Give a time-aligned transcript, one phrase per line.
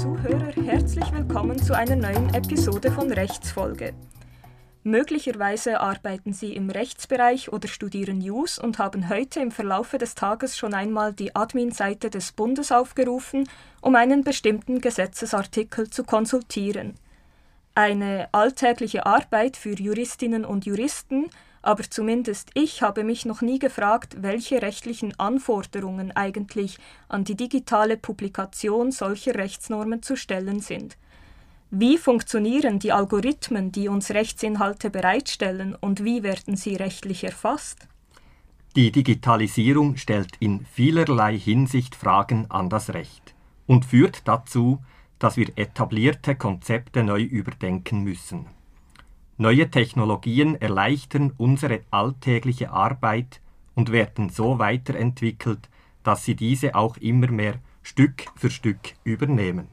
[0.00, 3.94] Zuhörer, herzlich willkommen zu einer neuen Episode von Rechtsfolge.
[4.84, 10.56] Möglicherweise arbeiten Sie im Rechtsbereich oder studieren Jus und haben heute im Verlaufe des Tages
[10.56, 13.48] schon einmal die Admin-Seite des Bundes aufgerufen,
[13.80, 16.94] um einen bestimmten Gesetzesartikel zu konsultieren.
[17.74, 21.28] Eine alltägliche Arbeit für Juristinnen und Juristen,
[21.68, 26.78] aber zumindest ich habe mich noch nie gefragt, welche rechtlichen Anforderungen eigentlich
[27.10, 30.96] an die digitale Publikation solcher Rechtsnormen zu stellen sind.
[31.70, 37.86] Wie funktionieren die Algorithmen, die uns Rechtsinhalte bereitstellen und wie werden sie rechtlich erfasst?
[38.74, 43.34] Die Digitalisierung stellt in vielerlei Hinsicht Fragen an das Recht
[43.66, 44.78] und führt dazu,
[45.18, 48.46] dass wir etablierte Konzepte neu überdenken müssen.
[49.40, 53.40] Neue Technologien erleichtern unsere alltägliche Arbeit
[53.76, 55.68] und werden so weiterentwickelt,
[56.02, 57.54] dass sie diese auch immer mehr
[57.84, 59.68] Stück für Stück übernehmen.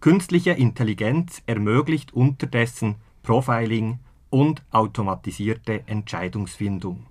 [0.00, 7.06] Künstliche Intelligenz ermöglicht unterdessen Profiling und automatisierte Entscheidungsfindung,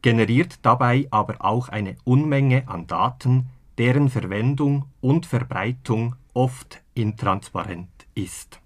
[0.00, 8.61] generiert dabei aber auch eine Unmenge an Daten, deren Verwendung und Verbreitung oft intransparent ist.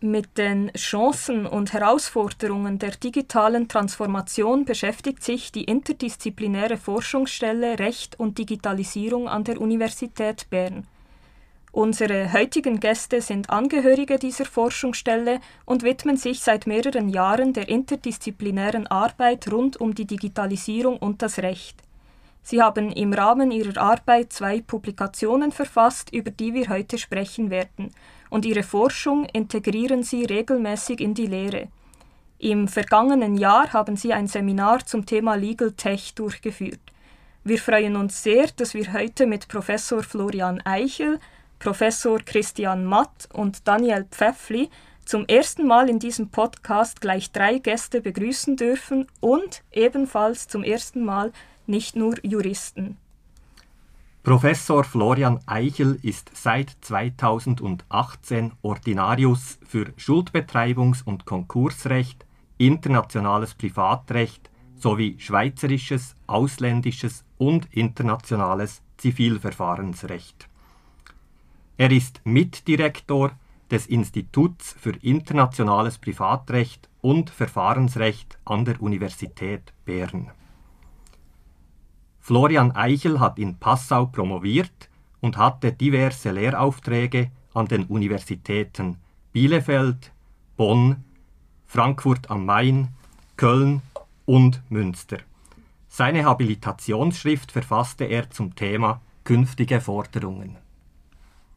[0.00, 8.38] Mit den Chancen und Herausforderungen der digitalen Transformation beschäftigt sich die interdisziplinäre Forschungsstelle Recht und
[8.38, 10.86] Digitalisierung an der Universität Bern.
[11.72, 18.86] Unsere heutigen Gäste sind Angehörige dieser Forschungsstelle und widmen sich seit mehreren Jahren der interdisziplinären
[18.86, 21.82] Arbeit rund um die Digitalisierung und das Recht.
[22.44, 27.90] Sie haben im Rahmen ihrer Arbeit zwei Publikationen verfasst, über die wir heute sprechen werden,
[28.30, 31.68] und ihre Forschung integrieren sie regelmäßig in die Lehre.
[32.38, 36.80] Im vergangenen Jahr haben sie ein Seminar zum Thema Legal Tech durchgeführt.
[37.42, 41.18] Wir freuen uns sehr, dass wir heute mit Professor Florian Eichel,
[41.58, 44.70] Professor Christian Matt und Daniel Pfeffli
[45.04, 51.04] zum ersten Mal in diesem Podcast gleich drei Gäste begrüßen dürfen und ebenfalls zum ersten
[51.04, 51.32] Mal
[51.66, 52.98] nicht nur Juristen.
[54.28, 62.26] Professor Florian Eichel ist seit 2018 Ordinarius für Schuldbetreibungs- und Konkursrecht,
[62.58, 70.46] internationales Privatrecht sowie schweizerisches, ausländisches und internationales Zivilverfahrensrecht.
[71.78, 73.30] Er ist Mitdirektor
[73.70, 80.30] des Instituts für internationales Privatrecht und Verfahrensrecht an der Universität Bern.
[82.28, 84.90] Florian Eichel hat in Passau promoviert
[85.22, 88.98] und hatte diverse Lehraufträge an den Universitäten
[89.32, 90.12] Bielefeld,
[90.58, 91.04] Bonn,
[91.66, 92.88] Frankfurt am Main,
[93.38, 93.80] Köln
[94.26, 95.16] und Münster.
[95.88, 100.58] Seine Habilitationsschrift verfasste er zum Thema künftige Forderungen.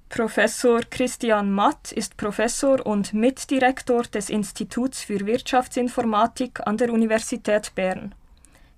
[0.08, 8.16] Professor Christian Matt ist Professor und Mitdirektor des Instituts für Wirtschaftsinformatik an der Universität Bern.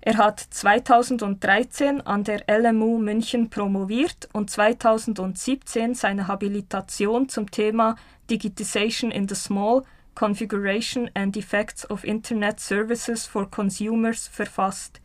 [0.06, 7.96] Er hat 2013 an der LMU München promoviert und 2017 seine Habilitation zum Thema
[8.28, 9.82] Digitization in the Small
[10.14, 15.00] Configuration and Effects of Internet Services for Consumers verfasst.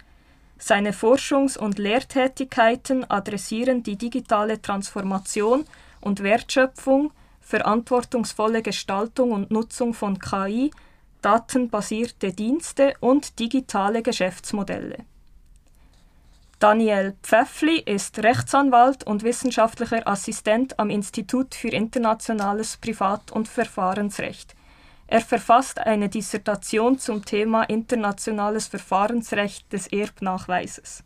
[0.58, 5.64] Seine Forschungs- und Lehrtätigkeiten adressieren die digitale Transformation
[6.02, 10.72] und Wertschöpfung, verantwortungsvolle Gestaltung und Nutzung von KI,
[11.22, 15.06] datenbasierte Dienste und digitale Geschäftsmodelle.
[16.60, 24.56] Daniel Pfeffli ist Rechtsanwalt und wissenschaftlicher Assistent am Institut für internationales Privat- und Verfahrensrecht.
[25.08, 31.04] Er verfasst eine Dissertation zum Thema internationales Verfahrensrecht des Erbnachweises.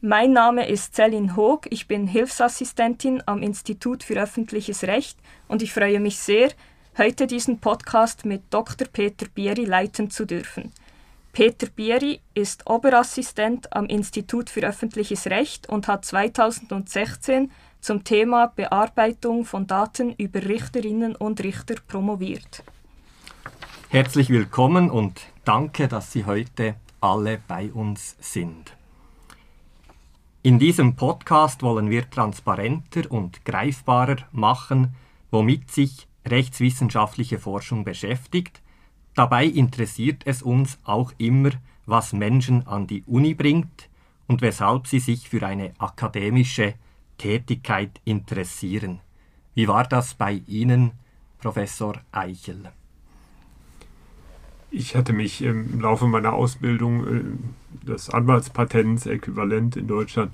[0.00, 5.18] Mein Name ist Celine Hoog, ich bin Hilfsassistentin am Institut für öffentliches Recht
[5.48, 6.50] und ich freue mich sehr,
[6.98, 8.88] heute diesen Podcast mit Dr.
[8.90, 10.72] Peter Bieri leiten zu dürfen.
[11.32, 17.50] Peter Bieri ist Oberassistent am Institut für öffentliches Recht und hat 2016
[17.80, 22.62] zum Thema Bearbeitung von Daten über Richterinnen und Richter promoviert.
[23.90, 28.74] Herzlich willkommen und danke, dass Sie heute alle bei uns sind.
[30.42, 34.94] In diesem Podcast wollen wir transparenter und greifbarer machen,
[35.30, 38.62] womit sich rechtswissenschaftliche Forschung beschäftigt.
[39.14, 41.50] Dabei interessiert es uns auch immer,
[41.86, 43.88] was Menschen an die Uni bringt
[44.26, 46.74] und weshalb sie sich für eine akademische
[47.16, 49.00] Tätigkeit interessieren.
[49.54, 50.92] Wie war das bei Ihnen,
[51.38, 52.70] Professor Eichel?
[54.70, 60.32] Ich hatte mich im Laufe meiner Ausbildung äh, des Anwaltspatents äquivalent in Deutschland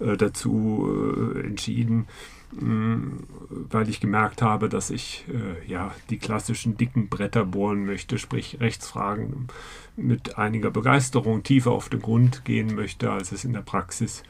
[0.00, 2.06] äh, dazu äh, entschieden,
[2.50, 8.58] weil ich gemerkt habe, dass ich äh, ja die klassischen dicken Bretter bohren möchte, sprich
[8.60, 9.48] Rechtsfragen
[9.96, 14.22] mit einiger Begeisterung tiefer auf den Grund gehen möchte, als es in der Praxis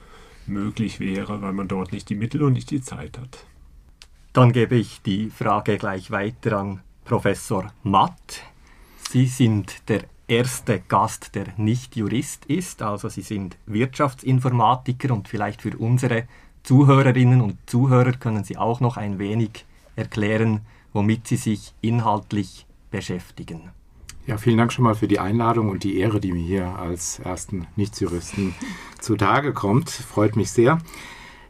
[0.46, 3.44] möglich wäre, weil man dort nicht die Mittel und nicht die Zeit hat.
[4.32, 8.42] Dann gebe ich die Frage gleich weiter an Professor Matt.
[9.10, 15.62] Sie sind der erste Gast, der nicht Jurist ist, also Sie sind Wirtschaftsinformatiker und vielleicht
[15.62, 16.28] für unsere
[16.68, 19.64] Zuhörerinnen und Zuhörer können Sie auch noch ein wenig
[19.96, 20.60] erklären,
[20.92, 23.70] womit Sie sich inhaltlich beschäftigen.
[24.26, 27.20] Ja, vielen Dank schon mal für die Einladung und die Ehre, die mir hier als
[27.20, 28.54] ersten Nichtjuristen
[29.00, 29.88] zutage kommt.
[29.88, 30.76] Freut mich sehr.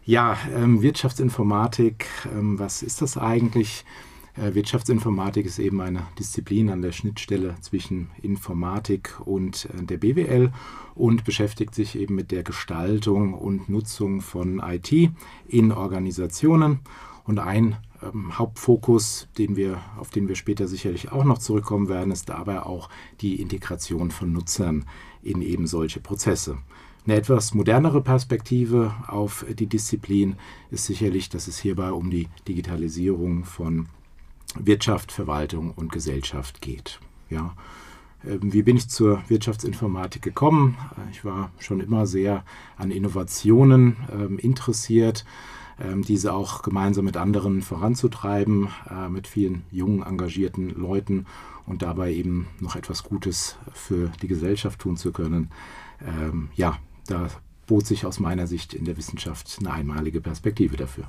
[0.04, 3.84] Ja, ähm, Wirtschaftsinformatik, ähm, was ist das eigentlich?
[4.38, 10.52] Äh, Wirtschaftsinformatik ist eben eine Disziplin an der Schnittstelle zwischen Informatik und äh, der BWL
[10.94, 15.10] und beschäftigt sich eben mit der Gestaltung und Nutzung von IT
[15.48, 16.80] in Organisationen.
[17.24, 22.12] Und ein ähm, Hauptfokus, den wir, auf den wir später sicherlich auch noch zurückkommen werden,
[22.12, 22.88] ist dabei auch
[23.20, 24.84] die Integration von Nutzern
[25.22, 26.58] in eben solche Prozesse.
[27.04, 30.36] Eine etwas modernere Perspektive auf die Disziplin
[30.70, 33.88] ist sicherlich, dass es hierbei um die Digitalisierung von
[34.56, 37.00] Wirtschaft, Verwaltung und Gesellschaft geht.
[37.30, 37.54] Ja.
[38.24, 40.76] Ähm, wie bin ich zur Wirtschaftsinformatik gekommen?
[41.12, 42.44] Ich war schon immer sehr
[42.76, 45.24] an Innovationen ähm, interessiert,
[45.80, 51.26] ähm, diese auch gemeinsam mit anderen voranzutreiben, äh, mit vielen jungen, engagierten Leuten
[51.66, 55.50] und dabei eben noch etwas Gutes für die Gesellschaft tun zu können.
[56.54, 56.78] ja,
[57.08, 57.28] da
[57.66, 61.04] bot sich aus meiner Sicht in der Wissenschaft eine einmalige Perspektive dafür.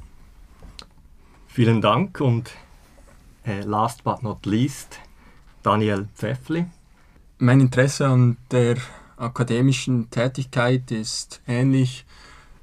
[1.48, 2.69] Vielen Dank und äh,
[3.66, 5.00] last but not least
[5.64, 6.66] Daniel Pfeffli.
[7.40, 8.78] Mein Interesse an der
[9.18, 12.06] akademischen Tätigkeit ist ähnlich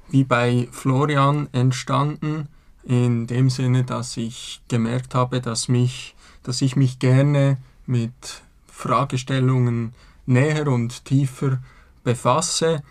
[0.09, 2.47] wie bei Florian entstanden,
[2.83, 9.93] in dem Sinne, dass ich gemerkt habe, dass, mich, dass ich mich gerne mit Fragestellungen
[10.25, 11.59] näher und tiefer
[12.03, 12.81] befasse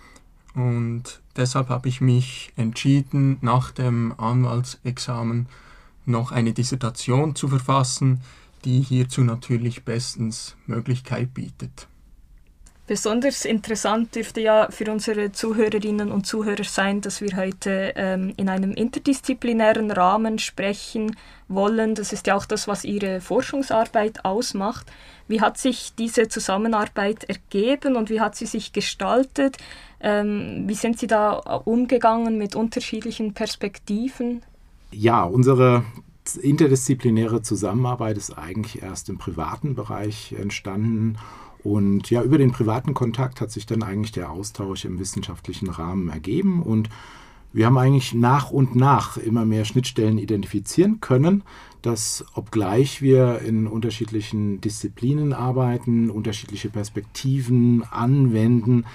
[0.55, 5.47] und deshalb habe ich mich entschieden, nach dem Anwaltsexamen
[6.07, 8.21] noch eine Dissertation zu verfassen,
[8.65, 11.89] die hierzu natürlich bestens Möglichkeit bietet.
[12.89, 18.49] Besonders interessant dürfte ja für unsere Zuhörerinnen und Zuhörer sein, dass wir heute ähm, in
[18.49, 21.17] einem interdisziplinären Rahmen sprechen
[21.49, 21.97] wollen.
[21.97, 24.87] Das ist ja auch das, was Ihre Forschungsarbeit ausmacht.
[25.27, 29.57] Wie hat sich diese Zusammenarbeit ergeben und wie hat sie sich gestaltet?
[29.99, 34.43] Ähm, wie sind Sie da umgegangen mit unterschiedlichen Perspektiven?
[34.99, 35.85] Ja, unsere
[36.41, 41.19] interdisziplinäre Zusammenarbeit ist eigentlich erst im privaten Bereich entstanden.
[41.63, 46.09] Und ja, über den privaten Kontakt hat sich dann eigentlich der Austausch im wissenschaftlichen Rahmen
[46.09, 46.63] ergeben.
[46.63, 46.89] Und
[47.53, 51.43] wir haben eigentlich nach und nach immer mehr Schnittstellen identifizieren können,
[51.83, 58.87] dass obgleich wir in unterschiedlichen Disziplinen arbeiten, unterschiedliche Perspektiven anwenden,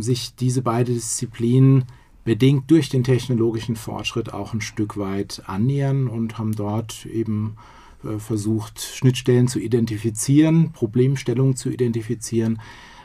[0.00, 1.84] sich diese beiden Disziplinen
[2.24, 7.56] bedingt durch den technologischen Fortschritt auch ein Stück weit annähern und haben dort eben
[8.04, 12.60] äh, versucht, Schnittstellen zu identifizieren, Problemstellungen zu identifizieren,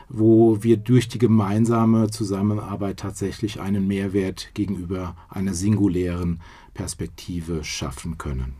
[0.08, 6.40] wo wir durch die gemeinsame Zusammenarbeit tatsächlich einen Mehrwert gegenüber einer singulären
[6.72, 8.54] Perspektive schaffen können.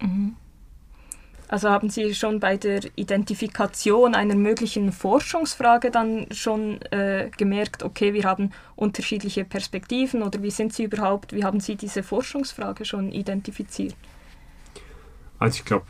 [0.00, 0.34] Mhm.
[1.50, 8.14] Also haben Sie schon bei der Identifikation einer möglichen Forschungsfrage dann schon äh, gemerkt, okay,
[8.14, 13.10] wir haben unterschiedliche Perspektiven oder wie sind Sie überhaupt, wie haben Sie diese Forschungsfrage schon
[13.10, 13.96] identifiziert?
[15.40, 15.86] Also ich glaube,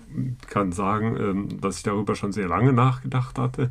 [0.48, 3.68] kann sagen, ähm, dass ich darüber schon sehr lange nachgedacht hatte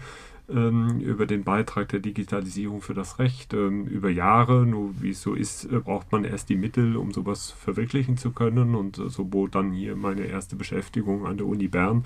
[0.50, 4.66] über den Beitrag der Digitalisierung für das Recht ähm, über Jahre.
[4.66, 8.32] Nur wie es so ist, äh, braucht man erst die Mittel, um sowas verwirklichen zu
[8.32, 8.76] können.
[8.76, 12.06] Und äh, so bot dann hier meine erste Beschäftigung an der Uni Bern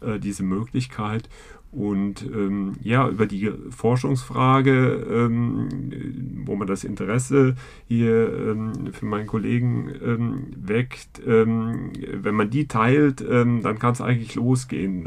[0.00, 1.28] äh, diese Möglichkeit.
[1.74, 5.68] Und ähm, ja, über die Forschungsfrage, ähm,
[6.44, 7.56] wo man das Interesse
[7.88, 13.92] hier ähm, für meinen Kollegen ähm, weckt, ähm, wenn man die teilt, ähm, dann kann
[13.92, 15.04] es eigentlich losgehen.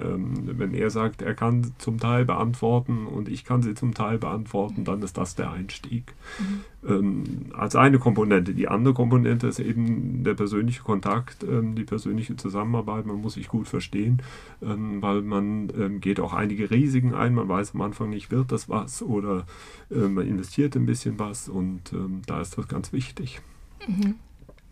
[0.57, 4.83] wenn er sagt, er kann zum Teil beantworten und ich kann sie zum Teil beantworten,
[4.83, 6.13] dann ist das der Einstieg.
[6.39, 8.53] Mhm ähm, als eine Komponente.
[8.53, 13.05] Die andere Komponente ist eben der persönliche Kontakt, ähm, die persönliche Zusammenarbeit.
[13.05, 14.22] Man muss sich gut verstehen,
[14.62, 17.34] ähm, weil man ähm, geht auch einige Risiken ein.
[17.34, 19.46] Man weiß am Anfang nicht, wird das was oder
[19.89, 23.41] äh, man investiert ein bisschen was und ähm, da ist das ganz wichtig.
[23.88, 24.15] Mhm.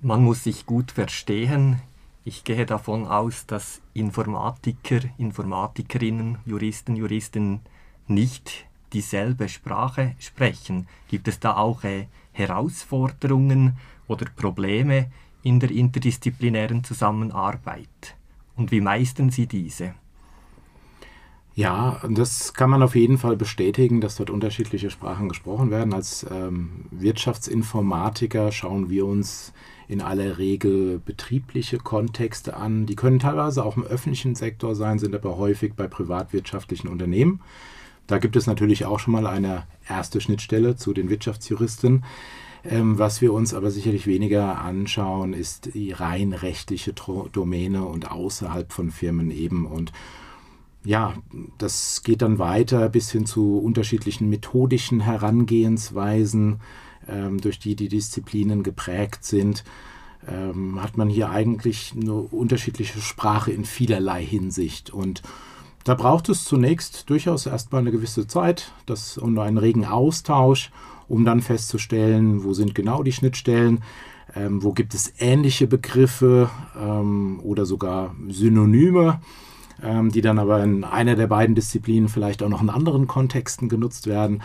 [0.01, 1.81] Man muss sich gut verstehen.
[2.23, 7.61] Ich gehe davon aus, dass Informatiker, Informatikerinnen, Juristen, Juristinnen
[8.07, 10.87] nicht dieselbe Sprache sprechen?
[11.09, 15.11] Gibt es da auch äh, Herausforderungen oder Probleme
[15.43, 18.15] in der interdisziplinären Zusammenarbeit?
[18.55, 19.93] Und wie meistern Sie diese?
[21.55, 25.93] Ja, das kann man auf jeden Fall bestätigen, dass dort unterschiedliche Sprachen gesprochen werden.
[25.93, 29.53] Als ähm, Wirtschaftsinformatiker schauen wir uns
[29.87, 32.85] in aller Regel betriebliche Kontexte an.
[32.85, 37.41] Die können teilweise auch im öffentlichen Sektor sein, sind aber häufig bei privatwirtschaftlichen Unternehmen.
[38.07, 42.03] Da gibt es natürlich auch schon mal eine erste Schnittstelle zu den Wirtschaftsjuristen.
[42.63, 48.71] Ähm, was wir uns aber sicherlich weniger anschauen, ist die rein rechtliche Domäne und außerhalb
[48.71, 49.65] von Firmen eben.
[49.65, 49.91] Und
[50.83, 51.13] ja,
[51.57, 56.59] das geht dann weiter bis hin zu unterschiedlichen methodischen Herangehensweisen,
[57.07, 59.63] ähm, durch die die Disziplinen geprägt sind.
[60.27, 64.91] Ähm, hat man hier eigentlich eine unterschiedliche Sprache in vielerlei Hinsicht.
[64.91, 65.21] Und
[65.85, 70.71] da braucht es zunächst durchaus erstmal eine gewisse Zeit das, und einen regen Austausch,
[71.07, 73.83] um dann festzustellen, wo sind genau die Schnittstellen,
[74.35, 79.21] ähm, wo gibt es ähnliche Begriffe ähm, oder sogar Synonyme,
[79.83, 83.69] ähm, die dann aber in einer der beiden Disziplinen vielleicht auch noch in anderen Kontexten
[83.69, 84.41] genutzt werden.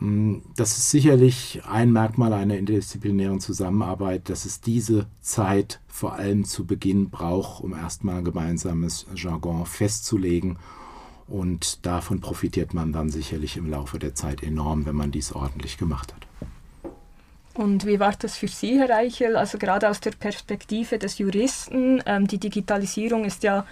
[0.00, 6.44] Mm, das ist sicherlich ein Merkmal einer interdisziplinären Zusammenarbeit, dass es diese Zeit vor allem
[6.44, 10.58] zu Beginn braucht, um erstmal ein gemeinsames Jargon festzulegen.
[11.28, 15.78] Und davon profitiert man dann sicherlich im Laufe der Zeit enorm, wenn man dies ordentlich
[15.78, 16.26] gemacht hat.
[17.54, 19.36] Und wie war das für Sie, Herr Reichel?
[19.36, 23.66] Also gerade aus der Perspektive des Juristen, ähm, die Digitalisierung ist ja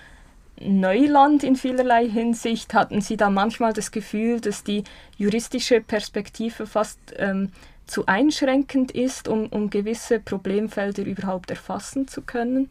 [0.60, 2.74] Neuland in vielerlei Hinsicht.
[2.74, 4.84] Hatten Sie da manchmal das Gefühl, dass die
[5.16, 7.52] juristische Perspektive fast ähm,
[7.86, 12.68] zu einschränkend ist, um, um gewisse Problemfelder überhaupt erfassen zu können?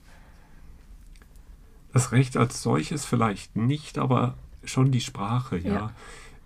[1.93, 5.73] Das Recht als solches vielleicht nicht, aber schon die Sprache, ja.
[5.73, 5.91] ja.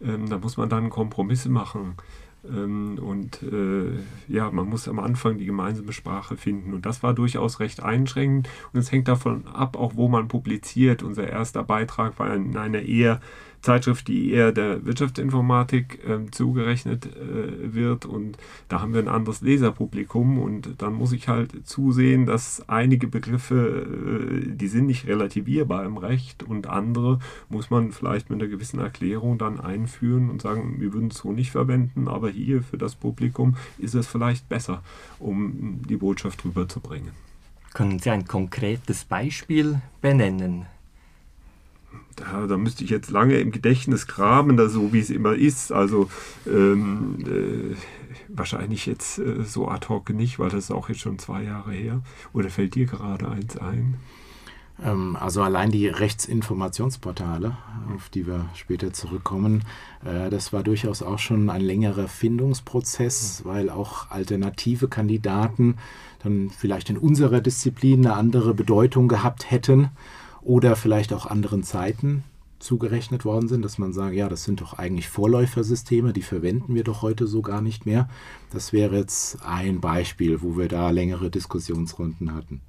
[0.01, 1.95] Ähm, da muss man dann Kompromisse machen.
[2.47, 3.91] Ähm, und äh,
[4.27, 6.73] ja, man muss am Anfang die gemeinsame Sprache finden.
[6.73, 8.49] Und das war durchaus recht einschränkend.
[8.73, 11.03] Und es hängt davon ab, auch wo man publiziert.
[11.03, 13.21] Unser erster Beitrag war in einer eher
[13.61, 18.05] Zeitschrift, die eher der Wirtschaftsinformatik äh, zugerechnet äh, wird.
[18.05, 18.37] Und
[18.67, 20.39] da haben wir ein anderes Leserpublikum.
[20.39, 25.97] Und dann muss ich halt zusehen, dass einige Begriffe, äh, die sind nicht relativierbar im
[25.97, 30.93] Recht und andere muss man vielleicht mit einer gewissen Erklärung dann einführen und sagen, wir
[30.93, 34.83] würden es so nicht verwenden, aber hier für das Publikum ist es vielleicht besser,
[35.19, 37.11] um die Botschaft rüberzubringen.
[37.73, 40.65] Können Sie ein konkretes Beispiel benennen?
[42.15, 45.71] Da, da, müsste ich jetzt lange im Gedächtnis graben, da so wie es immer ist.
[45.71, 46.09] Also
[46.47, 47.75] ähm, äh,
[48.27, 51.71] wahrscheinlich jetzt äh, so ad hoc nicht, weil das ist auch jetzt schon zwei Jahre
[51.71, 52.01] her.
[52.33, 53.95] Oder fällt dir gerade eins ein?
[54.83, 57.57] Ähm, also allein die Rechtsinformationsportale,
[57.95, 59.63] auf die wir später zurückkommen,
[60.05, 65.77] äh, das war durchaus auch schon ein längerer Findungsprozess, weil auch alternative Kandidaten
[66.23, 69.89] dann vielleicht in unserer Disziplin eine andere Bedeutung gehabt hätten
[70.43, 72.23] oder vielleicht auch anderen Zeiten
[72.59, 76.83] zugerechnet worden sind, dass man sagt, ja, das sind doch eigentlich Vorläufersysteme, die verwenden wir
[76.83, 78.07] doch heute so gar nicht mehr.
[78.51, 82.61] Das wäre jetzt ein Beispiel, wo wir da längere Diskussionsrunden hatten.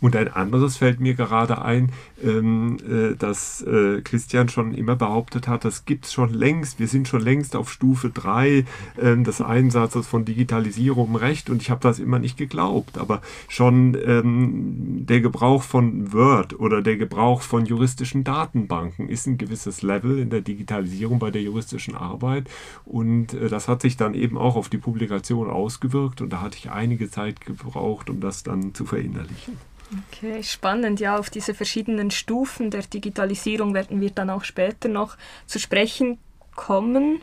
[0.00, 1.90] Und ein anderes fällt mir gerade ein,
[2.22, 6.88] ähm, äh, dass äh, Christian schon immer behauptet hat, das gibt es schon längst, wir
[6.88, 8.64] sind schon längst auf Stufe 3
[8.96, 11.50] äh, des Einsatzes von Digitalisierung im Recht.
[11.50, 16.82] Und ich habe das immer nicht geglaubt, aber schon ähm, der Gebrauch von Word oder
[16.82, 21.94] der Gebrauch von juristischen Datenbanken ist ein gewisses Level in der Digitalisierung bei der juristischen
[21.94, 22.48] Arbeit.
[22.84, 26.20] Und äh, das hat sich dann eben auch auf die Publikation ausgewirkt.
[26.20, 29.56] Und da hatte ich einige Zeit gebraucht, um das dann zu verinnerlichen.
[29.92, 30.98] Okay, spannend.
[31.00, 35.16] Ja, auf diese verschiedenen Stufen der Digitalisierung werden wir dann auch später noch
[35.46, 36.18] zu sprechen
[36.54, 37.22] kommen.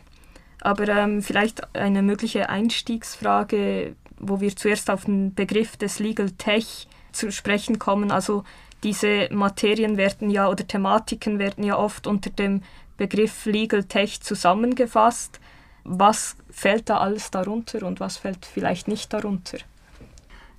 [0.60, 6.88] Aber ähm, vielleicht eine mögliche Einstiegsfrage, wo wir zuerst auf den Begriff des Legal Tech
[7.12, 8.10] zu sprechen kommen.
[8.10, 8.44] Also
[8.82, 12.62] diese Materien werden ja oder Thematiken werden ja oft unter dem
[12.96, 15.38] Begriff Legal Tech zusammengefasst.
[15.84, 19.58] Was fällt da alles darunter und was fällt vielleicht nicht darunter?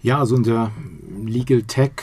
[0.05, 0.71] Ja, also unter
[1.25, 1.93] Legal Tech,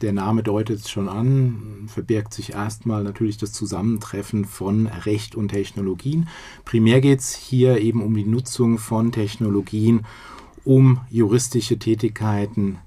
[0.00, 5.48] der Name deutet es schon an, verbirgt sich erstmal natürlich das Zusammentreffen von Recht und
[5.48, 6.26] Technologien.
[6.64, 10.06] Primär geht es hier eben um die Nutzung von Technologien,
[10.64, 12.78] um juristische Tätigkeiten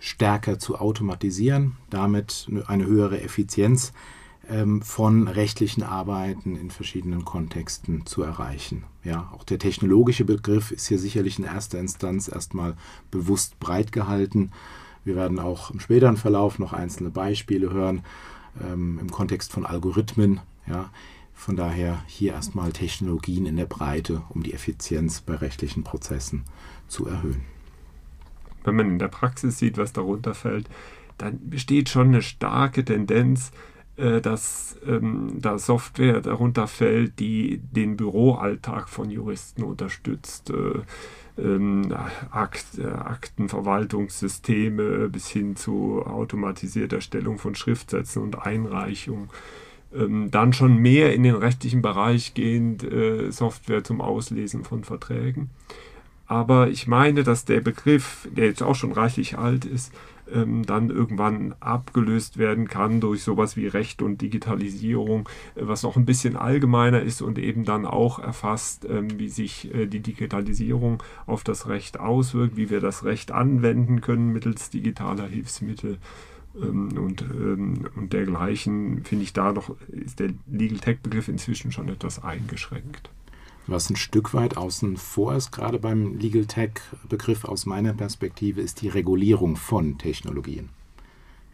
[0.00, 4.23] stärker zu automatisieren, damit eine höhere Effizienz ähm,
[4.82, 8.84] von rechtlichen Arbeiten in verschiedenen Kontexten zu erreichen.
[9.02, 12.76] Ja, auch der technologische Begriff ist hier sicherlich in erster Instanz erstmal
[13.10, 14.50] bewusst breit gehalten.
[15.04, 18.02] Wir werden auch im späteren Verlauf noch einzelne Beispiele hören
[18.62, 20.40] ähm, im Kontext von Algorithmen.
[20.66, 20.90] Ja,
[21.34, 26.44] von daher hier erstmal Technologien in der Breite, um die Effizienz bei rechtlichen Prozessen
[26.88, 27.42] zu erhöhen.
[28.62, 30.70] wenn man in der Praxis sieht, was darunter fällt,
[31.18, 33.52] dann besteht schon eine starke Tendenz,
[33.96, 40.50] dass ähm, da Software darunter fällt, die den Büroalltag von Juristen unterstützt.
[40.50, 40.80] Äh,
[41.36, 41.92] ähm,
[42.30, 49.30] Akt, äh, Aktenverwaltungssysteme bis hin zu automatisierter Stellung von Schriftsätzen und Einreichung.
[49.94, 55.50] Ähm, dann schon mehr in den rechtlichen Bereich gehend äh, Software zum Auslesen von Verträgen.
[56.26, 59.92] Aber ich meine, dass der Begriff, der jetzt auch schon reichlich alt ist,
[60.32, 65.96] ähm, dann irgendwann abgelöst werden kann durch sowas wie Recht und Digitalisierung, äh, was noch
[65.96, 71.02] ein bisschen allgemeiner ist und eben dann auch erfasst, ähm, wie sich äh, die Digitalisierung
[71.26, 75.98] auf das Recht auswirkt, wie wir das Recht anwenden können mittels digitaler Hilfsmittel
[76.56, 81.72] ähm, und, ähm, und dergleichen, finde ich da noch, ist der Legal Tech Begriff inzwischen
[81.72, 83.10] schon etwas eingeschränkt.
[83.66, 88.82] Was ein Stück weit außen vor ist, gerade beim Legal Tech-Begriff aus meiner Perspektive, ist
[88.82, 90.68] die Regulierung von Technologien,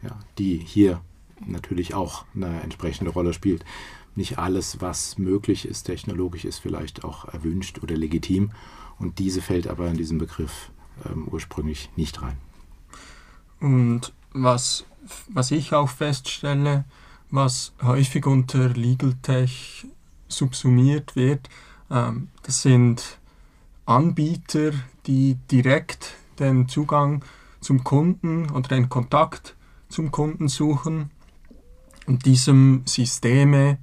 [0.03, 1.01] ja, die hier
[1.45, 3.63] natürlich auch eine entsprechende Rolle spielt.
[4.15, 8.51] Nicht alles, was möglich ist technologisch, ist vielleicht auch erwünscht oder legitim.
[8.99, 10.71] Und diese fällt aber in diesen Begriff
[11.05, 12.37] ähm, ursprünglich nicht rein.
[13.61, 14.85] Und was,
[15.29, 16.83] was ich auch feststelle,
[17.29, 19.85] was häufig unter Legal Tech
[20.27, 21.49] subsumiert wird,
[21.91, 23.19] das sind
[23.85, 24.71] Anbieter,
[25.07, 27.23] die direkt den Zugang
[27.59, 29.55] zum Kunden oder den Kontakt
[29.89, 31.11] zum Kunden suchen
[32.07, 33.77] und diesem Systeme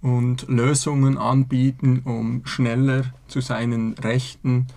[0.00, 4.68] und Lösungen anbieten, um schneller zu seinen Rechten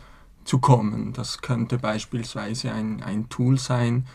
[0.44, 1.14] zu kommen.
[1.14, 4.08] Das könnte beispielsweise ein, ein Tool sein,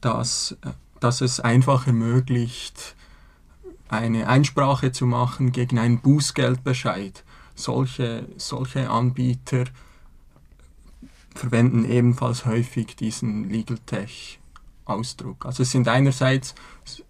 [0.00, 0.56] das,
[1.00, 2.94] das es einfach ermöglicht,
[3.88, 7.24] eine Einsprache zu machen gegen einen Bußgeldbescheid
[7.54, 9.64] solche, solche Anbieter
[11.34, 14.40] verwenden ebenfalls häufig diesen Legal Tech
[14.84, 15.46] Ausdruck.
[15.46, 16.56] Also es sind einerseits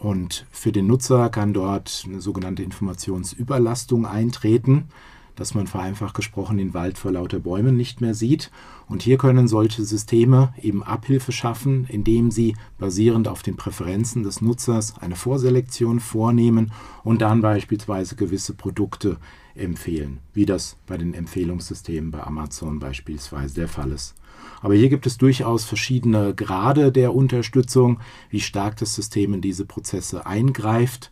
[0.04, 4.90] Und für den Nutzer kann dort eine sogenannte Informationsüberlastung eintreten
[5.36, 8.52] dass man vereinfacht gesprochen den Wald vor lauter Bäumen nicht mehr sieht.
[8.88, 14.42] Und hier können solche Systeme eben Abhilfe schaffen, indem sie basierend auf den Präferenzen des
[14.42, 16.72] Nutzers eine Vorselektion vornehmen
[17.04, 19.18] und dann beispielsweise gewisse Produkte
[19.56, 24.16] empfehlen, wie das bei den Empfehlungssystemen bei Amazon beispielsweise der Fall ist.
[24.64, 28.00] Aber hier gibt es durchaus verschiedene Grade der Unterstützung,
[28.32, 31.12] wie stark das System in diese Prozesse eingreift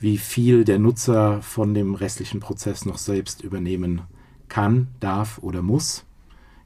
[0.00, 4.00] wie viel der Nutzer von dem restlichen Prozess noch selbst übernehmen
[4.48, 6.04] kann, darf oder muss.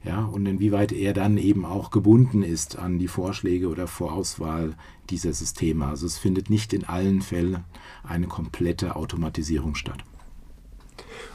[0.03, 4.75] Ja, und inwieweit er dann eben auch gebunden ist an die Vorschläge oder Vorauswahl
[5.09, 5.85] dieser Systeme.
[5.85, 7.63] Also es findet nicht in allen Fällen
[8.03, 10.03] eine komplette Automatisierung statt.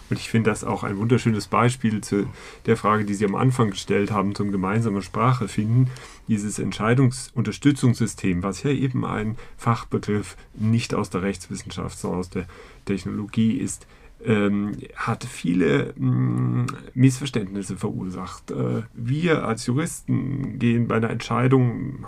[0.08, 2.28] Und ich finde das auch ein wunderschönes Beispiel zu
[2.66, 5.90] der Frage, die Sie am Anfang gestellt haben, zum gemeinsamen Sprache finden.
[6.26, 12.46] Dieses Entscheidungsunterstützungssystem, was ja eben ein Fachbegriff nicht aus der Rechtswissenschaft, sondern aus der
[12.86, 13.86] Technologie ist,
[14.24, 18.50] ähm, hat viele mh, mm, Missverständnisse verursacht.
[18.50, 22.04] Äh, wir als Juristen gehen bei einer Entscheidung,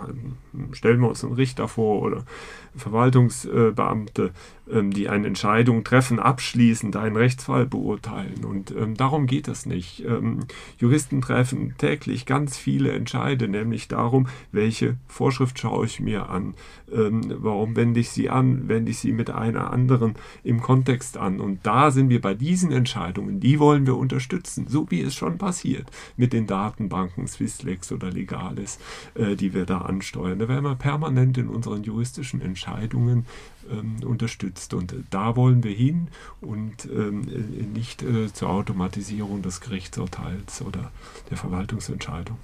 [0.71, 2.25] stellen wir uns einen Richter vor oder
[2.75, 4.31] Verwaltungsbeamte,
[4.71, 8.45] ähm, die eine Entscheidung treffen, abschließend einen Rechtsfall beurteilen.
[8.45, 10.03] Und ähm, darum geht es nicht.
[10.05, 10.41] Ähm,
[10.79, 16.55] Juristen treffen täglich ganz viele Entscheide, nämlich darum, welche Vorschrift schaue ich mir an,
[16.91, 21.39] ähm, warum wende ich sie an, wende ich sie mit einer anderen im Kontext an.
[21.39, 25.37] Und da sind wir bei diesen Entscheidungen, die wollen wir unterstützen, so wie es schon
[25.37, 28.79] passiert mit den Datenbanken Swisslex oder Legales,
[29.15, 30.39] äh, die wir da ansteuern.
[30.39, 33.25] Da werden wir permanent in unseren juristischen Entscheidungen
[33.71, 34.73] ähm, unterstützt.
[34.73, 36.07] Und da wollen wir hin
[36.41, 37.21] und ähm,
[37.73, 40.91] nicht äh, zur Automatisierung des Gerichtsurteils oder
[41.29, 42.37] der Verwaltungsentscheidung.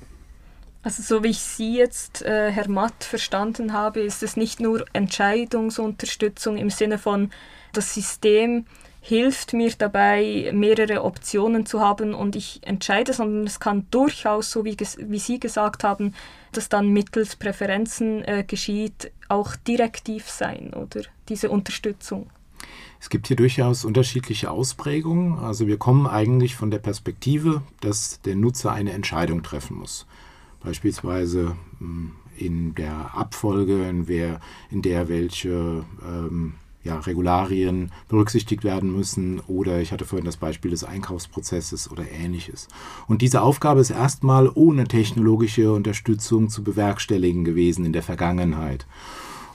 [0.82, 4.86] Also so wie ich Sie jetzt, äh, Herr Matt, verstanden habe, ist es nicht nur
[4.94, 7.32] Entscheidungsunterstützung im Sinne von,
[7.74, 8.66] das System
[9.10, 14.66] hilft mir dabei, mehrere Optionen zu haben und ich entscheide, sondern es kann durchaus, so
[14.66, 16.14] wie, wie Sie gesagt haben,
[16.52, 22.30] dass dann mittels Präferenzen äh, geschieht, auch direktiv sein oder diese Unterstützung.
[23.00, 25.40] Es gibt hier durchaus unterschiedliche Ausprägungen.
[25.40, 30.06] Also wir kommen eigentlich von der Perspektive, dass der Nutzer eine Entscheidung treffen muss.
[30.64, 38.96] Beispielsweise hm, in der Abfolge, in, wer, in der welche ähm, ja, Regularien berücksichtigt werden
[38.96, 42.68] müssen oder ich hatte vorhin das Beispiel des Einkaufsprozesses oder ähnliches.
[43.08, 48.88] Und diese Aufgabe ist erstmal ohne technologische Unterstützung zu bewerkstelligen gewesen in der Vergangenheit.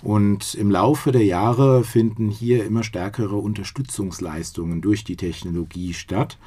[0.02, 6.38] Und im Laufe der Jahre finden hier immer stärkere Unterstützungsleistungen durch die Technologie statt,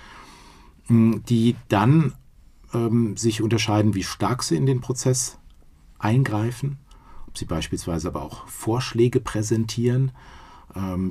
[0.89, 2.13] die dann
[2.71, 5.39] ähm, sich unterscheiden, wie stark sie in den Prozess
[5.97, 6.77] eingreifen,
[7.27, 10.11] ob sie beispielsweise aber auch Vorschläge präsentieren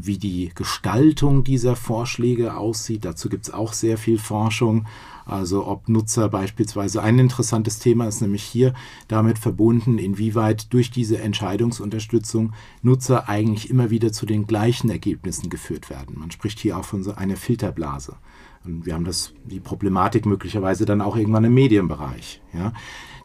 [0.01, 3.05] wie die Gestaltung dieser Vorschläge aussieht.
[3.05, 4.87] Dazu gibt es auch sehr viel Forschung.
[5.27, 8.73] Also ob Nutzer beispielsweise ein interessantes Thema ist nämlich hier
[9.09, 15.91] damit verbunden, inwieweit durch diese Entscheidungsunterstützung Nutzer eigentlich immer wieder zu den gleichen Ergebnissen geführt
[15.91, 16.19] werden.
[16.19, 18.17] Man spricht hier auch von so einer Filterblase.
[18.65, 22.41] Und wir haben das, die Problematik möglicherweise dann auch irgendwann im Medienbereich.
[22.55, 22.73] Ja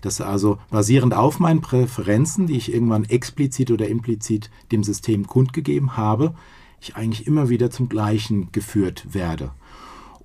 [0.01, 5.95] dass also basierend auf meinen Präferenzen, die ich irgendwann explizit oder implizit dem System kundgegeben
[5.95, 6.33] habe,
[6.81, 9.51] ich eigentlich immer wieder zum Gleichen geführt werde.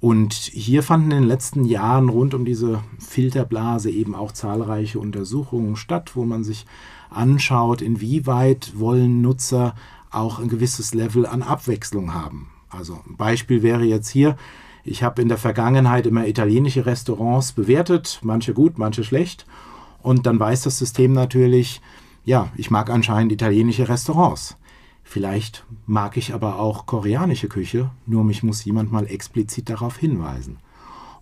[0.07, 5.75] Und hier fanden in den letzten Jahren rund um diese Filterblase eben auch zahlreiche Untersuchungen
[5.75, 6.65] statt, wo man sich
[7.11, 9.75] anschaut, inwieweit wollen Nutzer
[10.13, 12.51] auch ein gewisses Level an Abwechslung haben.
[12.71, 14.37] Also ein Beispiel wäre jetzt hier,
[14.85, 19.45] ich habe in der Vergangenheit immer italienische Restaurants bewertet, manche gut, manche schlecht.
[20.03, 21.81] Und dann weiß das System natürlich,
[22.25, 24.57] ja, ich mag anscheinend italienische Restaurants.
[25.09, 30.59] Vielleicht mag ich aber auch koreanische Küche, nur mich muss jemand mal explizit darauf hinweisen.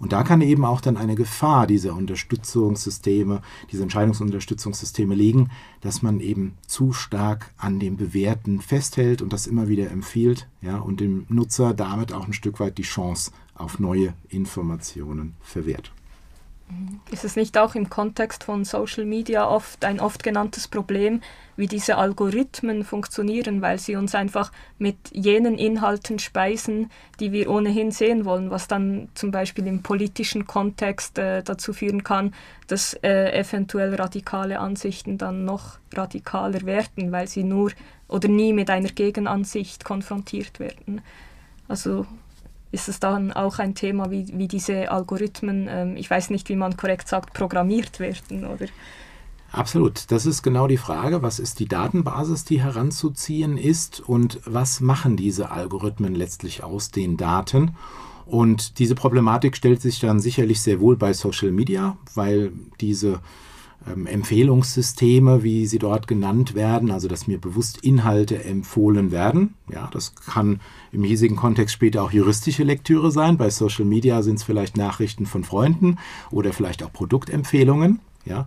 [0.01, 5.51] Und da kann eben auch dann eine Gefahr dieser Unterstützungssysteme, diese Entscheidungsunterstützungssysteme liegen,
[5.83, 10.79] dass man eben zu stark an dem Bewährten festhält und das immer wieder empfiehlt, ja,
[10.79, 15.93] und dem Nutzer damit auch ein Stück weit die Chance auf neue Informationen verwehrt.
[17.11, 21.21] Ist es nicht auch im Kontext von Social Media oft ein oft genanntes Problem,
[21.57, 27.91] wie diese Algorithmen funktionieren, weil sie uns einfach mit jenen Inhalten speisen, die wir ohnehin
[27.91, 32.35] sehen wollen, was dann zum Beispiel im politischen Kontext äh, dazu führen kann,
[32.67, 37.73] dass äh, eventuell radikale Ansichten dann noch radikaler werden, weil sie nur
[38.09, 41.03] oder nie mit einer Gegenansicht konfrontiert werden.
[41.69, 42.07] Also
[42.75, 46.57] ist es dann auch ein Thema, wie, wie diese Algorithmen, ähm, ich weiß nicht, wie
[46.57, 48.67] man korrekt sagt, programmiert werden, oder?
[49.53, 50.11] Absolut.
[50.11, 55.17] Das ist genau die Frage, was ist die Datenbasis, die heranzuziehen ist und was machen
[55.17, 57.77] diese Algorithmen letztlich aus den Daten?
[58.27, 63.21] Und diese Problematik stellt sich dann sicherlich sehr wohl bei Social Media, weil diese
[63.91, 69.55] ähm, Empfehlungssysteme, wie sie dort genannt werden, also dass mir bewusst Inhalte empfohlen werden.
[69.71, 70.61] Ja, das kann
[70.93, 73.37] im hiesigen Kontext später auch juristische Lektüre sein.
[73.37, 75.99] Bei Social Media sind es vielleicht Nachrichten von Freunden
[76.31, 78.01] oder vielleicht auch Produktempfehlungen.
[78.25, 78.47] Ja.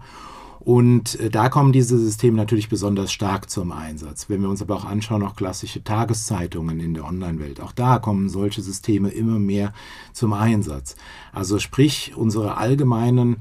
[0.68, 4.28] Und äh, da kommen diese Systeme natürlich besonders stark zum Einsatz.
[4.28, 8.28] Wenn wir uns aber auch anschauen, auch klassische Tageszeitungen in der Online-Welt, auch da kommen
[8.28, 9.72] solche Systeme immer mehr
[10.12, 10.98] zum Einsatz.
[11.32, 13.38] Also sprich, unsere allgemeinen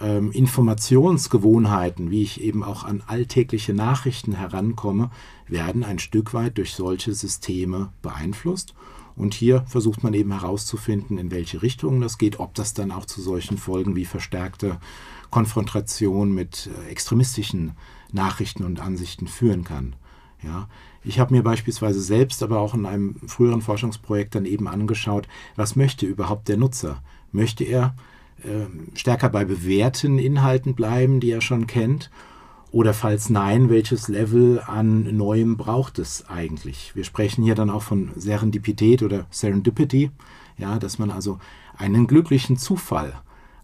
[0.00, 5.10] ähm, Informationsgewohnheiten, wie ich eben auch an alltägliche Nachrichten herankomme,
[5.46, 8.74] werden ein Stück weit durch solche Systeme beeinflusst.
[9.16, 13.04] Und hier versucht man eben herauszufinden, in welche Richtung das geht, ob das dann auch
[13.04, 14.78] zu solchen Folgen wie verstärkte
[15.30, 17.72] Konfrontation mit äh, extremistischen
[18.12, 19.94] Nachrichten und Ansichten führen kann.
[20.42, 20.68] Ja,
[21.04, 25.76] ich habe mir beispielsweise selbst, aber auch in einem früheren Forschungsprojekt dann eben angeschaut, was
[25.76, 27.02] möchte überhaupt der Nutzer?
[27.30, 27.94] Möchte er
[28.94, 32.10] stärker bei bewährten Inhalten bleiben, die er schon kennt?
[32.72, 36.92] Oder falls nein, welches Level an Neuem braucht es eigentlich?
[36.94, 40.10] Wir sprechen hier dann auch von Serendipität oder Serendipity,
[40.56, 41.38] ja, dass man also
[41.76, 43.20] einen glücklichen Zufall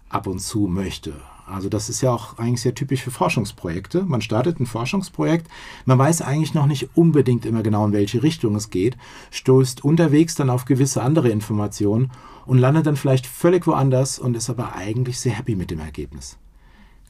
[0.08, 1.14] ab und zu möchte.
[1.46, 4.02] Also das ist ja auch eigentlich sehr typisch für Forschungsprojekte.
[4.02, 5.48] Man startet ein Forschungsprojekt,
[5.84, 8.96] man weiß eigentlich noch nicht unbedingt immer genau, in welche Richtung es geht,
[9.30, 12.10] stoßt unterwegs dann auf gewisse andere Informationen
[12.46, 16.36] und landet dann vielleicht völlig woanders und ist aber eigentlich sehr happy mit dem Ergebnis.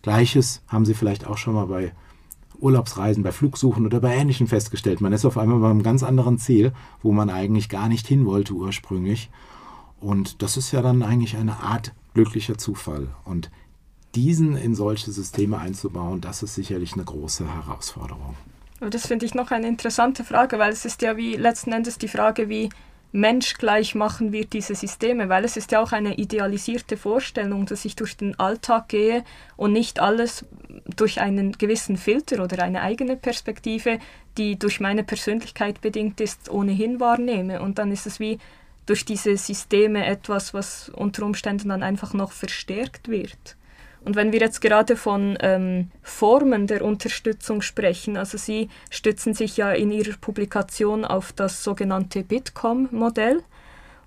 [0.02, 1.92] Gleiches haben Sie vielleicht auch schon mal bei
[2.58, 5.00] Urlaubsreisen, bei Flugsuchen oder bei Ähnlichem festgestellt.
[5.00, 6.72] Man ist auf einmal bei einem ganz anderen Ziel,
[7.02, 9.30] wo man eigentlich gar nicht hin wollte ursprünglich.
[10.00, 13.08] Und das ist ja dann eigentlich eine Art glücklicher Zufall.
[13.24, 13.50] Und
[14.16, 18.34] diesen in solche Systeme einzubauen, das ist sicherlich eine große Herausforderung.
[18.80, 22.08] Das finde ich noch eine interessante Frage, weil es ist ja wie letzten Endes die
[22.08, 22.70] Frage, wie
[23.12, 27.96] menschgleich machen wir diese Systeme, weil es ist ja auch eine idealisierte Vorstellung, dass ich
[27.96, 29.24] durch den Alltag gehe
[29.56, 30.44] und nicht alles
[30.96, 33.98] durch einen gewissen Filter oder eine eigene Perspektive,
[34.36, 37.62] die durch meine Persönlichkeit bedingt ist, ohnehin wahrnehme.
[37.62, 38.38] Und dann ist es wie
[38.84, 43.56] durch diese Systeme etwas, was unter Umständen dann einfach noch verstärkt wird.
[44.06, 49.56] Und wenn wir jetzt gerade von ähm, Formen der Unterstützung sprechen, also Sie stützen sich
[49.56, 53.42] ja in Ihrer Publikation auf das sogenannte Bitkom-Modell.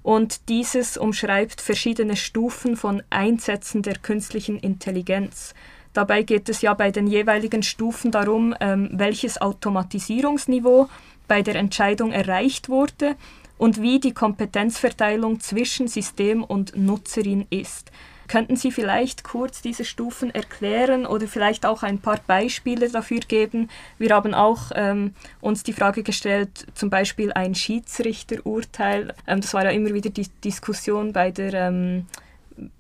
[0.02, 5.54] Und dieses umschreibt verschiedene Stufen von Einsätzen der künstlichen Intelligenz.
[5.92, 10.88] Dabei geht es ja bei den jeweiligen Stufen darum, ähm, welches Automatisierungsniveau
[11.28, 13.18] bei der Entscheidung erreicht wurde
[13.58, 17.92] und wie die Kompetenzverteilung zwischen System und Nutzerin ist.
[18.30, 23.72] Könnten Sie vielleicht kurz diese Stufen erklären oder vielleicht auch ein paar Beispiele dafür geben?
[23.98, 29.16] Wir haben auch ähm, uns die Frage gestellt, zum Beispiel ein Schiedsrichterurteil.
[29.26, 32.06] Ähm, das war ja immer wieder die Diskussion bei der, ähm,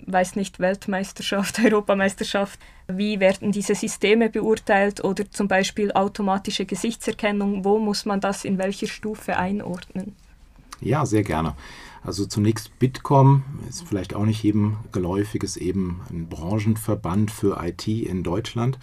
[0.05, 2.59] weiß nicht, Weltmeisterschaft, Europameisterschaft.
[2.87, 7.65] Wie werden diese Systeme beurteilt oder zum Beispiel automatische Gesichtserkennung?
[7.65, 10.15] Wo muss man das in welcher Stufe einordnen?
[10.79, 11.55] Ja, sehr gerne.
[12.01, 17.87] Also zunächst Bitkom, ist vielleicht auch nicht jedem geläufig, ist eben ein Branchenverband für IT
[17.87, 18.79] in Deutschland.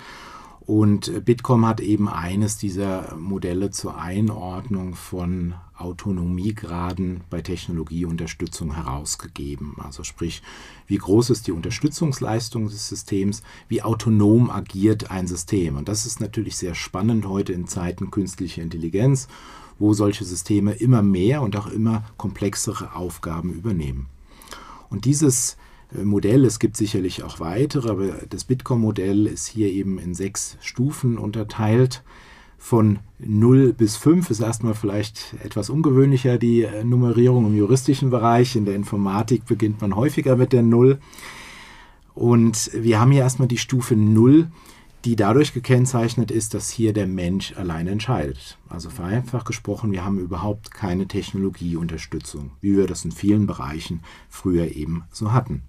[0.67, 9.77] Und Bitkom hat eben eines dieser Modelle zur Einordnung von Autonomiegraden bei Technologieunterstützung herausgegeben.
[9.79, 10.43] Also sprich,
[10.89, 15.77] wie groß ist die Unterstützungsleistung des Systems, wie autonom agiert ein System.
[15.77, 19.29] Und das ist natürlich sehr spannend heute in Zeiten künstlicher Intelligenz
[19.79, 24.07] wo solche Systeme immer mehr und auch immer komplexere Aufgaben übernehmen.
[24.89, 25.57] Und dieses
[25.95, 30.57] äh, Modell, es gibt sicherlich auch weitere, aber das Bitkom-Modell ist hier eben in sechs
[30.61, 32.03] Stufen unterteilt.
[32.59, 38.57] Von 0 bis 5 ist erstmal vielleicht etwas ungewöhnlicher die äh, Nummerierung im juristischen Bereich.
[38.57, 40.99] In der Informatik beginnt man häufiger mit der 0.
[42.15, 44.49] Und wir haben hier erstmal die Stufe 0,
[45.07, 48.59] die dadurch gekennzeichnet ist, dass hier der Mensch allein entscheidet.
[48.69, 54.75] Also vereinfacht gesprochen, wir haben überhaupt keine Technologieunterstützung, wie wir das in vielen Bereichen früher
[54.75, 55.63] eben so hatten.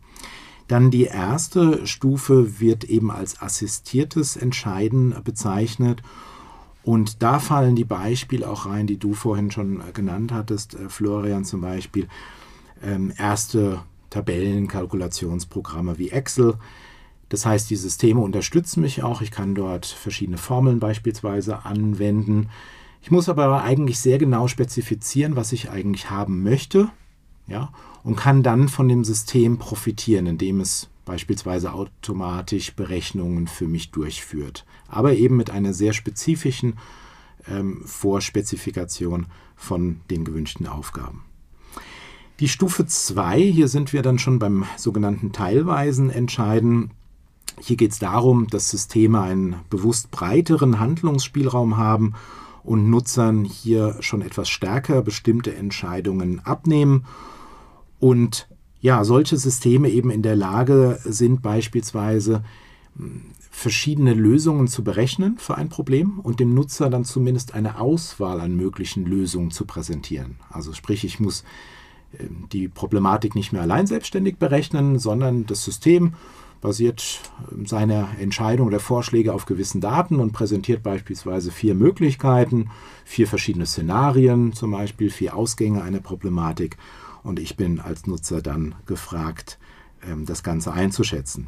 [0.68, 6.02] Dann die erste Stufe wird eben als assistiertes Entscheiden bezeichnet.
[6.82, 11.46] Und da fallen die Beispiele auch rein, die du vorhin schon genannt hattest, äh, Florian
[11.46, 12.08] zum Beispiel.
[12.82, 16.56] Ähm, erste Tabellenkalkulationsprogramme wie Excel,
[17.30, 19.22] das heißt, die Systeme unterstützen mich auch.
[19.22, 22.50] Ich kann dort verschiedene Formeln beispielsweise anwenden.
[23.02, 26.90] Ich muss aber eigentlich sehr genau spezifizieren, was ich eigentlich haben möchte,
[27.48, 27.72] ja,
[28.04, 34.66] und kann dann von dem System profitieren, indem es beispielsweise automatisch Berechnungen für mich durchführt.
[34.88, 36.78] Aber eben mit einer sehr spezifischen
[37.50, 41.24] ähm, Vorspezifikation von den gewünschten Aufgaben.
[42.40, 46.92] Die Stufe 2, hier sind wir dann schon beim sogenannten teilweisen Entscheiden.
[47.60, 52.14] Hier geht es darum, dass Systeme einen bewusst breiteren Handlungsspielraum haben
[52.64, 57.06] und Nutzern hier schon etwas stärker bestimmte Entscheidungen abnehmen
[58.00, 58.48] und
[58.80, 62.44] ja, solche Systeme eben in der Lage sind beispielsweise
[62.96, 68.40] hm, verschiedene Lösungen zu berechnen für ein Problem und dem Nutzer dann zumindest eine Auswahl
[68.40, 70.36] an möglichen Lösungen zu präsentieren.
[70.52, 71.44] Also sprich, ich muss
[72.20, 76.14] ähm, die Problematik nicht mehr allein selbstständig berechnen, sondern das System
[76.62, 77.20] basiert
[77.52, 82.70] ähm, seine Entscheidung oder Vorschläge auf gewissen Daten und präsentiert beispielsweise vier Möglichkeiten,
[83.06, 86.78] vier verschiedene Szenarien, zum Beispiel vier Ausgänge einer Problematik.
[87.24, 89.60] Und ich bin als Nutzer dann gefragt,
[90.08, 91.48] ähm, das Ganze einzuschätzen.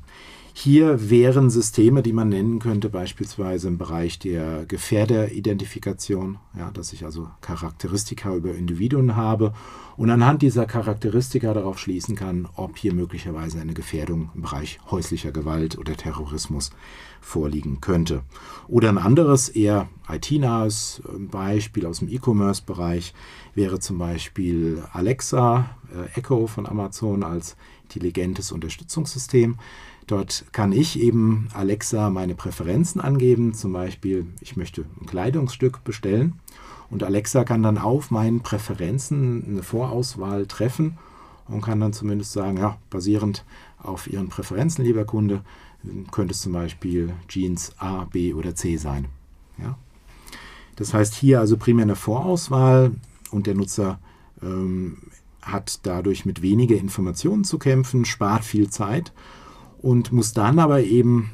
[0.54, 7.06] Hier wären Systeme, die man nennen könnte, beispielsweise im Bereich der Gefährderidentifikation, ja, dass ich
[7.06, 9.54] also Charakteristika über Individuen habe
[9.96, 15.32] und anhand dieser Charakteristika darauf schließen kann, ob hier möglicherweise eine Gefährdung im Bereich häuslicher
[15.32, 16.72] Gewalt oder Terrorismus
[17.22, 18.24] vorliegen könnte.
[18.68, 23.14] Oder ein anderes, eher IT-nahes Beispiel aus dem E-Commerce-Bereich
[23.56, 29.58] wäre zum Beispiel Alexa, äh, Echo von Amazon als intelligentes Unterstützungssystem.
[30.10, 36.39] Dort kann ich eben Alexa meine Präferenzen angeben, zum Beispiel ich möchte ein Kleidungsstück bestellen
[36.89, 40.98] und Alexa kann dann auf meinen Präferenzen eine Vorauswahl treffen
[41.48, 43.45] und kann dann zumindest sagen, ja, basierend
[43.78, 45.41] auf Ihren Präferenzen, lieber Kunde,
[46.10, 49.06] könnte es zum Beispiel Jeans A, B oder C sein.
[49.60, 49.78] Ja?
[50.76, 52.93] Das heißt hier also primär eine Vorauswahl
[53.30, 54.00] und der Nutzer
[54.41, 54.98] ähm,
[55.43, 59.13] hat dadurch mit weniger Informationen zu kämpfen, spart viel Zeit
[59.82, 61.32] und muss dann aber eben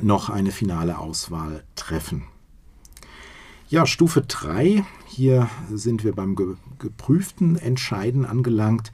[0.00, 2.24] noch eine finale Auswahl treffen.
[3.68, 6.36] Ja, Stufe 3, hier sind wir beim
[6.78, 8.92] geprüften Entscheiden angelangt.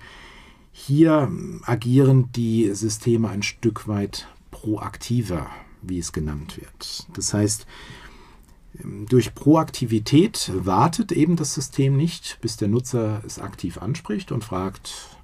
[0.72, 1.31] Hier
[1.62, 5.48] agieren die Systeme ein Stück weit proaktiver,
[5.83, 7.07] wie es genannt wird.
[7.14, 7.66] Das heißt,
[9.09, 15.17] durch Proaktivität wartet eben das System nicht, bis der Nutzer es aktiv anspricht und fragt,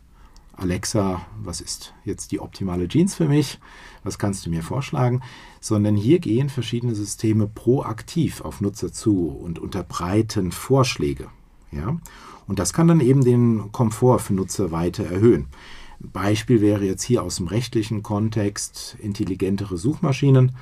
[0.56, 3.58] Alexa, was ist jetzt die optimale Jeans für mich?
[4.02, 5.22] Was kannst du mir vorschlagen?
[5.60, 11.28] Sondern hier gehen verschiedene Systeme proaktiv auf Nutzer zu und unterbreiten Vorschläge.
[11.72, 11.98] Ja?
[12.46, 15.46] Und das kann dann eben den Komfort für Nutzer weiter erhöhen.
[15.98, 20.52] Beispiel wäre jetzt hier aus dem rechtlichen Kontext intelligentere Suchmaschinen,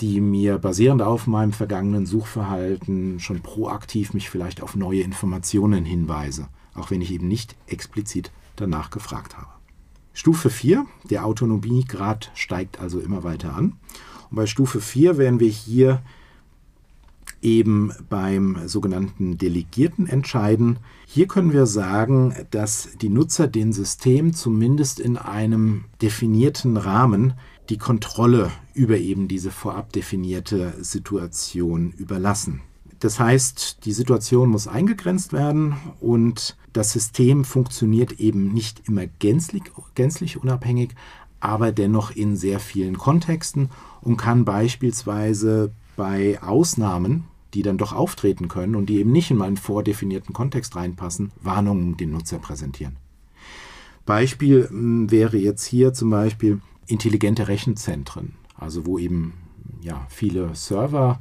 [0.00, 6.48] die mir basierend auf meinem vergangenen Suchverhalten schon proaktiv mich vielleicht auf neue Informationen hinweise,
[6.74, 9.48] auch wenn ich eben nicht explizit danach gefragt habe.
[10.12, 13.76] Stufe 4, der Autonomiegrad steigt also immer weiter an.
[14.30, 16.02] Und bei Stufe 4 wären wir hier
[17.40, 20.78] eben beim sogenannten Delegierten entscheiden.
[21.06, 27.34] Hier können wir sagen, dass die Nutzer den System zumindest in einem definierten Rahmen
[27.68, 32.62] die Kontrolle über eben diese vorab definierte Situation überlassen.
[33.00, 39.64] Das heißt, die Situation muss eingegrenzt werden und das System funktioniert eben nicht immer gänzlich,
[39.94, 40.94] gänzlich unabhängig,
[41.40, 48.48] aber dennoch in sehr vielen Kontexten und kann beispielsweise bei Ausnahmen, die dann doch auftreten
[48.48, 52.96] können und die eben nicht in meinen vordefinierten Kontext reinpassen, Warnungen dem Nutzer präsentieren.
[54.04, 59.34] Beispiel hm, wäre jetzt hier zum Beispiel intelligente Rechenzentren, also wo eben
[59.80, 61.20] ja, viele Server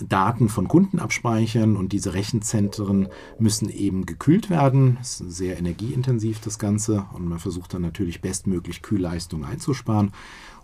[0.00, 3.08] Daten von Kunden abspeichern und diese Rechenzentren
[3.38, 4.96] müssen eben gekühlt werden.
[4.98, 10.12] Das ist sehr energieintensiv das Ganze und man versucht dann natürlich bestmöglich Kühlleistung einzusparen.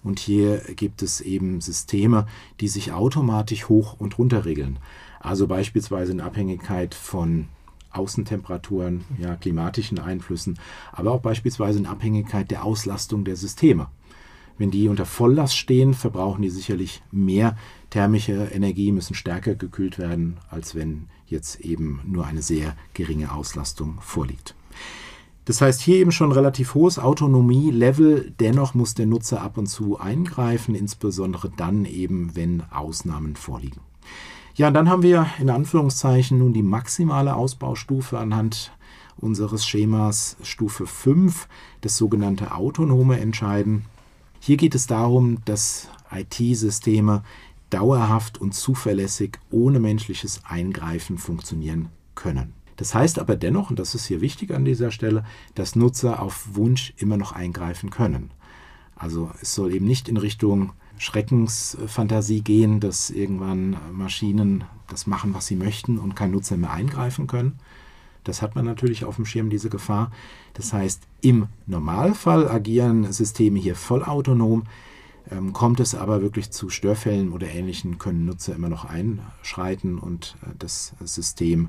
[0.03, 2.27] Und hier gibt es eben Systeme,
[2.61, 4.79] die sich automatisch hoch und runter regeln.
[5.21, 7.47] Also beispielsweise in Abhängigkeit von
[7.93, 10.59] Außentemperaturen, ja, klimatischen Einflüssen,
[10.93, 13.89] aber auch beispielsweise in Abhängigkeit der Auslastung der Systeme.
[14.59, 17.57] Wenn die unter Volllast stehen, verbrauchen die sicherlich mehr
[17.91, 23.99] thermische Energie, müssen stärker gekühlt werden, als wenn jetzt eben nur eine sehr geringe Auslastung
[24.01, 24.55] vorliegt.
[25.45, 29.99] Das heißt, hier eben schon relativ hohes Autonomie-Level, dennoch muss der Nutzer ab und zu
[29.99, 33.81] eingreifen, insbesondere dann eben, wenn Ausnahmen vorliegen.
[34.55, 38.71] Ja, und dann haben wir in Anführungszeichen nun die maximale Ausbaustufe anhand
[39.17, 41.49] unseres Schemas Stufe 5,
[41.81, 43.87] das sogenannte autonome Entscheiden.
[44.45, 47.23] Hier geht es darum, dass IT-Systeme
[47.71, 52.53] dauerhaft und zuverlässig ohne menschliches Eingreifen funktionieren können.
[52.75, 55.25] Das heißt aber dennoch, und das ist hier wichtig an dieser Stelle,
[55.55, 58.33] dass Nutzer auf Wunsch immer noch eingreifen können.
[58.97, 65.47] Also es soll eben nicht in Richtung Schreckensfantasie gehen, dass irgendwann Maschinen das machen, was
[65.47, 67.61] sie möchten und kein Nutzer mehr eingreifen können,
[68.25, 70.11] das hat man natürlich auf dem Schirm, diese Gefahr.
[70.55, 74.65] Das heißt, im Normalfall agieren Systeme hier vollautonom.
[75.31, 80.37] Ähm, kommt es aber wirklich zu Störfällen oder Ähnlichem, können Nutzer immer noch einschreiten und
[80.43, 81.69] äh, das System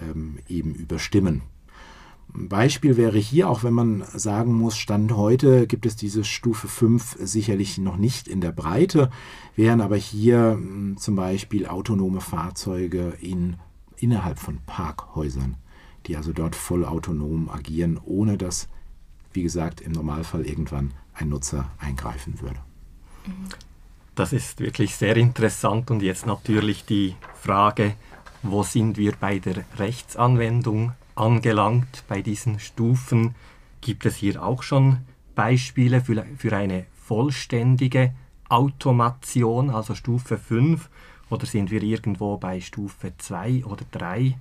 [0.00, 1.42] ähm, eben überstimmen.
[2.34, 6.68] Ein Beispiel wäre hier, auch wenn man sagen muss, Stand heute gibt es diese Stufe
[6.68, 9.10] 5 sicherlich noch nicht in der Breite,
[9.56, 13.56] wären aber hier hm, zum Beispiel autonome Fahrzeuge in,
[13.96, 15.56] innerhalb von Parkhäusern
[16.06, 18.68] die also dort voll autonom agieren, ohne dass,
[19.32, 22.58] wie gesagt, im Normalfall irgendwann ein Nutzer eingreifen würde.
[24.14, 27.94] Das ist wirklich sehr interessant und jetzt natürlich die Frage,
[28.42, 33.34] wo sind wir bei der Rechtsanwendung angelangt bei diesen Stufen?
[33.80, 34.98] Gibt es hier auch schon
[35.34, 38.12] Beispiele für, für eine vollständige
[38.50, 40.90] Vollautomation, also Stufe 5,
[41.30, 44.36] oder sind wir irgendwo bei Stufe 2 oder 3?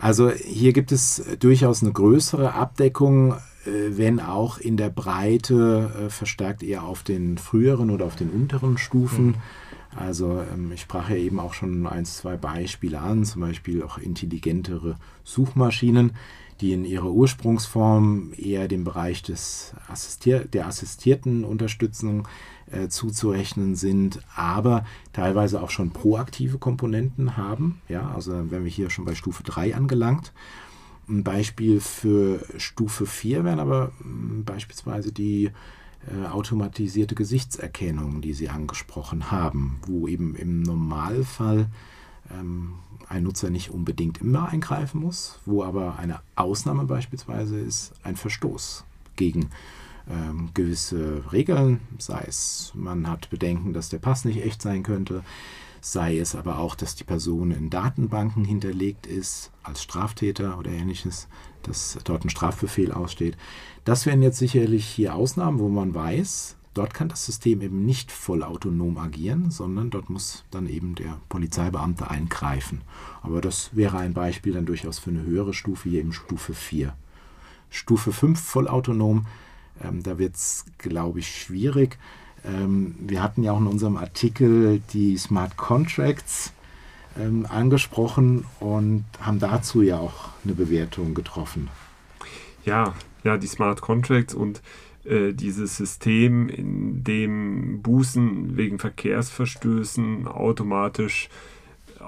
[0.00, 6.10] Also hier gibt es durchaus eine größere Abdeckung, äh, wenn auch in der Breite äh,
[6.10, 9.26] verstärkt eher auf den früheren oder auf den unteren Stufen.
[9.26, 9.34] Mhm.
[9.96, 13.98] Also ähm, ich sprach ja eben auch schon ein, zwei Beispiele an, zum Beispiel auch
[13.98, 16.12] intelligentere Suchmaschinen,
[16.60, 22.26] die in ihrer Ursprungsform eher dem Bereich des Assistier der assistierten Unterstützung
[22.72, 27.80] äh, zuzurechnen sind, aber teilweise auch schon proaktive Komponenten haben.
[27.88, 30.32] Ja, also wenn wir hier schon bei Stufe 3 angelangt.
[31.08, 35.50] Ein Beispiel für Stufe 4 wären aber hm, beispielsweise die
[36.06, 41.66] äh, automatisierte Gesichtserkennung, die Sie angesprochen haben, wo eben im Normalfall
[42.30, 42.74] ähm,
[43.08, 48.84] ein Nutzer nicht unbedingt immer eingreifen muss, wo aber eine Ausnahme beispielsweise ist ein Verstoß
[49.16, 49.48] gegen
[50.10, 55.22] ähm, gewisse Regeln, sei es man hat Bedenken, dass der Pass nicht echt sein könnte,
[55.80, 61.28] sei es aber auch, dass die Person in Datenbanken hinterlegt ist als Straftäter oder ähnliches,
[61.62, 63.36] dass dort ein Strafbefehl aussteht.
[63.84, 68.12] Das wären jetzt sicherlich hier Ausnahmen, wo man weiß, dort kann das System eben nicht
[68.12, 72.82] vollautonom agieren, sondern dort muss dann eben der Polizeibeamte eingreifen.
[73.22, 76.94] Aber das wäre ein Beispiel dann durchaus für eine höhere Stufe, hier eben Stufe 4.
[77.70, 79.26] Stufe 5 vollautonom,
[79.82, 81.98] ähm, da wird es, glaube ich, schwierig.
[82.44, 86.52] Ähm, wir hatten ja auch in unserem Artikel die Smart Contracts
[87.18, 91.68] ähm, angesprochen und haben dazu ja auch eine Bewertung getroffen.
[92.64, 94.62] Ja, ja, die Smart Contracts und
[95.04, 101.28] äh, dieses System, in dem Bußen wegen Verkehrsverstößen automatisch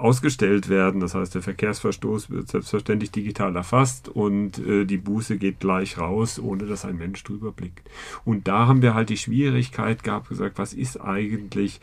[0.01, 0.99] ausgestellt werden.
[0.99, 6.39] Das heißt, der Verkehrsverstoß wird selbstverständlich digital erfasst und äh, die Buße geht gleich raus,
[6.39, 7.89] ohne dass ein Mensch drüber blickt.
[8.25, 11.79] Und da haben wir halt die Schwierigkeit gehabt, gesagt, was ist eigentlich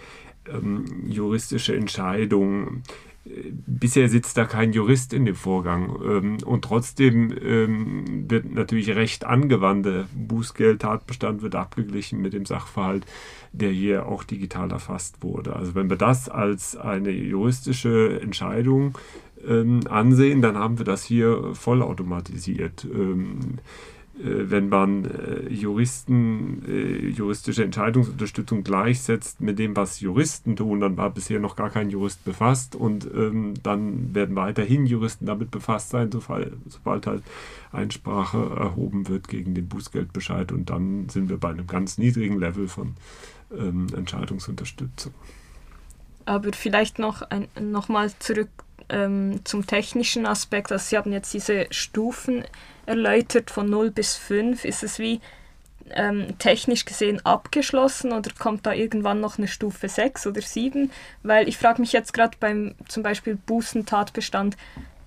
[0.53, 2.83] ähm, juristische Entscheidung?
[3.25, 9.25] Bisher sitzt da kein Jurist in dem Vorgang ähm, und trotzdem ähm, wird natürlich Recht
[9.25, 9.87] angewandt.
[9.87, 13.05] Der Bußgeldtatbestand wird abgeglichen mit dem Sachverhalt,
[13.53, 15.55] der hier auch digital erfasst wurde.
[15.57, 18.97] Also wenn wir das als eine juristische Entscheidung
[19.47, 22.85] ähm, ansehen, dann haben wir das hier vollautomatisiert.
[22.85, 30.81] Ähm, äh, wenn man äh, Juristen, äh, juristische Entscheidungsunterstützung gleichsetzt mit dem, was Juristen tun,
[30.81, 35.51] dann war bisher noch gar kein Jurist befasst und ähm, dann werden weiterhin Juristen damit
[35.51, 37.23] befasst sein, sobald, sobald halt
[37.71, 42.67] Einsprache erhoben wird gegen den Bußgeldbescheid und dann sind wir bei einem ganz niedrigen Level
[42.67, 42.95] von
[43.57, 45.13] ähm, Entscheidungsunterstützung.
[46.25, 48.51] Aber vielleicht noch, ein, noch mal zurück
[48.89, 50.73] ähm, zum technischen Aspekt.
[50.73, 52.45] Also Sie haben jetzt diese Stufen
[52.89, 54.65] erläutert von 0 bis 5.
[54.65, 55.21] Ist es wie
[55.91, 60.91] ähm, technisch gesehen abgeschlossen oder kommt da irgendwann noch eine Stufe 6 oder 7?
[61.23, 64.57] Weil ich frage mich jetzt gerade beim zum Beispiel Bußentatbestand,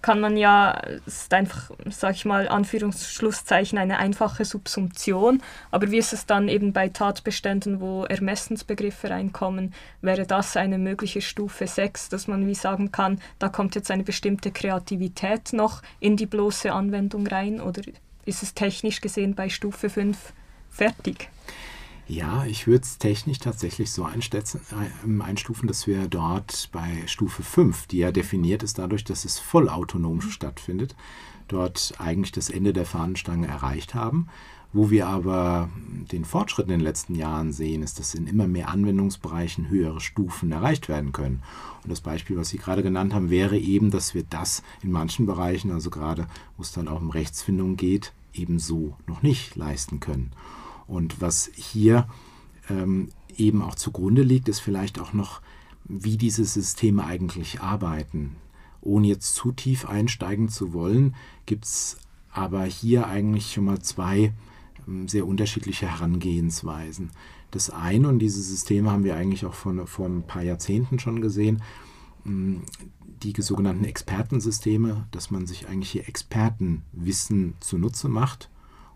[0.01, 0.71] kann man ja,
[1.05, 5.41] ist einfach, sag ich mal, Anführungsschlusszeichen, eine einfache Subsumption.
[5.69, 11.21] Aber wie ist es dann eben bei Tatbeständen, wo Ermessensbegriffe reinkommen, wäre das eine mögliche
[11.21, 16.17] Stufe 6, dass man wie sagen kann, da kommt jetzt eine bestimmte Kreativität noch in
[16.17, 17.61] die bloße Anwendung rein?
[17.61, 17.81] Oder
[18.25, 20.17] ist es technisch gesehen bei Stufe 5
[20.69, 21.29] fertig?
[22.07, 27.87] Ja, ich würde es technisch tatsächlich so ähm, einstufen, dass wir dort bei Stufe 5,
[27.87, 30.95] die ja definiert ist dadurch, dass es vollautonom stattfindet,
[31.47, 34.27] dort eigentlich das Ende der Fahnenstange erreicht haben.
[34.73, 38.69] Wo wir aber den Fortschritt in den letzten Jahren sehen, ist, dass in immer mehr
[38.69, 41.43] Anwendungsbereichen höhere Stufen erreicht werden können.
[41.83, 45.25] Und das Beispiel, was Sie gerade genannt haben, wäre eben, dass wir das in manchen
[45.25, 50.31] Bereichen, also gerade wo es dann auch um Rechtsfindung geht, ebenso noch nicht leisten können.
[50.91, 52.05] Und was hier
[52.69, 55.41] ähm, eben auch zugrunde liegt, ist vielleicht auch noch,
[55.85, 58.35] wie diese Systeme eigentlich arbeiten.
[58.81, 61.15] Ohne jetzt zu tief einsteigen zu wollen,
[61.45, 61.97] gibt es
[62.29, 64.33] aber hier eigentlich schon mal zwei
[64.85, 67.11] ähm, sehr unterschiedliche Herangehensweisen.
[67.51, 71.21] Das eine, und diese Systeme haben wir eigentlich auch vor, vor ein paar Jahrzehnten schon
[71.21, 71.61] gesehen,
[72.25, 72.63] ähm,
[73.23, 78.49] die sogenannten Expertensysteme, dass man sich eigentlich hier Expertenwissen zunutze macht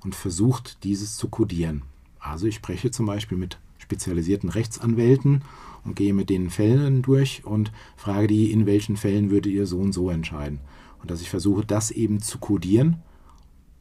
[0.06, 1.82] und versucht, dieses zu kodieren.
[2.20, 5.42] Also ich spreche zum Beispiel mit spezialisierten Rechtsanwälten
[5.84, 9.80] und gehe mit den Fällen durch und frage die, in welchen Fällen würde ihr so
[9.80, 10.60] und so entscheiden.
[11.02, 13.02] Und dass ich versuche, das eben zu kodieren,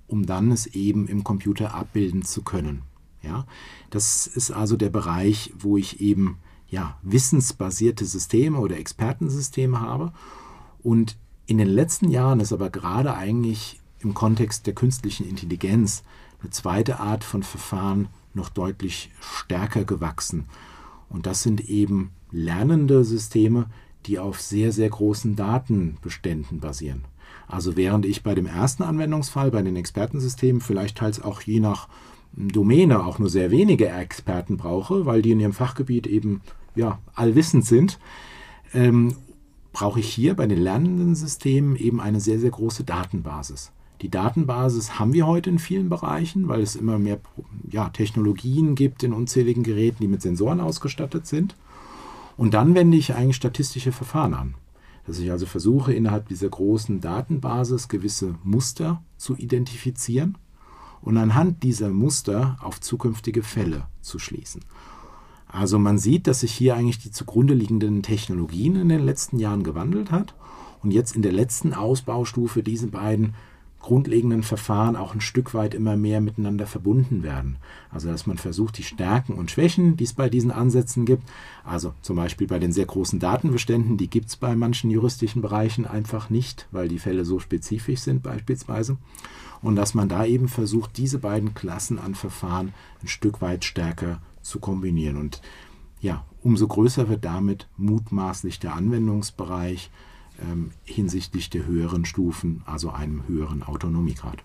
[0.09, 2.83] um dann es eben im Computer abbilden zu können.
[3.23, 3.47] Ja,
[3.91, 10.13] das ist also der Bereich, wo ich eben ja, wissensbasierte Systeme oder Expertensysteme habe.
[10.83, 11.17] Und
[11.47, 16.03] in den letzten Jahren ist aber gerade eigentlich im Kontext der künstlichen Intelligenz
[16.41, 20.47] eine zweite Art von Verfahren noch deutlich stärker gewachsen.
[21.09, 23.67] Und das sind eben lernende Systeme,
[24.07, 27.05] die auf sehr, sehr großen Datenbeständen basieren.
[27.47, 31.89] Also während ich bei dem ersten Anwendungsfall, bei den Expertensystemen, vielleicht teils auch je nach
[32.33, 36.41] Domäne auch nur sehr wenige Experten brauche, weil die in ihrem Fachgebiet eben
[36.75, 37.99] ja, allwissend sind,
[38.73, 39.15] ähm,
[39.73, 43.73] brauche ich hier bei den lernenden Systemen eben eine sehr, sehr große Datenbasis.
[44.03, 47.21] Die Datenbasis haben wir heute in vielen Bereichen, weil es immer mehr
[47.71, 51.55] ja, Technologien gibt in unzähligen Geräten, die mit Sensoren ausgestattet sind.
[52.37, 54.55] Und dann wende ich eigentlich statistische Verfahren an.
[55.07, 60.37] Dass ich also versuche, innerhalb dieser großen Datenbasis gewisse Muster zu identifizieren
[61.03, 64.63] und anhand dieser Muster auf zukünftige Fälle zu schließen.
[65.47, 69.63] Also man sieht, dass sich hier eigentlich die zugrunde liegenden Technologien in den letzten Jahren
[69.63, 70.35] gewandelt hat
[70.83, 73.35] und jetzt in der letzten Ausbaustufe diese beiden
[73.85, 77.57] grundlegenden Verfahren auch ein Stück weit immer mehr miteinander verbunden werden.
[77.91, 81.29] Also dass man versucht, die Stärken und Schwächen, die es bei diesen Ansätzen gibt,
[81.65, 85.85] also zum Beispiel bei den sehr großen Datenbeständen, die gibt es bei manchen juristischen Bereichen
[85.87, 88.97] einfach nicht, weil die Fälle so spezifisch sind beispielsweise.
[89.61, 92.73] Und dass man da eben versucht, diese beiden Klassen an Verfahren
[93.03, 95.19] ein Stück weit stärker zu kombinieren.
[95.19, 95.43] Und
[96.01, 99.91] ja, umso größer wird damit mutmaßlich der Anwendungsbereich,
[100.51, 104.39] ähm, hinsichtlich der höheren Stufen, also einem höheren Autonomiegrad.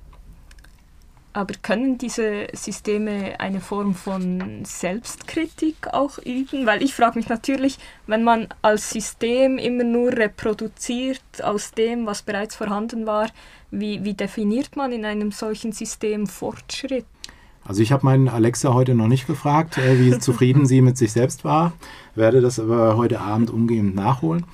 [1.31, 6.65] Aber können diese Systeme eine Form von Selbstkritik auch üben?
[6.65, 7.77] Weil ich frage mich natürlich,
[8.07, 13.29] wenn man als System immer nur reproduziert aus dem, was bereits vorhanden war,
[13.69, 17.05] wie, wie definiert man in einem solchen System Fortschritt?
[17.63, 21.11] Also ich habe meinen Alexa heute noch nicht gefragt, äh, wie zufrieden sie mit sich
[21.11, 21.73] selbst war,
[22.15, 24.45] werde das aber heute Abend umgehend nachholen.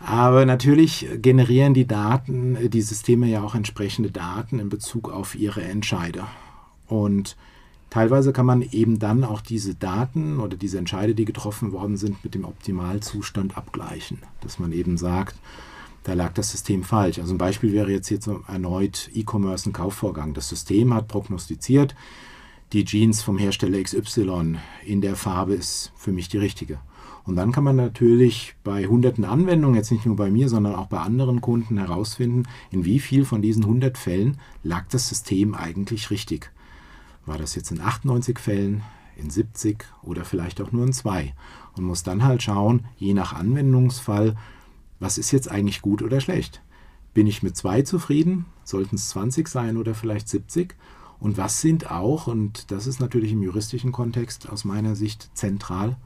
[0.00, 5.62] Aber natürlich generieren die Daten, die Systeme ja auch entsprechende Daten in Bezug auf ihre
[5.62, 6.26] Entscheider.
[6.86, 7.36] Und
[7.90, 12.24] teilweise kann man eben dann auch diese Daten oder diese Entscheide, die getroffen worden sind,
[12.24, 14.18] mit dem Optimalzustand abgleichen.
[14.40, 15.36] Dass man eben sagt,
[16.04, 17.18] da lag das System falsch.
[17.18, 20.32] Also ein Beispiel wäre jetzt hier erneut E-Commerce ein Kaufvorgang.
[20.32, 21.94] Das System hat prognostiziert,
[22.72, 26.78] die Jeans vom Hersteller XY in der Farbe ist für mich die richtige.
[27.24, 30.86] Und dann kann man natürlich bei hunderten Anwendungen, jetzt nicht nur bei mir, sondern auch
[30.86, 36.10] bei anderen Kunden herausfinden, in wie viel von diesen 100 Fällen lag das System eigentlich
[36.10, 36.50] richtig.
[37.26, 38.82] War das jetzt in 98 Fällen,
[39.16, 41.34] in 70 oder vielleicht auch nur in zwei?
[41.76, 44.36] Und muss dann halt schauen, je nach Anwendungsfall,
[44.98, 46.62] was ist jetzt eigentlich gut oder schlecht?
[47.12, 48.46] Bin ich mit zwei zufrieden?
[48.64, 50.74] Sollten es 20 sein oder vielleicht 70?
[51.18, 55.96] Und was sind auch, und das ist natürlich im juristischen Kontext aus meiner Sicht zentral,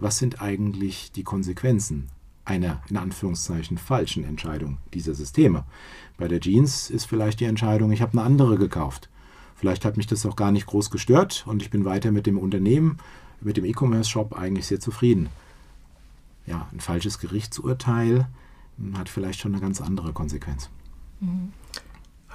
[0.00, 2.08] was sind eigentlich die Konsequenzen
[2.44, 5.64] einer in Anführungszeichen falschen Entscheidung dieser Systeme.
[6.18, 9.08] Bei der Jeans ist vielleicht die Entscheidung, ich habe eine andere gekauft.
[9.54, 12.38] Vielleicht hat mich das auch gar nicht groß gestört und ich bin weiter mit dem
[12.38, 12.98] Unternehmen,
[13.40, 15.28] mit dem E-Commerce-Shop eigentlich sehr zufrieden.
[16.46, 18.26] Ja, ein falsches Gerichtsurteil
[18.94, 20.70] hat vielleicht schon eine ganz andere Konsequenz.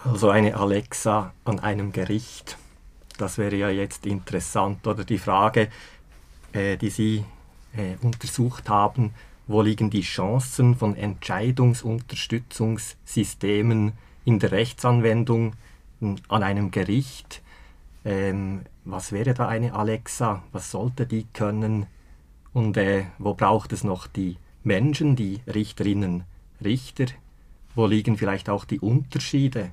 [0.04, 2.58] Also eine Alexa an einem Gericht,
[3.18, 4.86] das wäre ja jetzt interessant.
[4.86, 5.70] Oder die Frage,
[6.54, 7.26] äh, die Sie
[7.78, 9.14] äh, untersucht haben,
[9.48, 13.94] wo liegen die Chancen von Entscheidungsunterstützungssystemen
[14.26, 15.54] in der Rechtsanwendung
[16.28, 17.42] an einem Gericht.
[18.04, 20.44] Ähm, was wäre da eine Alexa?
[20.52, 21.86] Was sollte die können?
[22.54, 26.24] Und äh, wo braucht es noch die Menschen, die Richterinnen,
[26.64, 27.06] Richter?
[27.76, 29.72] Wo liegen vielleicht auch die Unterschiede?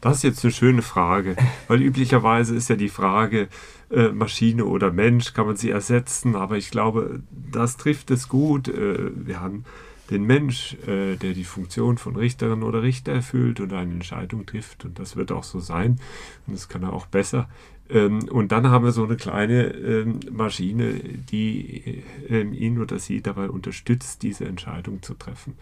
[0.00, 1.36] Das ist jetzt eine schöne Frage,
[1.68, 3.48] weil üblicherweise ist ja die Frage,
[3.90, 8.68] äh, Maschine oder Mensch, kann man sie ersetzen, aber ich glaube, das trifft es gut.
[8.68, 9.64] Äh, wir haben
[10.10, 14.84] den Mensch, äh, der die Funktion von Richterin oder Richter erfüllt und eine Entscheidung trifft
[14.84, 16.00] und das wird auch so sein
[16.46, 17.48] und das kann er auch besser.
[17.92, 23.20] Ähm, und dann haben wir so eine kleine ähm, Maschine, die ähm, ihn oder sie
[23.20, 25.54] dabei unterstützt, diese Entscheidung zu treffen.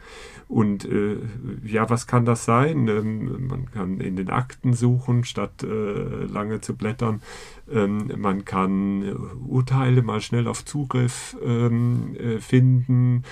[0.47, 1.17] Und äh,
[1.65, 2.85] ja, was kann das sein?
[3.49, 7.21] man kann in den Akten suchen, statt äh, lange zu blättern.
[7.71, 9.13] man kann äh,
[9.47, 11.37] Urteile mal schnell auf Zugriff
[12.41, 13.25] finden,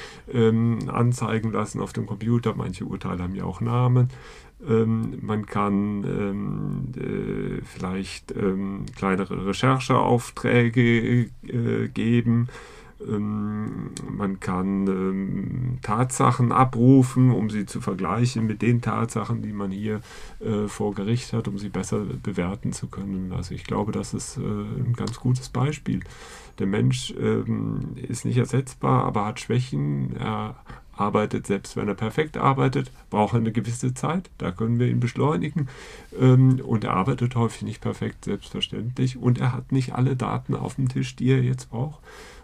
[0.88, 2.54] anzeigen lassen auf dem Computer.
[2.54, 4.08] Manche Urteile haben ja auch Namen.
[4.68, 12.48] Ähm, man kann ähm, äh, vielleicht ähm, kleinere Rechercheaufträge äh, geben.
[13.00, 19.70] Ähm, man kann ähm, Tatsachen abrufen, um sie zu vergleichen mit den Tatsachen, die man
[19.70, 20.00] hier
[20.40, 23.32] äh, vor Gericht hat, um sie besser bewerten zu können.
[23.32, 26.00] Also ich glaube, das ist äh, ein ganz gutes Beispiel.
[26.58, 30.16] Der Mensch ähm, ist nicht ersetzbar, aber hat Schwächen.
[30.16, 30.56] Er
[30.96, 34.30] arbeitet, selbst wenn er perfekt arbeitet, braucht er eine gewisse Zeit.
[34.38, 35.68] Da können wir ihn beschleunigen.
[36.18, 39.16] Ähm, und er arbeitet häufig nicht perfekt, selbstverständlich.
[39.16, 42.00] Und er hat nicht alle Daten auf dem Tisch, die er jetzt braucht.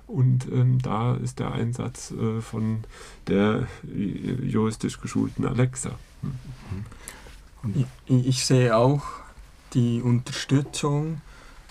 [0.07, 2.85] Und ähm, da ist der Einsatz äh, von
[3.29, 5.93] der juristisch geschulten Alexa.
[8.07, 9.03] Ich, ich sehe auch
[9.73, 11.23] die Unterstützung,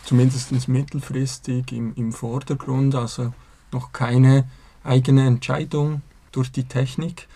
[0.03, 2.95] zumindest mittelfristig, im, im Vordergrund.
[2.95, 3.33] Also
[3.71, 4.49] noch keine
[4.83, 6.01] eigene Entscheidung
[6.31, 7.27] durch die Technik.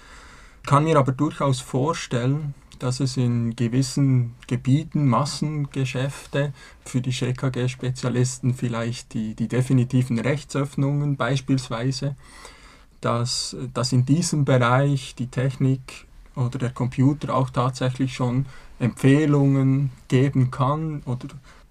[0.66, 9.14] Kann mir aber durchaus vorstellen, dass es in gewissen Gebieten Massengeschäfte für die ΣKG-Spezialisten vielleicht
[9.14, 12.16] die, die definitiven Rechtsöffnungen beispielsweise,
[13.02, 18.46] dass, dass in diesem Bereich die Technik oder der Computer auch tatsächlich schon
[18.80, 21.28] Empfehlungen geben kann oder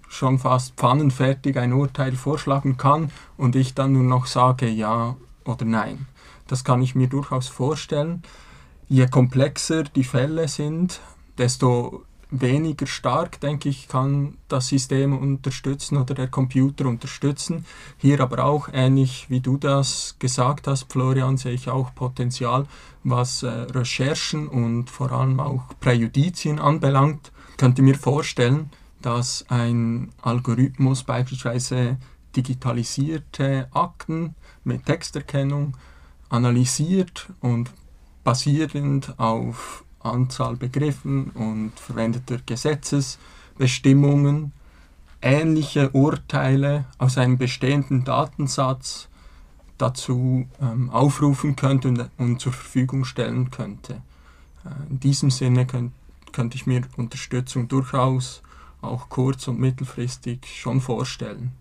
[0.08, 5.64] schon fast pfannenfertig ein Urteil vorschlagen kann und ich dann nur noch sage ja oder
[5.64, 6.06] nein.
[6.46, 8.22] Das kann ich mir durchaus vorstellen
[8.88, 11.00] je komplexer die Fälle sind,
[11.38, 17.64] desto weniger stark, denke ich, kann das System unterstützen oder der Computer unterstützen.
[17.98, 22.66] Hier aber auch ähnlich wie du das gesagt hast, Florian, sehe ich auch Potenzial,
[23.04, 27.30] was äh, Recherchen und vor allem auch Präjudizien anbelangt.
[27.52, 28.70] Ich könnte mir vorstellen,
[29.00, 31.98] dass ein Algorithmus beispielsweise
[32.34, 34.34] digitalisierte Akten
[34.64, 35.76] mit Texterkennung
[36.34, 37.72] analysiert und
[38.24, 44.52] basierend auf Anzahl Begriffen und verwendeter Gesetzesbestimmungen
[45.22, 49.08] ähnliche Urteile aus einem bestehenden Datensatz
[49.78, 54.02] dazu ähm, aufrufen könnte und, und, zur Verfügung stellen könnte.
[54.64, 55.92] Äh, in diesem Sinne könnt,
[56.32, 58.42] könnte ich mir Unterstützung durchaus
[58.82, 61.52] auch kurz- und mittelfristig schon vorstellen.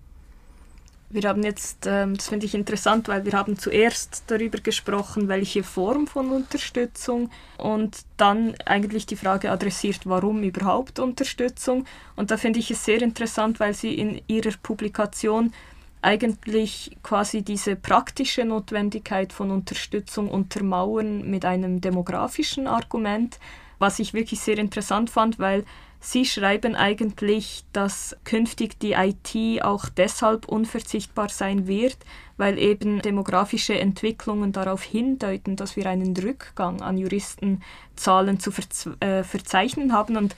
[1.13, 5.61] Wir haben jetzt, ähm, das finde ich interessant, weil wir haben zuerst darüber gesprochen, welche
[5.63, 11.85] Form von Unterstützung und dann eigentlich die Frage adressiert, warum überhaupt Unterstützung.
[12.15, 15.53] Und da finde ich es sehr interessant, weil Sie in Ihrer Publikation
[16.01, 23.39] eigentlich quasi diese praktische Notwendigkeit von Unterstützung untermauern mit einem demografischen Argument,
[23.77, 25.63] was ich wirklich sehr interessant fand, weil
[26.05, 31.95] Sie schreiben eigentlich, dass künftig die IT auch deshalb unverzichtbar sein wird,
[32.35, 38.51] weil eben demografische Entwicklungen darauf hindeuten, dass wir einen Rückgang an Juristenzahlen zu
[38.99, 40.17] äh, verzeichnen haben.
[40.17, 40.35] Und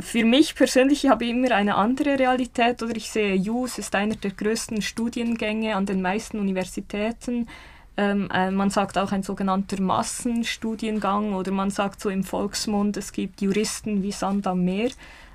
[0.00, 4.16] für mich persönlich habe ich immer eine andere Realität oder ich sehe, JUS ist einer
[4.16, 7.46] der größten Studiengänge an den meisten Universitäten.
[7.96, 13.12] Ähm, äh, man sagt auch ein sogenannter Massenstudiengang oder man sagt so im Volksmund, es
[13.12, 14.90] gibt Juristen wie Sand am Meer.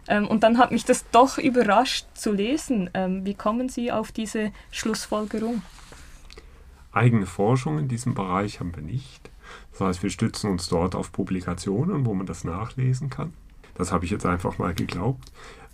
[0.07, 2.89] Ähm, und dann hat mich das doch überrascht zu lesen.
[2.93, 5.62] Ähm, wie kommen Sie auf diese Schlussfolgerung?
[6.91, 9.30] Eigene Forschung in diesem Bereich haben wir nicht.
[9.72, 13.34] Das heißt, wir stützen uns dort auf Publikationen, wo man das nachlesen kann.
[13.76, 15.32] Das habe ich jetzt einfach mal geglaubt.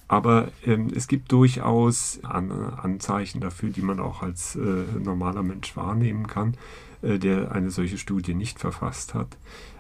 [0.07, 4.59] Aber ähm, es gibt durchaus An Anzeichen dafür, die man auch als äh,
[4.99, 6.55] normaler Mensch wahrnehmen kann,
[7.01, 9.37] äh, der eine solche Studie nicht verfasst hat.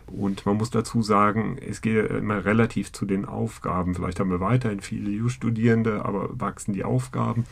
[0.07, 3.95] Und man muss dazu sagen, es geht immer relativ zu den Aufgaben.
[3.95, 7.45] Vielleicht haben wir weiterhin viele Jus-Studierende, aber wachsen die Aufgaben.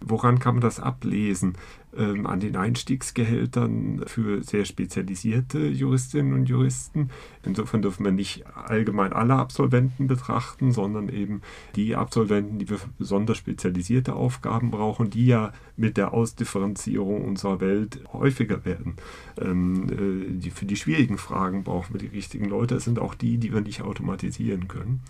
[0.00, 1.54] Woran kann man das ablesen?
[1.96, 7.10] Ähm, an den Einstiegsgehältern für sehr spezialisierte Juristinnen und Juristen.
[7.44, 11.42] Insofern dürfen wir nicht allgemein alle Absolventen betrachten, sondern eben
[11.74, 17.98] die Absolventen, die für besonders spezialisierte Aufgaben brauchen, die ja mit der Ausdifferenzierung unserer Welt
[18.12, 18.94] häufiger werden.
[19.40, 22.74] Ähm, äh, die, für die schwierigen Fragen brauchen wir die richtigen Leute.
[22.76, 25.00] Das sind auch die, die wir nicht automatisieren können.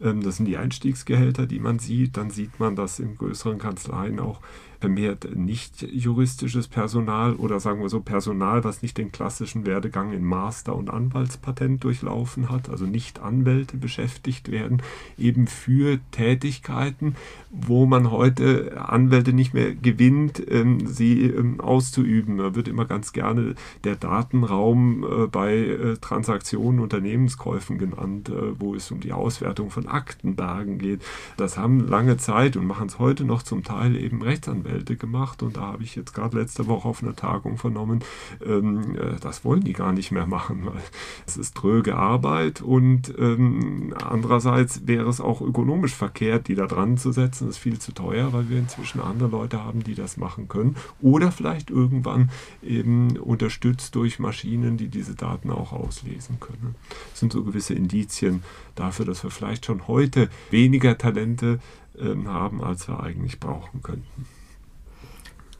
[0.00, 2.16] Ähm, das sind die Einstiegsgehälter, die man sieht.
[2.16, 4.40] Dann sieht man, dass in größeren Kanzleien auch
[4.80, 10.24] vermehrt nicht juristisches Personal oder sagen wir so Personal, was nicht den klassischen Werdegang in
[10.24, 14.82] Master- und Anwaltspatent durchlaufen hat, also nicht Anwälte beschäftigt werden,
[15.16, 17.16] eben für Tätigkeiten,
[17.50, 22.38] wo man heute Anwälte nicht mehr gewinnt, ähm, sie ähm, auszuüben.
[22.38, 28.76] Da wird immer ganz gerne der Datenraum äh, bei äh, Transaktionen, Unternehmenskäufen genannt, äh, wo
[28.76, 31.02] es um die Auswertung von Aktenbergen geht.
[31.36, 35.42] Das haben lange Zeit und machen es heute noch zum Teil eben Rechtsanwälte Rechtsanwälte gemacht
[35.42, 38.00] und da habe ich jetzt gerade letzte Woche auf einer Tagung vernommen,
[38.44, 40.82] ähm, äh, das wollen die gar nicht mehr machen, weil
[41.26, 46.98] es ist tröge Arbeit und ähm, andererseits wäre es auch ökonomisch verkehrt, die da dran
[46.98, 47.46] zu setzen.
[47.46, 50.76] Das ist viel zu teuer, weil wir inzwischen andere Leute haben, die das machen können
[51.00, 52.30] oder vielleicht irgendwann
[52.62, 56.74] eben unterstützt durch Maschinen, die diese Daten auch auslesen können.
[57.10, 58.42] Das sind so gewisse Indizien
[58.74, 61.58] dafür, dass wir vielleicht schon heute weniger Talente
[62.00, 64.37] ähm, haben, als wir eigentlich brauchen könnten.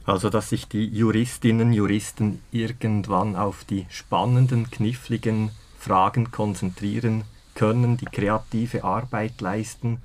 [0.09, 8.05] Also dass sich die Juristinnen, Juristen irgendwann auf die spannenden, kniffligen Fragen konzentrieren können, die
[8.05, 10.01] kreative Arbeit leisten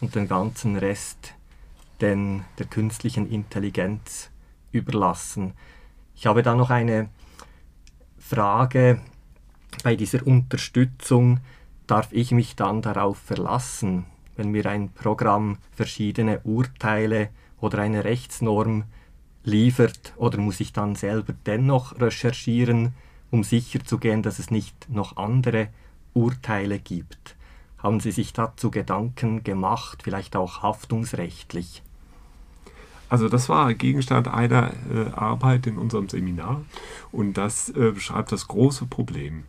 [0.00, 1.34] und den ganzen Rest
[2.00, 4.30] den, der künstlichen Intelligenz
[4.70, 5.54] überlassen.
[6.14, 7.08] Ich habe da noch eine
[8.16, 9.00] Frage
[9.82, 11.40] bei dieser Unterstützung.
[11.88, 14.04] Darf ich mich dann darauf verlassen,
[14.36, 17.30] wenn mir ein Programm verschiedene Urteile
[17.60, 18.84] oder eine Rechtsnorm
[19.48, 22.92] liefert, oder muss ich dann selber dennoch recherchieren,
[23.30, 25.68] um sicherzugehen, dass es nicht noch andere
[26.14, 27.36] Urteile gibt?
[27.78, 31.82] Haben Sie sich dazu Gedanken gemacht, vielleicht auch haftungsrechtlich?
[33.08, 36.60] Also das war Gegenstand einer äh, Arbeit in unserem Seminar
[37.10, 39.44] und das äh, beschreibt das große Problem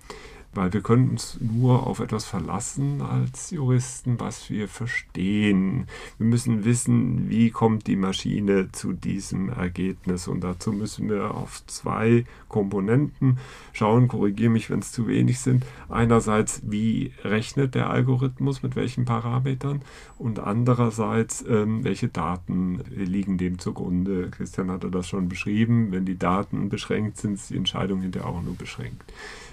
[0.53, 5.85] weil wir können uns nur auf etwas verlassen als Juristen, was wir verstehen.
[6.17, 11.65] Wir müssen wissen, wie kommt die Maschine zu diesem Ergebnis und dazu müssen wir auf
[11.67, 13.37] zwei Komponenten
[13.73, 15.65] schauen, korrigiere mich, wenn es zu wenig sind.
[15.87, 19.81] Einerseits, wie rechnet der Algorithmus, mit welchen Parametern
[20.17, 24.29] und andererseits, ähm, welche Daten liegen dem zugrunde.
[24.31, 28.41] Christian hatte das schon beschrieben, wenn die Daten beschränkt sind, ist die Entscheidung hinterher auch
[28.41, 29.03] nur beschränkt.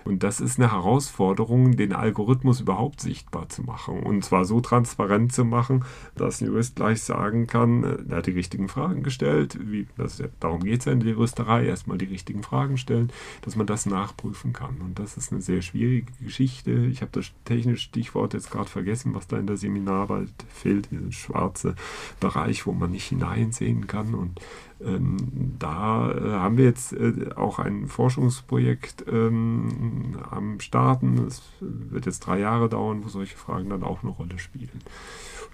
[0.07, 4.01] Und das ist eine Herausforderung, den Algorithmus überhaupt sichtbar zu machen.
[4.05, 5.85] Und zwar so transparent zu machen,
[6.15, 9.59] dass ein Jurist gleich sagen kann, äh, er hat die richtigen Fragen gestellt.
[9.61, 13.11] Wie, das, darum geht es ja in der Juristerei, erstmal die richtigen Fragen stellen,
[13.43, 14.81] dass man das nachprüfen kann.
[14.81, 16.71] Und das ist eine sehr schwierige Geschichte.
[16.87, 21.11] Ich habe das technische Stichwort jetzt gerade vergessen, was da in der Seminarwelt fehlt, dieser
[21.11, 21.75] schwarze
[22.21, 24.15] Bereich, wo man nicht hineinsehen kann.
[24.15, 24.41] Und
[24.79, 31.19] da äh, haben wir jetzt äh, auch ein Forschungsprojekt ähm, am Starten.
[31.27, 34.83] Es wird jetzt drei Jahre dauern, wo solche Fragen dann auch eine Rolle spielen.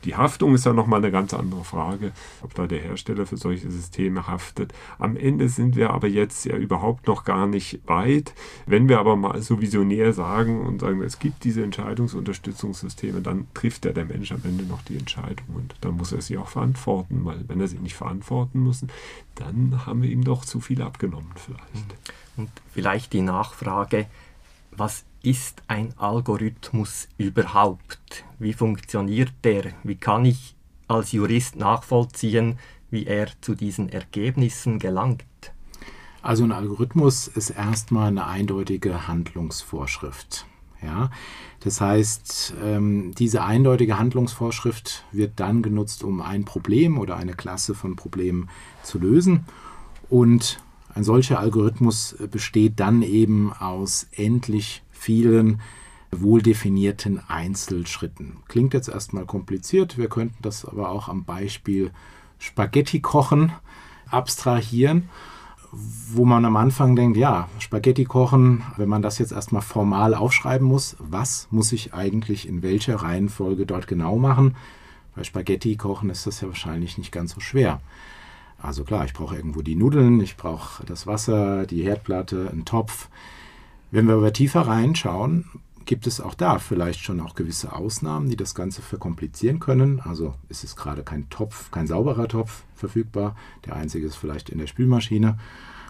[0.04, 2.10] Die Haftung ist ja nochmal eine ganz andere Frage,
[2.42, 4.72] ob da der Hersteller für solche Systeme haftet.
[4.98, 8.34] Am Ende sind wir aber jetzt ja überhaupt noch gar nicht weit.
[8.66, 13.84] Wenn wir aber mal so visionär sagen und sagen, es gibt diese Entscheidungsunterstützungssysteme, dann trifft
[13.84, 17.24] ja der Mensch am Ende noch die Entscheidung und dann muss er sie auch verantworten,
[17.24, 18.84] weil wenn er sie nicht verantworten muss,
[19.34, 21.96] dann haben wir ihm doch zu viel abgenommen vielleicht.
[22.36, 24.06] Und vielleicht die Nachfrage,
[24.70, 28.24] was ist ein Algorithmus überhaupt?
[28.38, 29.72] Wie funktioniert der?
[29.82, 30.56] Wie kann ich
[30.88, 32.58] als Jurist nachvollziehen,
[32.90, 35.24] wie er zu diesen Ergebnissen gelangt?
[36.22, 40.46] Also ein Algorithmus ist erstmal eine eindeutige Handlungsvorschrift.
[40.80, 41.10] Ja?
[41.64, 47.74] Das heißt, ähm, diese eindeutige Handlungsvorschrift wird dann genutzt, um ein Problem oder eine Klasse
[47.74, 48.48] von Problemen
[48.82, 49.46] zu lösen.
[50.08, 50.60] Und
[50.94, 55.60] ein solcher Algorithmus besteht dann eben aus endlich vielen
[56.10, 58.38] wohl definierten Einzelschritten.
[58.48, 61.90] Klingt jetzt erstmal kompliziert, wir könnten das aber auch am Beispiel
[62.38, 63.52] Spaghetti kochen
[64.10, 65.08] abstrahieren,
[65.72, 70.66] wo man am Anfang denkt, ja, Spaghetti kochen, wenn man das jetzt erstmal formal aufschreiben
[70.66, 74.54] muss, was muss ich eigentlich in welcher Reihenfolge dort genau machen?
[75.16, 77.80] Bei Spaghetti kochen ist das ja wahrscheinlich nicht ganz so schwer.
[78.60, 83.08] Also klar, ich brauche irgendwo die Nudeln, ich brauche das Wasser, die Herdplatte, einen Topf.
[83.90, 85.46] Wenn wir aber tiefer reinschauen,
[85.86, 90.00] gibt es auch da vielleicht schon auch gewisse Ausnahmen, die das Ganze verkomplizieren können.
[90.00, 93.36] Also ist es gerade kein Topf, kein sauberer Topf verfügbar.
[93.64, 95.38] Der einzige ist vielleicht in der Spülmaschine.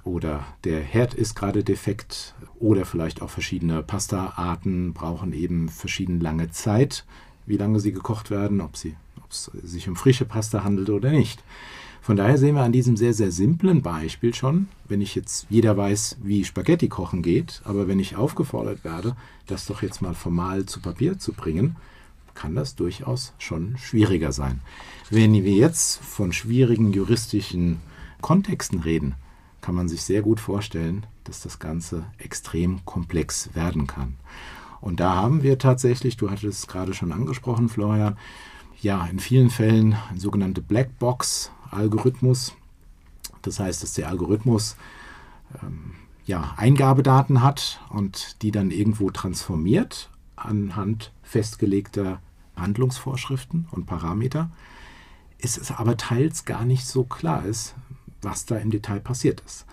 [0.05, 2.35] Oder der Herd ist gerade defekt.
[2.59, 7.05] Oder vielleicht auch verschiedene Pasta-Arten brauchen eben verschieden lange Zeit,
[7.47, 11.11] wie lange sie gekocht werden, ob, sie, ob es sich um frische Pasta handelt oder
[11.11, 11.43] nicht.
[12.03, 15.77] Von daher sehen wir an diesem sehr, sehr simplen Beispiel schon, wenn ich jetzt, jeder
[15.77, 19.17] weiß, wie Spaghetti kochen geht, aber wenn ich aufgefordert werde,
[19.47, 21.77] das doch jetzt mal formal zu Papier zu bringen,
[22.35, 24.61] kann das durchaus schon schwieriger sein.
[25.15, 27.83] Wenn wir jetzt von schwierigen juristischen
[28.23, 29.15] Kontexten reden,
[29.61, 34.17] kann man sich sehr gut vorstellen, dass das Ganze extrem komplex werden kann.
[34.81, 38.17] Und da haben wir tatsächlich, du hattest es gerade schon angesprochen, Florian,
[38.81, 42.55] ja, in vielen Fällen eine sogenannte Blackbox Algorithmus.
[43.43, 44.77] Das heißt, dass der Algorithmus
[45.63, 45.93] ähm,
[46.25, 52.23] ja, Eingabedaten hat und die dann irgendwo transformiert anhand festgelegter
[52.57, 54.49] Handlungsvorschriften und Parameter.
[55.43, 57.75] Es ist aber teils gar nicht so klar ist,
[58.23, 59.67] was da im Detail passiert ist.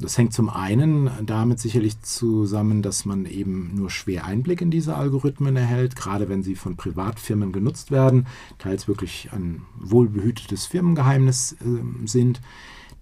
[0.00, 4.96] Das hängt zum einen damit sicherlich zusammen, dass man eben nur schwer Einblick in diese
[4.96, 8.26] Algorithmen erhält, gerade wenn sie von Privatfirmen genutzt werden,
[8.58, 12.40] teils wirklich ein wohlbehütetes Firmengeheimnis äh, sind,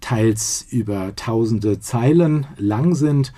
[0.01, 3.31] teils über tausende Zeilen lang sind,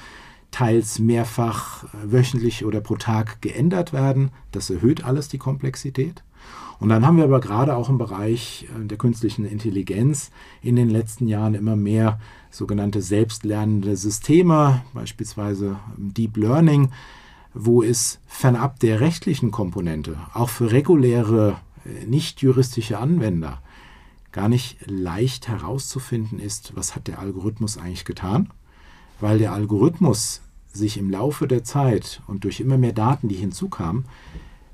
[0.49, 4.31] teils mehrfach wöchentlich oder pro Tag geändert werden.
[4.51, 6.23] Das erhöht alles die Komplexität.
[6.81, 10.31] Und dann haben wir aber gerade auch im Bereich äh, der künstlichen Intelligenz
[10.63, 12.19] in den letzten Jahren immer mehr
[12.49, 16.89] sogenannte selbstlernende Systeme, beispielsweise Deep Learning,
[17.53, 23.61] wo es fernab der rechtlichen Komponente auch für reguläre, äh, nicht juristische Anwender
[24.31, 28.49] gar nicht leicht herauszufinden ist, was hat der Algorithmus eigentlich getan,
[29.19, 30.41] weil der Algorithmus
[30.73, 34.05] sich im Laufe der Zeit und durch immer mehr Daten, die hinzukamen,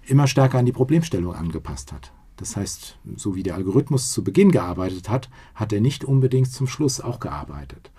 [0.07, 2.11] immer stärker an die Problemstellung angepasst hat.
[2.37, 6.67] Das heißt, so wie der Algorithmus zu Beginn gearbeitet hat, hat er nicht unbedingt zum
[6.67, 7.91] Schluss auch gearbeitet.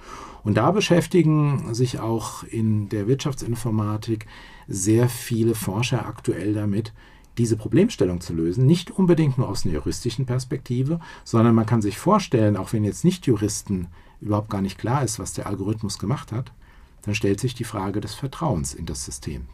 [0.44, 4.26] Und da beschäftigen sich auch in der Wirtschaftsinformatik
[4.68, 6.92] sehr viele Forscher aktuell damit,
[7.36, 11.98] diese Problemstellung zu lösen, nicht unbedingt nur aus einer juristischen Perspektive, sondern man kann sich
[11.98, 13.88] vorstellen, auch wenn jetzt nicht Juristen
[14.20, 16.52] überhaupt gar nicht klar ist, was der Algorithmus gemacht hat,
[17.02, 19.46] dann stellt sich die Frage des Vertrauens in das System.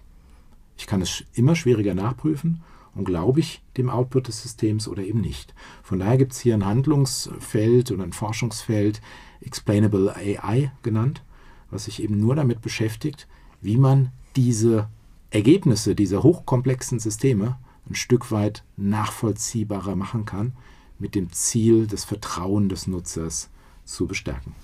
[0.77, 2.63] Ich kann es immer schwieriger nachprüfen
[2.95, 5.55] und glaube ich dem Output des Systems oder eben nicht.
[5.83, 9.01] Von daher gibt es hier ein Handlungsfeld oder ein Forschungsfeld,
[9.41, 11.23] Explainable AI genannt,
[11.71, 13.27] was sich eben nur damit beschäftigt,
[13.61, 14.89] wie man diese
[15.31, 17.59] Ergebnisse dieser hochkomplexen Systeme
[17.89, 20.53] ein Stück weit nachvollziehbarer machen kann,
[20.99, 23.51] mit dem Ziel, das Vertrauen des Nutzers
[23.85, 24.55] zu bestärken.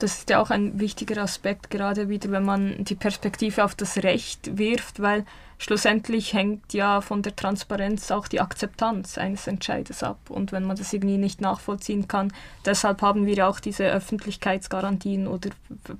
[0.00, 3.98] Das ist ja auch ein wichtiger Aspekt, gerade wieder, wenn man die Perspektive auf das
[3.98, 5.26] Recht wirft, weil
[5.58, 10.18] schlussendlich hängt ja von der Transparenz auch die Akzeptanz eines Entscheides ab.
[10.30, 12.32] Und wenn man das irgendwie nicht nachvollziehen kann,
[12.64, 15.50] deshalb haben wir auch diese Öffentlichkeitsgarantien oder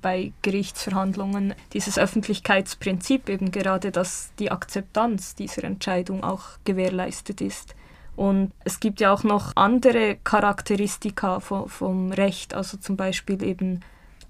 [0.01, 7.75] bei Gerichtsverhandlungen dieses Öffentlichkeitsprinzip eben gerade, dass die Akzeptanz dieser Entscheidung auch gewährleistet ist.
[8.15, 13.81] Und es gibt ja auch noch andere Charakteristika vom Recht, also zum Beispiel eben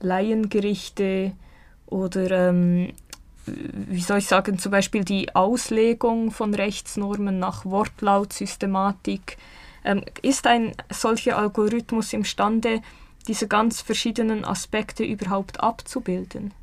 [0.02, 1.34] Laiengerichte
[1.88, 2.94] oder ähm,
[3.46, 9.38] wie soll ich sagen, zum Beispiel die Auslegung von Rechtsnormen nach Wortlaut, Systematik.
[9.84, 12.82] Ähm, ist ein solcher Algorithmus imstande,
[13.28, 16.54] diese ganz verschiedenen Aspekte überhaupt abzubilden?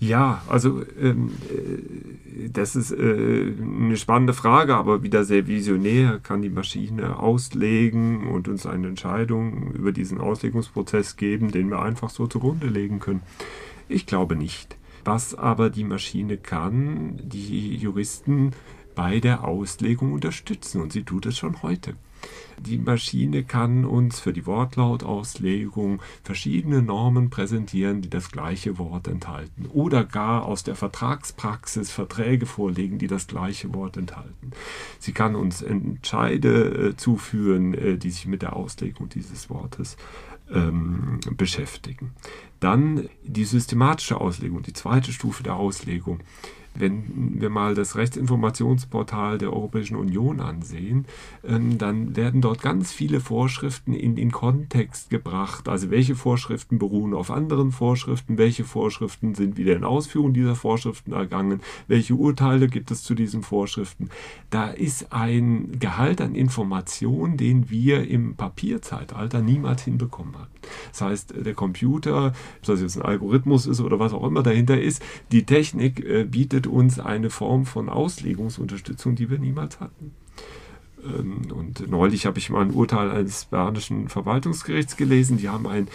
[0.00, 6.20] Ja, also ähm, äh, das ist äh, eine spannende Frage, aber wieder sehr visionär.
[6.22, 12.08] Kann die Maschine auslegen und uns eine Entscheidung über diesen Auslegungsprozess geben, den wir einfach
[12.08, 13.20] so zugrunde legen können?
[13.90, 14.78] Ich glaube nicht.
[15.04, 18.52] Was aber die Maschine kann, die Juristen
[19.00, 21.94] bei der Auslegung unterstützen und sie tut es schon heute.
[22.58, 29.64] Die Maschine kann uns für die Wortlautauslegung verschiedene Normen präsentieren, die das gleiche Wort enthalten.
[29.72, 34.50] Oder gar aus der Vertragspraxis Verträge vorlegen, die das gleiche Wort enthalten.
[34.98, 39.96] Sie kann uns Entscheide äh, zuführen, äh, die sich mit der Auslegung dieses Wortes
[40.52, 42.10] ähm, beschäftigen.
[42.58, 46.20] Dann die systematische Auslegung, die zweite Stufe der Auslegung.
[46.74, 51.04] Wenn wir mal das Rechtsinformationsportal der Europäischen Union ansehen,
[51.46, 55.68] ähm, dann werden dort ganz viele Vorschriften in den Kontext gebracht.
[55.68, 61.12] Also welche Vorschriften beruhen auf anderen Vorschriften, welche Vorschriften sind wieder in Ausführung dieser Vorschriften
[61.12, 64.10] ergangen, welche Urteile gibt es zu diesen Vorschriften.
[64.50, 70.50] Da ist ein Gehalt an Informationen, den wir im Papierzeitalter niemals hinbekommen haben.
[70.90, 74.80] Das heißt, der Computer, ob das jetzt ein Algorithmus ist oder was auch immer dahinter
[74.80, 75.02] ist,
[75.32, 80.12] die Technik äh, bietet uns eine Form von Auslegungsunterstützung, die wir niemals hatten.
[81.02, 85.38] Ähm, und neulich habe ich mal ein Urteil eines bernischen Verwaltungsgerichts gelesen.
[85.38, 85.88] Die haben ein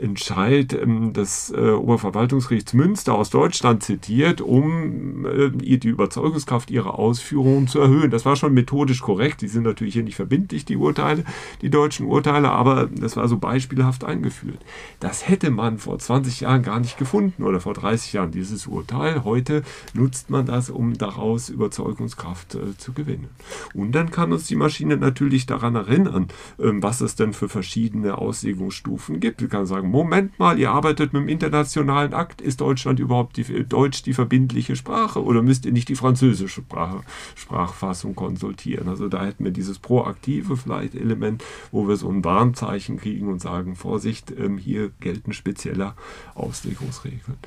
[0.00, 7.68] Entscheid ähm, des äh, Oberverwaltungsgerichts Münster aus Deutschland zitiert, um äh, die Überzeugungskraft ihrer Ausführungen
[7.68, 8.10] zu erhöhen.
[8.10, 9.42] Das war schon methodisch korrekt.
[9.42, 11.24] Die sind natürlich hier nicht verbindlich, die Urteile,
[11.62, 14.58] die deutschen Urteile, aber das war so beispielhaft eingeführt.
[15.00, 19.24] Das hätte man vor 20 Jahren gar nicht gefunden oder vor 30 Jahren, dieses Urteil.
[19.24, 19.62] Heute
[19.94, 23.28] nutzt man das, um daraus Überzeugungskraft äh, zu gewinnen.
[23.74, 26.28] Und dann kann uns die Maschine natürlich daran erinnern,
[26.58, 29.40] ähm, was es denn für verschiedene Auslegungsstufen gibt.
[29.40, 33.64] Sie kann sagen, Moment mal, ihr arbeitet mit dem internationalen Akt, ist Deutschland überhaupt die,
[33.64, 37.00] Deutsch die verbindliche Sprache oder müsst ihr nicht die französische Sprache,
[37.34, 38.88] Sprachfassung konsultieren?
[38.88, 43.40] Also da hätten wir dieses proaktive vielleicht Element, wo wir so ein Warnzeichen kriegen und
[43.40, 45.94] sagen, Vorsicht, ähm, hier gelten spezielle
[46.34, 47.38] Auslegungsregeln.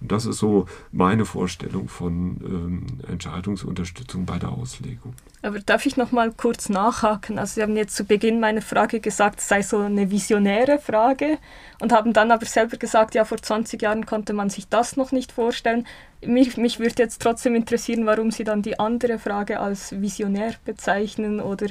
[0.00, 5.14] Und das ist so meine Vorstellung von ähm, Entscheidungsunterstützung bei der Auslegung.
[5.44, 7.38] Aber darf ich noch mal kurz nachhaken?
[7.38, 11.38] Also Sie haben jetzt zu Beginn meine Frage gesagt, es sei so eine visionäre Frage
[11.80, 15.10] und haben dann aber selber gesagt, ja, vor 20 Jahren konnte man sich das noch
[15.10, 15.86] nicht vorstellen.
[16.24, 21.40] Mich, mich würde jetzt trotzdem interessieren, warum Sie dann die andere Frage als visionär bezeichnen
[21.40, 21.66] oder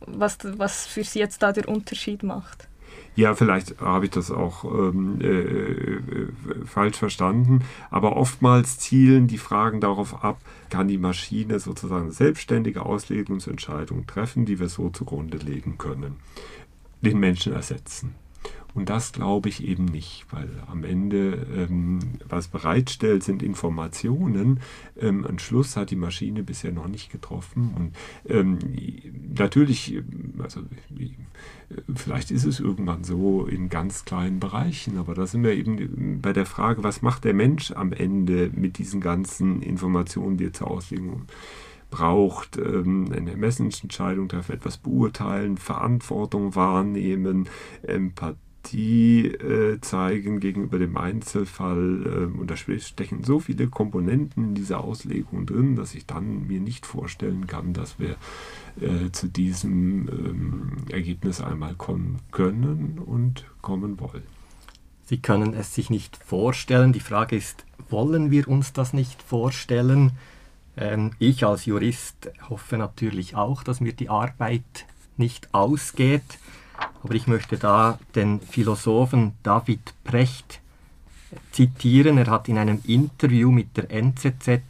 [0.00, 2.69] was, was für Sie jetzt da der Unterschied macht.
[3.20, 6.28] Ja, vielleicht habe ich das auch ähm, äh, äh,
[6.64, 10.38] falsch verstanden, aber oftmals zielen die Fragen darauf ab,
[10.70, 16.16] kann die Maschine sozusagen selbstständige Auslegungsentscheidungen treffen, die wir so zugrunde legen können,
[17.02, 18.14] den Menschen ersetzen.
[18.74, 21.98] Und das glaube ich eben nicht, weil am Ende ähm,
[22.28, 24.60] was bereitstellt, sind Informationen.
[24.98, 27.74] Ähm, einen Schluss hat die Maschine bisher noch nicht getroffen.
[27.76, 27.96] Und
[28.32, 28.58] ähm,
[29.34, 30.00] natürlich,
[30.38, 30.60] also
[31.94, 36.32] vielleicht ist es irgendwann so in ganz kleinen Bereichen, aber da sind wir eben bei
[36.32, 40.70] der Frage, was macht der Mensch am Ende mit diesen ganzen Informationen, die er zur
[40.70, 41.22] Auslegung
[41.90, 47.48] braucht, ähm, eine Ermessensentscheidung, darf etwas beurteilen, Verantwortung wahrnehmen,
[47.82, 54.54] Empathie die äh, zeigen gegenüber dem Einzelfall, äh, und da stechen so viele Komponenten in
[54.54, 58.16] dieser Auslegung drin, dass ich dann mir nicht vorstellen kann, dass wir
[58.80, 64.22] äh, zu diesem ähm, Ergebnis einmal kommen können und kommen wollen.
[65.06, 66.92] Sie können es sich nicht vorstellen.
[66.92, 70.12] Die Frage ist, wollen wir uns das nicht vorstellen?
[70.76, 74.86] Ähm, ich als Jurist hoffe natürlich auch, dass mir die Arbeit
[75.16, 76.22] nicht ausgeht.
[77.02, 80.60] Aber ich möchte da den Philosophen David Precht
[81.50, 82.18] zitieren.
[82.18, 84.60] Er hat in einem Interview mit der NZZ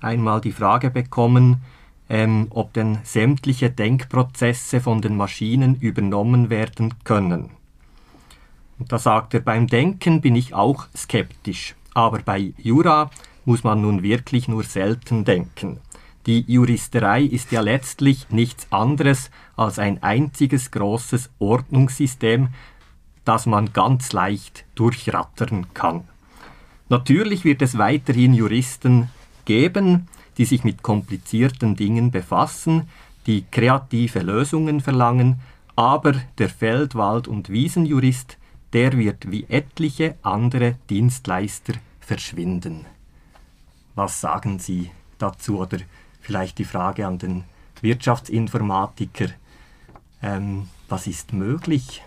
[0.00, 1.62] einmal die Frage bekommen,
[2.08, 7.50] ähm, ob denn sämtliche Denkprozesse von den Maschinen übernommen werden können.
[8.78, 13.10] Und da sagt er, beim Denken bin ich auch skeptisch, aber bei Jura
[13.44, 15.78] muss man nun wirklich nur selten denken.
[16.26, 22.48] Die Juristerei ist ja letztlich nichts anderes als ein einziges großes Ordnungssystem,
[23.24, 26.04] das man ganz leicht durchrattern kann.
[26.88, 29.08] Natürlich wird es weiterhin Juristen
[29.44, 30.08] geben,
[30.38, 32.88] die sich mit komplizierten Dingen befassen,
[33.26, 35.40] die kreative Lösungen verlangen,
[35.76, 38.36] aber der Feld-, Wald- und Wiesenjurist,
[38.72, 42.86] der wird wie etliche andere Dienstleister verschwinden.
[43.94, 45.78] Was sagen Sie dazu oder
[46.22, 47.44] vielleicht die Frage an den
[47.82, 49.26] Wirtschaftsinformatiker,
[50.22, 52.02] ähm, was ist möglich?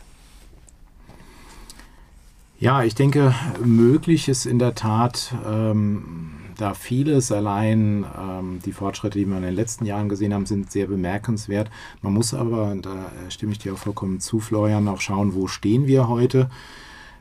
[2.58, 9.20] Ja, ich denke, möglich ist in der Tat, ähm, da vieles allein, ähm, die Fortschritte,
[9.20, 11.70] die wir in den letzten Jahren gesehen haben, sind sehr bemerkenswert.
[12.02, 15.48] Man muss aber, und da stimme ich dir auch vollkommen zu, Florian, auch schauen, wo
[15.48, 16.50] stehen wir heute.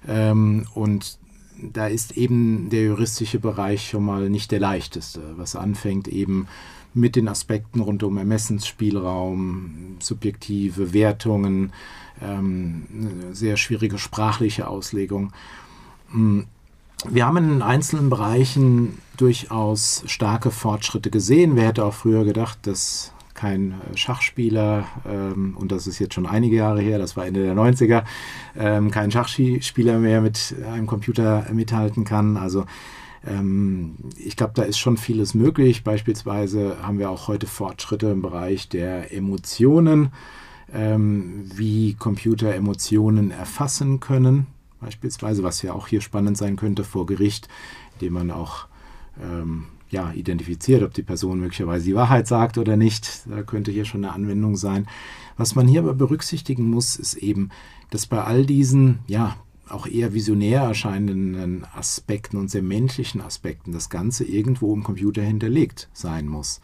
[0.07, 1.19] Ähm, und
[1.61, 6.47] da ist eben der juristische Bereich schon mal nicht der leichteste, was anfängt eben
[6.95, 11.73] mit den Aspekten rund um Ermessensspielraum, subjektive Wertungen,
[12.23, 12.85] ähm,
[13.33, 15.33] sehr schwierige sprachliche Auslegung.
[16.13, 16.47] Hm,
[17.09, 21.57] wir haben in einzelnen Bereichen durchaus starke Fortschritte gesehen.
[21.57, 26.57] Wer hätte auch früher gedacht, dass kein Schachspieler, ähm, und das ist jetzt schon einige
[26.57, 28.05] Jahre her, das war Ende der 90er,
[28.57, 32.37] ähm, kein Schachspieler mehr mit einem Computer mithalten kann.
[32.37, 32.65] Also
[34.19, 35.83] ich glaube, da ist schon vieles möglich.
[35.83, 40.11] Beispielsweise haben wir auch heute Fortschritte im Bereich der Emotionen,
[40.73, 44.47] ähm, wie Computer Emotionen erfassen können.
[44.81, 47.49] Beispielsweise, was ja auch hier spannend sein könnte vor Gericht,
[47.95, 48.67] indem man auch
[49.23, 53.23] ähm, ja, identifiziert, ob die Person möglicherweise die Wahrheit sagt oder nicht.
[53.31, 54.87] Da könnte hier schon eine Anwendung sein.
[55.39, 57.49] Was man hier aber berücksichtigen muss, ist eben,
[57.91, 59.37] dass bei all diesen ja,
[59.69, 65.89] auch eher visionär erscheinenden Aspekten und sehr menschlichen Aspekten das Ganze irgendwo im Computer hinterlegt
[65.93, 66.61] sein muss.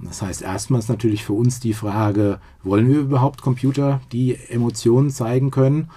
[0.00, 5.10] Das heißt, erstmal ist natürlich für uns die Frage, wollen wir überhaupt Computer, die Emotionen
[5.10, 5.90] zeigen können?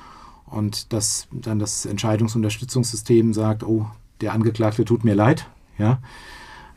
[0.45, 3.87] Und dass dann das Entscheidungsunterstützungssystem sagt, oh,
[4.19, 5.47] der Angeklagte tut mir leid,
[5.77, 5.99] ja.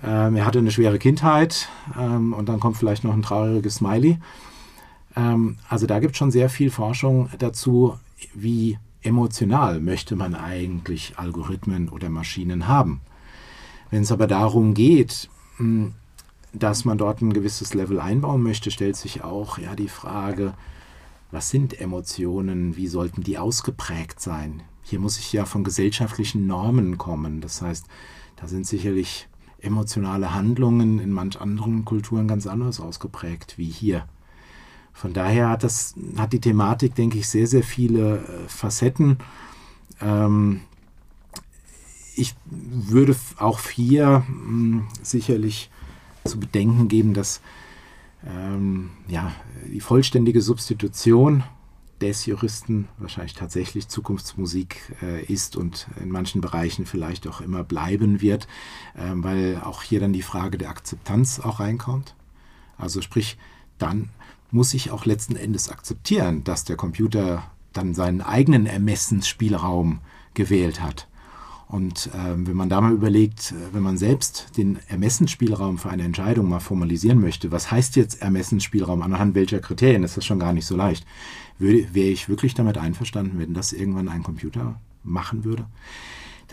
[0.02, 1.68] Ähm, er hatte eine schwere Kindheit
[1.98, 4.18] ähm, und dann kommt vielleicht noch ein trauriges Smiley.
[5.16, 7.98] Ähm, also da gibt es schon sehr viel Forschung dazu,
[8.34, 13.00] wie emotional möchte man eigentlich Algorithmen oder Maschinen haben.
[13.90, 15.28] Wenn es aber darum geht,
[15.58, 15.94] hm,
[16.52, 20.54] dass man dort ein gewisses Level einbauen möchte, stellt sich auch ja die Frage,
[21.30, 24.62] was sind Emotionen, wie sollten die ausgeprägt sein?
[24.82, 27.40] Hier muss ich ja von gesellschaftlichen Normen kommen.
[27.40, 27.86] Das heißt,
[28.36, 29.28] da sind sicherlich
[29.58, 34.06] emotionale Handlungen in manch anderen Kulturen ganz anders ausgeprägt wie hier.
[34.94, 39.18] Von daher hat, das, hat die Thematik, denke ich, sehr, sehr viele äh, Facetten.
[40.00, 40.60] Ähm,
[42.16, 45.70] ich würde auch hier mh, hm, sicherlich
[46.24, 47.40] zu bedenken geben, dass
[48.24, 49.32] ähm, ja,
[49.66, 51.42] die vollständige Substitution
[52.00, 58.20] des Juristen wahrscheinlich tatsächlich Zukunftsmusik äh, ist und in manchen Bereichen vielleicht auch immer bleiben
[58.20, 58.46] wird,
[58.94, 62.14] äh, weil auch hier dann die Frage der Akzeptanz auch reinkommt.
[62.78, 63.38] Also sprich,
[63.78, 64.10] dann
[64.54, 67.42] muss ich auch letzten Endes akzeptieren, dass der Computer
[67.72, 69.98] dann seinen eigenen Ermessensspielraum
[70.34, 71.08] gewählt hat.
[71.66, 76.04] Und ähm, wenn man da mal überlegt, äh, wenn man selbst den Ermessensspielraum für eine
[76.04, 80.52] Entscheidung mal formalisieren möchte, was heißt jetzt Ermessensspielraum, anhand welcher Kriterien, ist das schon gar
[80.52, 81.04] nicht so leicht.
[81.58, 85.66] Wäre ich wirklich damit einverstanden, wenn das irgendwann ein Computer machen würde?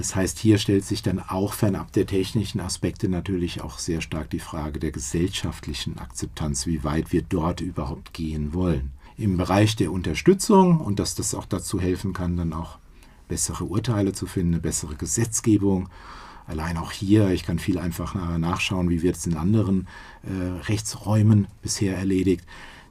[0.01, 4.31] Das heißt, hier stellt sich dann auch fernab der technischen Aspekte natürlich auch sehr stark
[4.31, 8.93] die Frage der gesellschaftlichen Akzeptanz, wie weit wir dort überhaupt gehen wollen.
[9.15, 12.79] Im Bereich der Unterstützung und dass das auch dazu helfen kann, dann auch
[13.27, 15.87] bessere Urteile zu finden, eine bessere Gesetzgebung.
[16.47, 19.87] Allein auch hier, ich kann viel einfacher nachschauen, wie wird es in anderen
[20.23, 22.43] äh, Rechtsräumen bisher erledigt.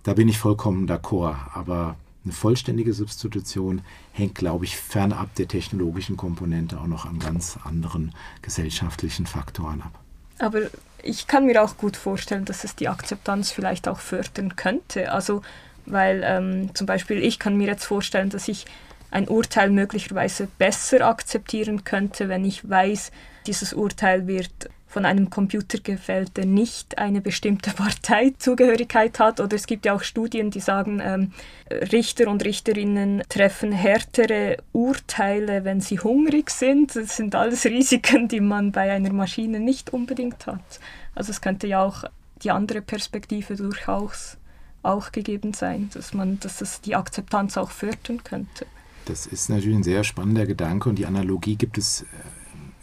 [0.05, 1.35] Da bin ich vollkommen d'accord.
[1.55, 7.59] Aber eine vollständige Substitution hängt, glaube ich, fernab der technologischen Komponente auch noch an ganz
[7.65, 8.13] anderen
[8.43, 9.99] gesellschaftlichen Faktoren ab.
[10.39, 10.63] Aber
[11.03, 15.13] ich kann mir auch gut vorstellen, dass es die Akzeptanz vielleicht auch fördern könnte.
[15.13, 15.43] Also,
[15.87, 18.67] weil ähm, zum Beispiel ich kann mir jetzt vorstellen, dass ich
[19.11, 23.11] ein Urteil möglicherweise besser akzeptieren könnte, wenn ich weiß,
[23.47, 29.41] dieses Urteil wird von einem Computer gefällt, der nicht eine bestimmte Parteizugehörigkeit hat.
[29.41, 31.33] Oder es gibt ja auch Studien, die sagen, ähm,
[31.71, 36.97] Richter und Richterinnen treffen härtere Urteile, wenn sie hungrig sind.
[36.97, 40.81] Das sind alles Risiken, die man bei einer Maschine nicht unbedingt hat.
[41.15, 42.05] Also es könnte ja auch
[42.43, 44.39] die andere Perspektive durchaus
[44.83, 48.67] auch gegeben sein, dass man, dass es die Akzeptanz auch fördern könnte.
[49.05, 52.07] Das ist natürlich ein sehr spannender Gedanke und die Analogie gibt es äh,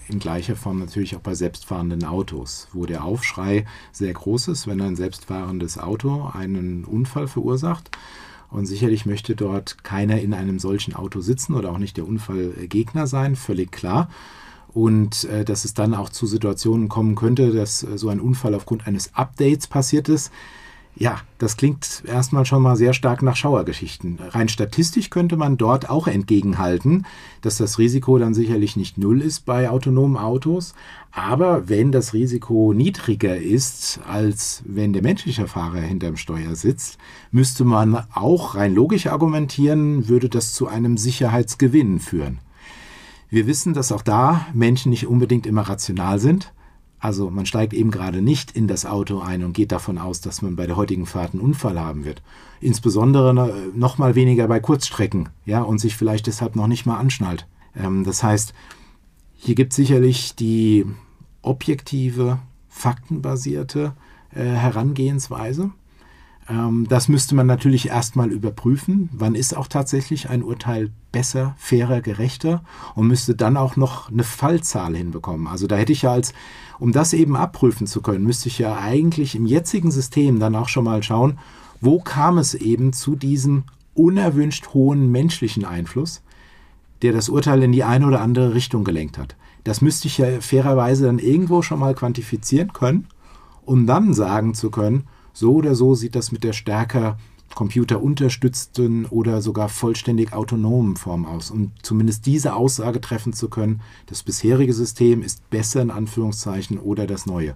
[0.10, 4.82] in gleicher Form natürlich auch bei selbstfahrenden Autos, wo der Aufschrei sehr groß ist, wenn
[4.82, 7.92] ein selbstfahrendes Auto einen Unfall verursacht.
[8.50, 13.06] Und sicherlich möchte dort keiner in einem solchen Auto sitzen oder auch nicht der Unfallgegner
[13.06, 14.10] sein, völlig klar.
[14.74, 18.54] Und äh, dass es dann auch zu Situationen kommen könnte, dass äh, so ein Unfall
[18.54, 20.32] aufgrund eines Updates passiert ist,
[21.00, 24.18] ja, das klingt erstmal schon mal sehr stark nach Schauergeschichten.
[24.30, 27.06] Rein statistisch könnte man dort auch entgegenhalten,
[27.42, 30.74] dass das Risiko dann sicherlich nicht null ist bei autonomen Autos.
[31.12, 36.98] Aber wenn das Risiko niedriger ist, als wenn der menschliche Fahrer hinterm Steuer sitzt,
[37.32, 42.40] müsste man auch rein logisch argumentieren, würde das zu einem Sicherheitsgewinn führen.
[43.30, 46.54] Wir wissen, dass auch da Menschen nicht unbedingt immer rational sind.
[47.00, 50.42] Also man steigt eben gerade nicht in das Auto ein und geht davon aus, dass
[50.42, 52.24] man bei der heutigen Fahrt einen Unfall haben wird.
[52.60, 53.34] Insbesondere
[53.76, 57.48] noch mal weniger bei Kurzstrecken, ja, und sich vielleicht deshalb noch nicht mal anschnallt.
[57.76, 58.54] Ähm, das heißt,
[59.36, 60.86] hier gibt es sicherlich die
[61.44, 63.94] objektive, faktenbasierte
[64.34, 65.72] äh, Herangehensweise.
[66.50, 69.10] Ähm, das müsste man natürlich erstmal überprüfen.
[69.12, 72.64] Wann ist auch tatsächlich ein Urteil besser, fairer, gerechter
[72.96, 75.48] und müsste dann auch noch eine Fallzahl hinbekommen.
[75.48, 76.34] Also da hätte ich ja als
[76.80, 80.70] um das eben abprüfen zu können, müsste ich ja eigentlich im jetzigen System dann auch
[80.70, 81.40] schon mal schauen,
[81.82, 83.64] wo kam es eben zu diesem
[83.96, 86.22] unerwünscht hohen menschlichen Einfluss,
[87.02, 89.36] der das Urteil in die eine oder andere Richtung gelenkt hat.
[89.64, 93.08] Das müsste ich ja fairerweise dann irgendwo schon mal quantifizieren können,
[93.66, 95.08] um dann sagen zu können,
[95.38, 97.20] so oder so sieht das mit der stärker
[97.54, 101.52] computerunterstützten oder sogar vollständig autonomen Form aus.
[101.52, 107.06] Um zumindest diese Aussage treffen zu können, das bisherige System ist besser in Anführungszeichen oder
[107.06, 107.54] das neue.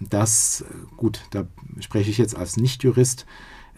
[0.00, 0.64] Das,
[0.96, 1.46] gut, da
[1.78, 3.26] spreche ich jetzt als Nichtjurist,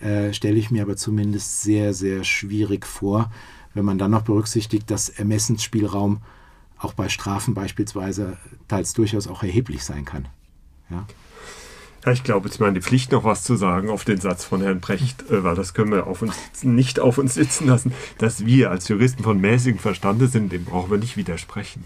[0.00, 3.30] äh, stelle ich mir aber zumindest sehr, sehr schwierig vor,
[3.74, 6.22] wenn man dann noch berücksichtigt, dass Ermessensspielraum
[6.78, 10.28] auch bei Strafen beispielsweise teils durchaus auch erheblich sein kann.
[10.88, 11.06] Ja.
[12.05, 14.62] Ja, ich glaube, es ist meine Pflicht, noch was zu sagen auf den Satz von
[14.62, 18.46] Herrn Brecht, äh, weil das können wir auf uns, nicht auf uns sitzen lassen, dass
[18.46, 21.84] wir als Juristen von mäßigem Verstande sind, dem brauchen wir nicht widersprechen.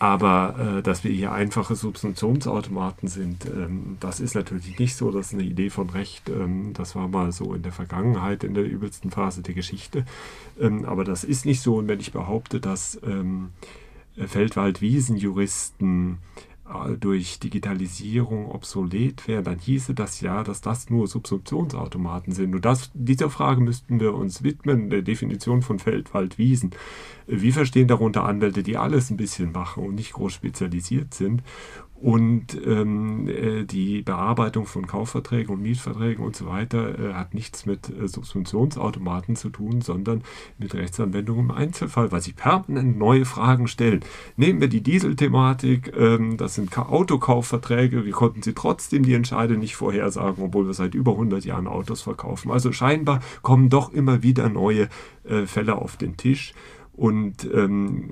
[0.00, 5.12] Aber äh, dass wir hier einfache Substitutionsautomaten sind, ähm, das ist natürlich nicht so.
[5.12, 6.28] Das ist eine Idee von Recht.
[6.28, 10.04] Ähm, das war mal so in der Vergangenheit, in der übelsten Phase der Geschichte.
[10.60, 11.76] Ähm, aber das ist nicht so.
[11.76, 13.50] Und wenn ich behaupte, dass ähm,
[14.16, 16.18] Feldwald-Wiesen-Juristen
[17.00, 22.54] durch Digitalisierung obsolet wäre, dann hieße das ja, dass das nur Subsumptionsautomaten sind.
[22.54, 26.70] Und das, dieser Frage müssten wir uns widmen, der Definition von Feld, Wald, Wiesen.
[27.26, 31.42] Wir verstehen darunter Anwälte, die alles ein bisschen machen und nicht groß spezialisiert sind
[32.02, 37.64] und ähm, äh, die Bearbeitung von Kaufverträgen und Mietverträgen und so weiter äh, hat nichts
[37.64, 40.24] mit äh, Subsumptionsautomaten zu tun, sondern
[40.58, 44.00] mit Rechtsanwendung im Einzelfall, weil sie permanent neue Fragen stellen.
[44.36, 49.76] Nehmen wir die Dieselthematik, ähm, das sind Autokaufverträge, wir konnten sie trotzdem die Entscheide nicht
[49.76, 52.50] vorhersagen, obwohl wir seit über 100 Jahren Autos verkaufen.
[52.50, 54.88] Also scheinbar kommen doch immer wieder neue
[55.22, 56.52] äh, Fälle auf den Tisch.
[56.94, 58.10] Und ähm,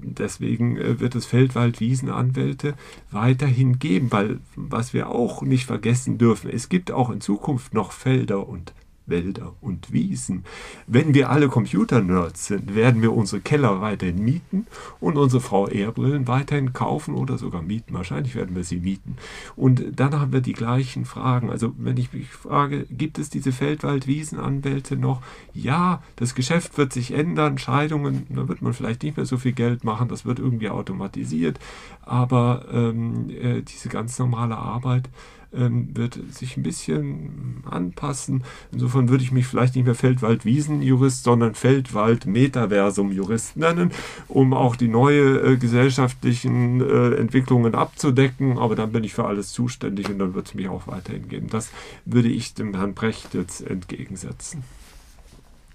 [0.00, 2.74] deswegen äh, wird es Feldwald-Wiesenanwälte
[3.10, 7.92] weiterhin geben, weil was wir auch nicht vergessen dürfen, es gibt auch in Zukunft noch
[7.92, 8.72] Felder und
[9.06, 10.44] Wälder und Wiesen.
[10.86, 14.66] Wenn wir alle Computer-Nerds sind, werden wir unsere Keller weiterhin mieten
[15.00, 17.94] und unsere VR-Brillen weiterhin kaufen oder sogar mieten.
[17.94, 19.16] Wahrscheinlich werden wir sie mieten.
[19.54, 21.50] Und dann haben wir die gleichen Fragen.
[21.50, 25.22] Also wenn ich mich frage, gibt es diese Feldwald-Wiesen-Anwälte noch?
[25.52, 29.52] Ja, das Geschäft wird sich ändern, Scheidungen, da wird man vielleicht nicht mehr so viel
[29.52, 31.58] Geld machen, das wird irgendwie automatisiert,
[32.02, 35.08] aber ähm, äh, diese ganz normale Arbeit,
[35.54, 38.44] ähm, wird sich ein bisschen anpassen.
[38.72, 43.90] Insofern würde ich mich vielleicht nicht mehr Feldwald-Wiesen-Jurist, sondern Feldwald-Metaversum-Jurist nennen,
[44.28, 48.58] um auch die neue äh, gesellschaftlichen äh, Entwicklungen abzudecken.
[48.58, 51.48] Aber dann bin ich für alles zuständig und dann wird es mich auch weiterhin geben.
[51.50, 51.70] Das
[52.04, 54.62] würde ich dem Herrn Brecht jetzt entgegensetzen.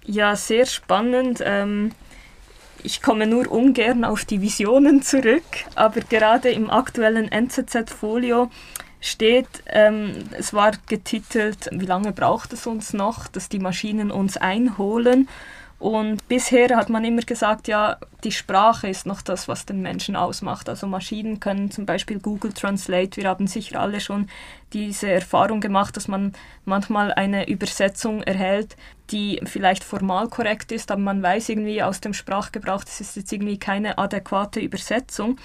[0.04, 1.42] Ja, sehr spannend.
[1.44, 1.92] Ähm
[2.84, 5.44] ich komme nur ungern auf die Visionen zurück,
[5.76, 8.50] aber gerade im aktuellen NZZ-Folio
[9.02, 14.36] steht, ähm, es war getitelt, wie lange braucht es uns noch, dass die Maschinen uns
[14.36, 15.28] einholen.
[15.80, 20.14] Und bisher hat man immer gesagt, ja, die Sprache ist noch das, was den Menschen
[20.14, 20.68] ausmacht.
[20.68, 23.16] Also Maschinen können zum Beispiel Google Translate.
[23.16, 24.28] Wir haben sicher alle schon
[24.72, 26.34] diese Erfahrung gemacht, dass man
[26.64, 28.76] manchmal eine Übersetzung erhält,
[29.10, 33.32] die vielleicht formal korrekt ist, aber man weiß irgendwie aus dem Sprachgebrauch, das ist jetzt
[33.32, 35.36] irgendwie keine adäquate Übersetzung.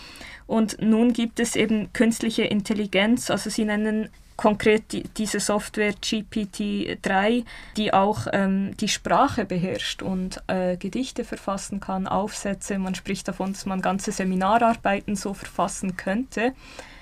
[0.47, 7.43] Und nun gibt es eben künstliche Intelligenz, also sie nennen konkret die, diese Software GPT-3,
[7.75, 12.77] die auch ähm, die Sprache beherrscht und äh, Gedichte verfassen kann, Aufsätze.
[12.77, 16.53] Man spricht davon, dass man ganze Seminararbeiten so verfassen könnte.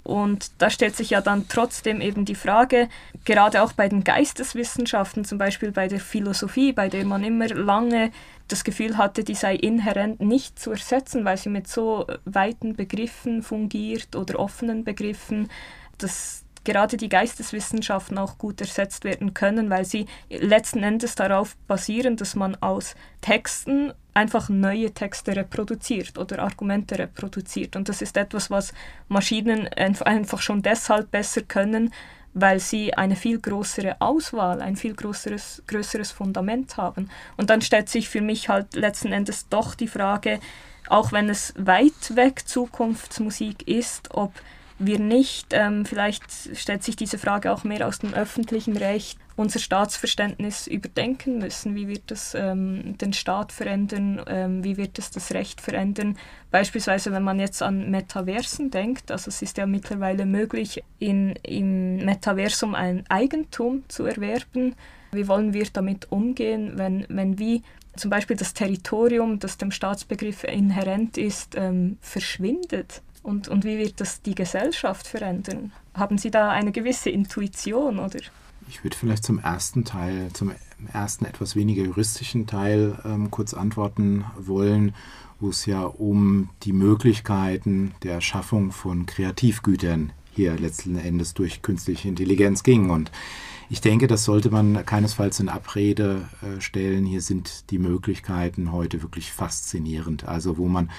[0.04, 2.90] Und da stellt sich ja dann trotzdem eben die Frage,
[3.26, 8.12] gerade auch bei den Geisteswissenschaften, zum Beispiel bei der Philosophie, bei der man immer lange
[8.48, 13.42] das Gefühl hatte, die sei inhärent nicht zu ersetzen, weil sie mit so weiten Begriffen
[13.42, 15.50] fungiert oder offenen Begriffen,
[15.98, 22.18] dass gerade die Geisteswissenschaften auch gut ersetzt werden können, weil sie letzten Endes darauf basieren,
[22.18, 27.76] dass man aus Texten einfach neue Texte reproduziert oder Argumente reproduziert.
[27.76, 28.74] Und das ist etwas, was
[29.08, 31.94] Maschinen einfach schon deshalb besser können,
[32.36, 37.10] weil sie eine viel größere Auswahl, ein viel größeres, größeres Fundament haben.
[37.38, 40.40] Und dann stellt sich für mich halt letzten Endes doch die Frage,
[40.90, 44.34] auch wenn es weit weg Zukunftsmusik ist, ob
[44.78, 46.26] wir nicht, ähm, vielleicht
[46.56, 51.76] stellt sich diese Frage auch mehr aus dem öffentlichen Recht, unser Staatsverständnis überdenken müssen.
[51.76, 54.22] Wie wird das ähm, den Staat verändern?
[54.28, 56.18] Ähm, wie wird es das Recht verändern?
[56.52, 61.98] Beispielsweise, wenn man jetzt an Metaversen denkt, also es ist ja mittlerweile möglich, in, im
[61.98, 64.76] Metaversum ein Eigentum zu erwerben.
[65.12, 67.62] Wie wollen wir damit umgehen, wenn, wenn wie
[67.96, 73.02] zum Beispiel das Territorium, das dem Staatsbegriff inhärent ist, ähm, verschwindet?
[73.22, 75.72] Und, und wie wird das die Gesellschaft verändern?
[75.94, 78.20] Haben Sie da eine gewisse Intuition, oder?
[78.68, 80.52] Ich würde vielleicht zum ersten Teil, zum
[80.92, 84.94] ersten etwas weniger juristischen Teil ähm, kurz antworten wollen,
[85.40, 92.08] wo es ja um die Möglichkeiten der Erschaffung von Kreativgütern hier letzten Endes durch künstliche
[92.08, 92.90] Intelligenz ging.
[92.90, 93.12] Und
[93.70, 97.06] ich denke, das sollte man keinesfalls in Abrede äh, stellen.
[97.06, 100.28] Hier sind die Möglichkeiten heute wirklich faszinierend.
[100.28, 100.92] Also wo man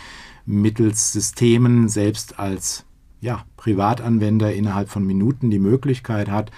[0.47, 2.85] mittels Systemen selbst als
[3.21, 6.51] ja, Privatanwender innerhalb von Minuten die Möglichkeit hat,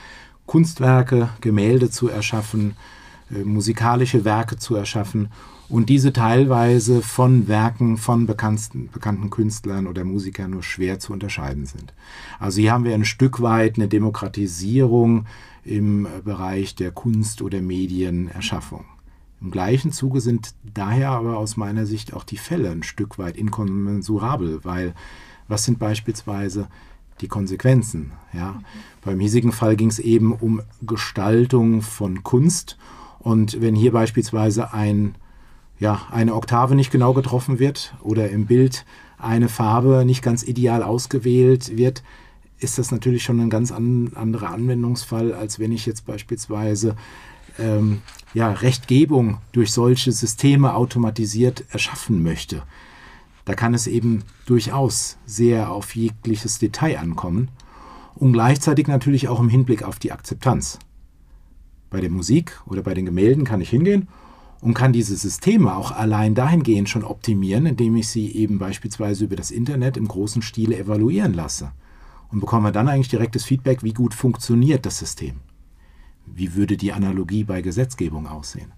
[0.48, 2.74] Kunstwerke, Gemälde zu erschaffen,
[3.30, 5.28] äh, musikalische Werke zu erschaffen
[5.68, 11.66] und diese teilweise von Werken von bekannten, bekannten Künstlern oder Musikern nur schwer zu unterscheiden
[11.66, 11.92] sind.
[12.40, 15.26] Also hier haben wir ein Stück weit eine Demokratisierung
[15.64, 18.86] im Bereich der Kunst- oder Medienerschaffung.
[19.42, 23.36] Im gleichen Zuge sind daher aber aus meiner Sicht auch die Fälle ein Stück weit
[23.36, 24.94] inkommensurabel, weil
[25.46, 26.68] was sind beispielsweise
[27.20, 28.12] die Konsequenzen?
[28.32, 28.52] Ja?
[28.52, 28.64] Mhm.
[29.04, 32.76] Beim hiesigen Fall ging es eben um Gestaltung von Kunst
[33.18, 35.14] und wenn hier beispielsweise ein,
[35.78, 38.84] ja, eine Oktave nicht genau getroffen wird oder im Bild
[39.18, 42.02] eine Farbe nicht ganz ideal ausgewählt wird,
[42.60, 46.96] ist das natürlich schon ein ganz an, anderer Anwendungsfall, als wenn ich jetzt beispielsweise
[47.58, 48.02] ähm,
[48.34, 52.62] ja, Rechtgebung durch solche Systeme automatisiert erschaffen möchte.
[53.48, 57.48] Da kann es eben durchaus sehr auf jegliches Detail ankommen
[58.14, 60.78] und gleichzeitig natürlich auch im Hinblick auf die Akzeptanz.
[61.88, 64.06] Bei der Musik oder bei den Gemälden kann ich hingehen
[64.60, 69.36] und kann diese Systeme auch allein dahingehend schon optimieren, indem ich sie eben beispielsweise über
[69.36, 71.72] das Internet im großen Stile evaluieren lasse
[72.30, 75.36] und bekomme dann eigentlich direktes Feedback, wie gut funktioniert das System.
[76.26, 78.74] Wie würde die Analogie bei Gesetzgebung aussehen?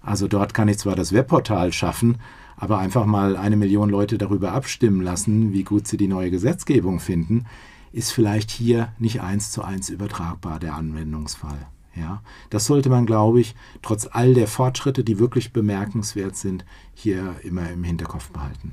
[0.00, 2.16] Also dort kann ich zwar das Webportal schaffen,
[2.58, 7.00] aber einfach mal eine Million Leute darüber abstimmen lassen, wie gut sie die neue Gesetzgebung
[7.00, 7.46] finden,
[7.92, 11.66] ist vielleicht hier nicht eins zu eins übertragbar der Anwendungsfall.
[11.94, 16.64] Ja, das sollte man, glaube ich, trotz all der Fortschritte, die wirklich bemerkenswert sind,
[16.94, 18.72] hier immer im Hinterkopf behalten.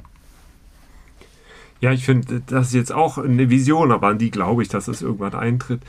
[1.81, 4.85] Ja, ich finde, das ist jetzt auch eine Vision, aber an die glaube ich, dass
[4.85, 5.81] das irgendwann eintritt.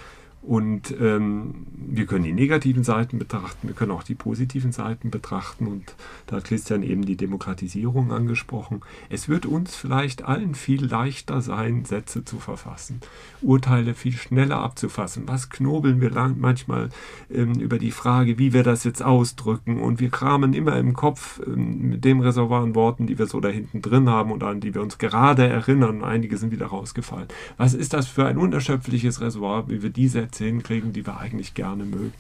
[0.47, 5.67] Und ähm, wir können die negativen Seiten betrachten, wir können auch die positiven Seiten betrachten.
[5.67, 5.97] Und
[6.29, 8.83] da hat Christian eben die Demokratisierung angesprochen.
[9.09, 13.01] Es wird uns vielleicht allen viel leichter sein, Sätze zu verfassen,
[13.43, 15.25] Urteile viel schneller abzufassen.
[15.27, 16.91] Was knobeln wir lang manchmal
[17.29, 19.81] ähm, über die Frage, wie wir das jetzt ausdrücken?
[19.81, 23.41] Und wir kramen immer im Kopf ähm, mit dem Reservoir an Worten, die wir so
[23.41, 26.05] da hinten drin haben und an die wir uns gerade erinnern.
[26.05, 27.27] Einige sind wieder rausgefallen.
[27.57, 31.55] Was ist das für ein unerschöpfliches Reservoir, wie wir die Sätze hinkriegen, die wir eigentlich
[31.55, 32.15] gerne mögen.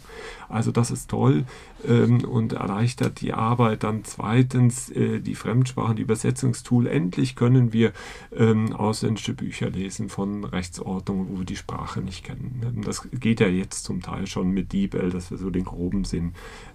[0.49, 1.45] Also das ist toll
[1.86, 3.82] ähm, und erleichtert die Arbeit.
[3.82, 6.86] Dann zweitens äh, die Fremdsprachen, die Übersetzungstool.
[6.86, 7.93] Endlich können wir
[8.35, 12.82] ähm, ausländische Bücher lesen von Rechtsordnungen, wo wir die Sprache nicht kennen.
[12.85, 16.32] Das geht ja jetzt zum Teil schon mit DeepL, dass wir so den groben Sinn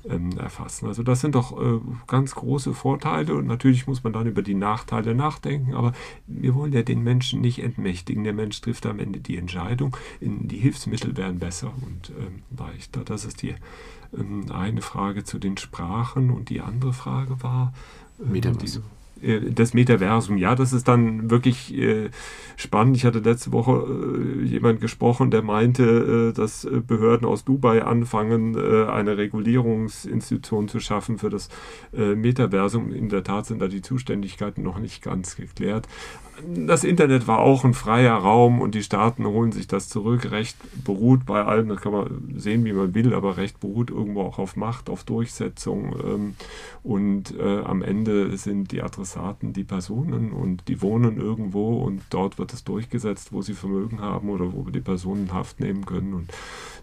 [0.07, 0.88] ähm, erfassen.
[0.88, 4.56] Also das sind doch äh, ganz große Vorteile und natürlich muss man dann über die
[4.56, 5.94] Nachteile nachdenken, aber
[6.28, 8.23] wir wollen ja den Menschen nicht entmächtigen.
[8.23, 9.95] Der Mensch trifft am Ende die Entscheidung.
[10.19, 13.03] die Hilfsmittel werden besser und ähm, leichter.
[13.03, 13.56] Das ist die ähm,
[14.52, 17.74] eine Frage zu den Sprachen und die andere Frage war.
[18.20, 18.84] Ähm, Metaversum.
[19.22, 22.10] Äh, das Metaversum, ja, das ist dann wirklich äh,
[22.56, 22.98] spannend.
[22.98, 29.18] Ich hatte letzte Woche äh, jemand gesprochen, der meinte, dass Behörden aus Dubai anfangen, eine
[29.18, 31.50] Regulierungsinstitution zu schaffen für das
[31.92, 32.92] Metaversum.
[32.94, 35.88] In der Tat sind da die Zuständigkeiten noch nicht ganz geklärt
[36.48, 40.32] das Internet war auch ein freier Raum und die Staaten holen sich das zurück.
[40.32, 44.22] Recht beruht bei allem, das kann man sehen, wie man will, aber Recht beruht irgendwo
[44.22, 45.95] auch auf Macht, auf Durchsetzung.
[46.03, 46.36] Ähm,
[46.84, 52.40] und äh, am Ende sind die Adressaten die Personen und die wohnen irgendwo und dort
[52.40, 55.86] wird es durchgesetzt, wo sie Vermögen haben oder wo wir die Personen in Haft nehmen
[55.86, 56.14] können.
[56.14, 56.32] Und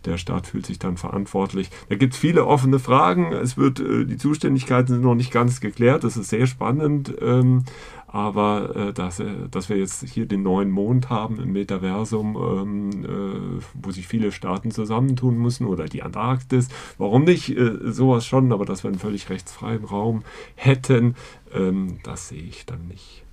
[0.04, 1.70] der Staat fühlt sich dann verantwortlich.
[1.88, 3.32] Da gibt es viele offene Fragen.
[3.32, 6.04] Es wird, äh, die Zuständigkeiten sind noch nicht ganz geklärt.
[6.04, 7.14] Das ist sehr spannend.
[7.20, 7.64] Ähm,
[8.08, 13.04] aber äh, dass, äh, dass wir jetzt hier den neuen Mond haben im Metaversum, ähm,
[13.04, 17.50] äh, wo sich viele Staaten zusammentun müssen oder die Antarktis, warum nicht?
[17.50, 20.24] Äh, sowas schon, aber dass wir einen völlig rechtsfreien Raum
[20.54, 21.16] hätten,
[21.52, 23.24] ähm, das sehe ich dann nicht.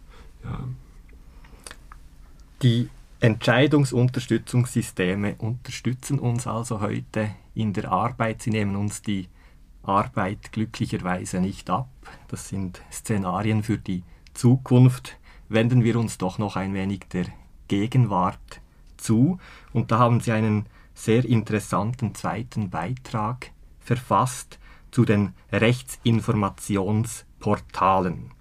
[0.44, 0.60] Ja.
[2.62, 2.90] Die
[3.22, 8.42] Entscheidungsunterstützungssysteme unterstützen uns also heute in der Arbeit.
[8.42, 9.30] Sie nehmen uns die
[9.84, 11.88] Arbeit glücklicherweise nicht ab.
[12.28, 14.04] Das sind Szenarien für die
[14.36, 15.18] Zukunft
[15.50, 17.26] wenden wir uns doch noch ein wenig der
[17.68, 18.62] Gegenwart
[18.98, 19.40] zu.
[19.74, 23.50] Und da haben Sie einen sehr interessanten zweiten Beitrag
[23.80, 24.60] verfasst
[24.92, 28.32] zu den Rechtsinformationsportalen.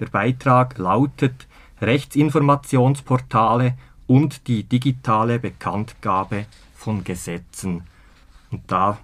[0.00, 1.46] Der Beitrag lautet
[1.80, 7.84] Rechtsinformationsportale und die digitale Bekanntgabe von Gesetzen.
[8.50, 8.98] Und da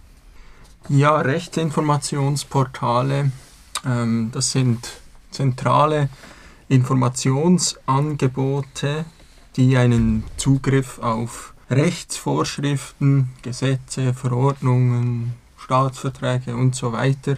[0.88, 3.32] Ja, Rechtsinformationsportale,
[3.88, 4.88] ähm, das sind
[5.32, 6.10] zentrale
[6.70, 9.06] Informationsangebote,
[9.56, 17.38] die einen Zugriff auf Rechtsvorschriften, Gesetze, Verordnungen, Staatsverträge und so weiter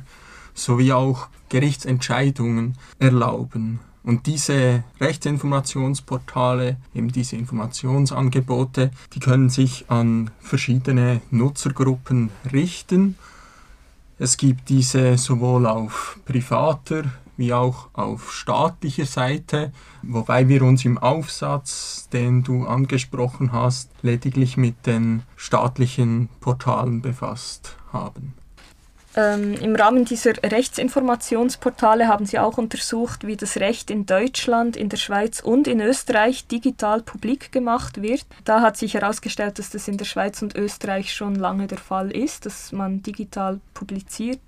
[0.54, 3.80] sowie auch Gerichtsentscheidungen erlauben.
[4.04, 13.16] Und diese Rechtsinformationsportale, eben diese Informationsangebote, die können sich an verschiedene Nutzergruppen richten
[14.20, 17.04] es gibt diese sowohl auf privater
[17.38, 19.72] wie auch auf staatlicher Seite,
[20.02, 27.78] wobei wir uns im Aufsatz, den du angesprochen hast, lediglich mit den staatlichen Portalen befasst
[27.94, 28.34] haben.
[29.18, 34.90] Ähm, Im Rahmen dieser Rechtsinformationsportale haben Sie auch untersucht, wie das Recht in Deutschland, in
[34.90, 38.28] der Schweiz und in Österreich digital publik gemacht wird.
[38.46, 42.12] Da hat sich herausgestellt, dass das in der Schweiz und Österreich schon lange der Fall
[42.12, 44.40] ist, dass man digital publiziert.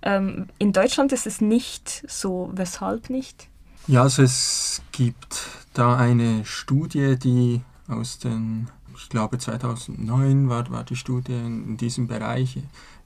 [0.00, 2.50] Ähm, in Deutschland ist es nicht so.
[2.54, 3.48] Weshalb nicht?
[3.88, 5.42] Ja, also es gibt
[5.74, 11.76] da eine Studie, die aus den, ich glaube 2009 war, war die Studie in, in
[11.76, 12.56] diesem Bereich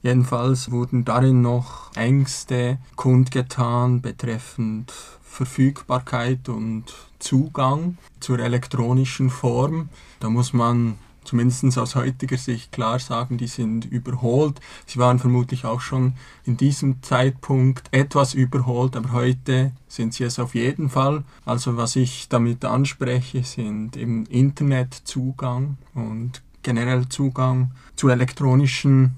[0.01, 6.85] Jedenfalls wurden darin noch Ängste kundgetan betreffend Verfügbarkeit und
[7.19, 9.89] Zugang zur elektronischen Form.
[10.19, 14.59] Da muss man zumindest aus heutiger Sicht klar sagen, die sind überholt.
[14.85, 16.13] Sie waren vermutlich auch schon
[16.45, 21.23] in diesem Zeitpunkt etwas überholt, aber heute sind sie es auf jeden Fall.
[21.45, 29.15] Also was ich damit anspreche, sind eben Internetzugang und generell Zugang zu elektronischen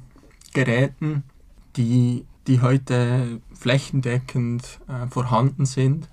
[0.53, 1.23] Geräten,
[1.75, 6.07] die, die heute flächendeckend äh, vorhanden sind.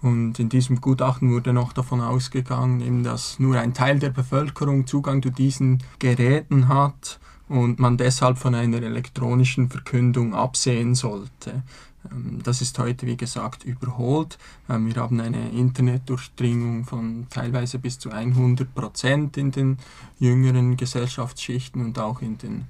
[0.00, 4.86] Und in diesem Gutachten wurde noch davon ausgegangen, eben, dass nur ein Teil der Bevölkerung
[4.86, 11.62] Zugang zu diesen Geräten hat und man deshalb von einer elektronischen Verkündung absehen sollte.
[12.10, 14.38] Ähm, das ist heute, wie gesagt, überholt.
[14.68, 19.78] Ähm, wir haben eine Internetdurchdringung von teilweise bis zu 100 Prozent in den
[20.18, 22.64] jüngeren Gesellschaftsschichten und auch in den,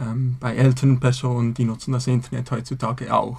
[0.00, 3.38] ähm, bei älteren Personen, die nutzen das Internet heutzutage auch.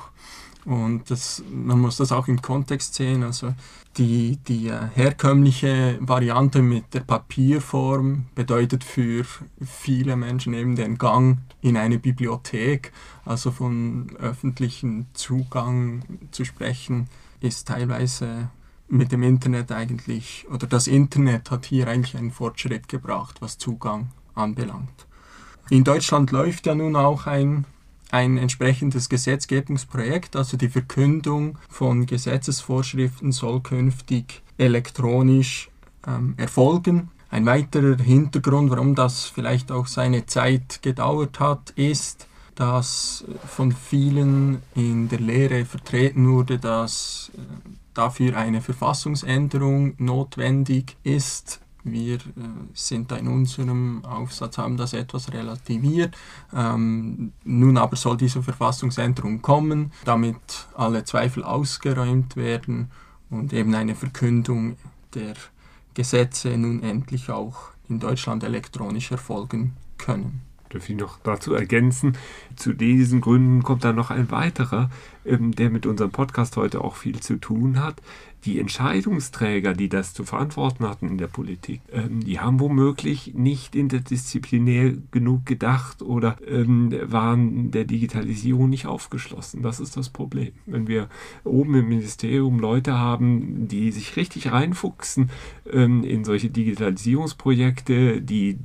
[0.66, 3.24] Und das, man muss das auch im Kontext sehen.
[3.24, 3.54] Also
[3.98, 9.26] die, die äh, herkömmliche Variante mit der Papierform bedeutet für
[9.60, 12.92] viele Menschen eben den Gang in eine Bibliothek.
[13.26, 17.08] Also von öffentlichem Zugang zu sprechen,
[17.40, 18.50] ist teilweise
[18.88, 24.10] mit dem Internet eigentlich, oder das Internet hat hier eigentlich einen Fortschritt gebracht, was Zugang
[24.36, 25.08] anbelangt.
[25.70, 27.66] In Deutschland läuft ja nun auch ein
[28.12, 35.70] ein entsprechendes Gesetzgebungsprojekt, also die Verkündung von Gesetzesvorschriften soll künftig elektronisch
[36.06, 37.10] ähm, erfolgen.
[37.30, 44.62] Ein weiterer Hintergrund, warum das vielleicht auch seine Zeit gedauert hat, ist, dass von vielen
[44.76, 47.40] in der Lehre vertreten wurde, dass äh,
[47.94, 52.20] dafür eine Verfassungsänderung notwendig ist, wir äh,
[52.74, 56.16] sind da in unserem Aufsatz, haben das etwas relativiert.
[56.54, 62.92] Ähm, nun aber soll diese Verfassungsänderung kommen, damit alle Zweifel ausgeräumt werden
[63.30, 64.78] und eben eine Verkündung
[65.14, 65.34] der
[65.94, 70.42] Gesetze nun endlich auch in Deutschland elektronisch erfolgen können
[70.74, 72.18] darf ich noch dazu ergänzen.
[72.56, 74.90] Zu diesen Gründen kommt dann noch ein weiterer,
[75.26, 78.02] ähm, der mit unserem Podcast heute auch viel zu tun hat
[78.46, 83.76] die Entscheidungsträger, die das zu verantworten hatten in der Politik, ähm, die haben womöglich nicht
[83.76, 89.62] interdisziplinär genug gedacht oder ähm, waren der Digitalisierung nicht aufgeschlossen.
[89.62, 90.52] Das ist das Problem.
[90.66, 91.08] Wenn wir
[91.44, 95.30] oben im Ministerium Leute haben, die sich richtig reinfuchsen
[95.72, 98.58] ähm, in solche Digitalisierungsprojekte, die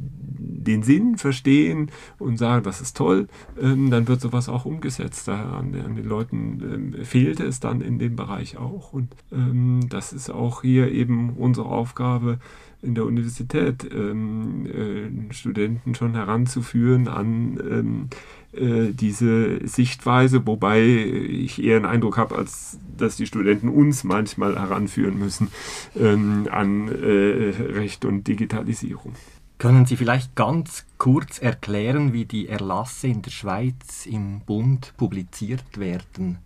[0.67, 3.29] den Sinn verstehen und sagen, das ist toll,
[3.61, 5.29] ähm, dann wird sowas auch umgesetzt.
[5.29, 8.93] Da an, an den Leuten ähm, fehlte es dann in dem Bereich auch.
[8.93, 12.39] Und ähm, das ist auch hier eben unsere Aufgabe
[12.83, 18.09] in der Universität, ähm, äh, Studenten schon heranzuführen an ähm,
[18.53, 24.59] äh, diese Sichtweise, wobei ich eher einen Eindruck habe, als dass die Studenten uns manchmal
[24.59, 25.49] heranführen müssen
[25.97, 29.15] ähm, an äh, Recht und Digitalisierung.
[29.59, 35.79] Können Sie vielleicht ganz kurz erklären, wie die Erlasse in der Schweiz im Bund publiziert
[35.79, 36.39] werden?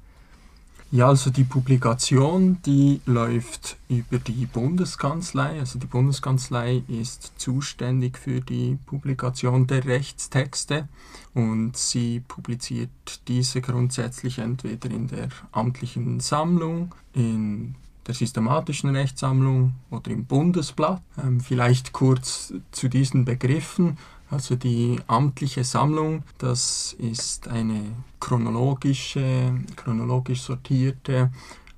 [0.93, 5.61] Ja, also die Publikation, die läuft über die Bundeskanzlei.
[5.61, 10.89] Also die Bundeskanzlei ist zuständig für die Publikation der Rechtstexte
[11.33, 12.91] und sie publiziert
[13.29, 17.77] diese grundsätzlich entweder in der amtlichen Sammlung, in
[18.09, 21.03] der systematischen Rechtssammlung oder im Bundesblatt.
[21.23, 23.97] Ähm, vielleicht kurz zu diesen Begriffen.
[24.31, 27.81] Also die amtliche Sammlung, das ist eine
[28.21, 31.31] chronologische, chronologisch sortierte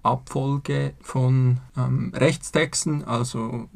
[0.02, 3.68] Abfolge von ähm, Rechtstexten, also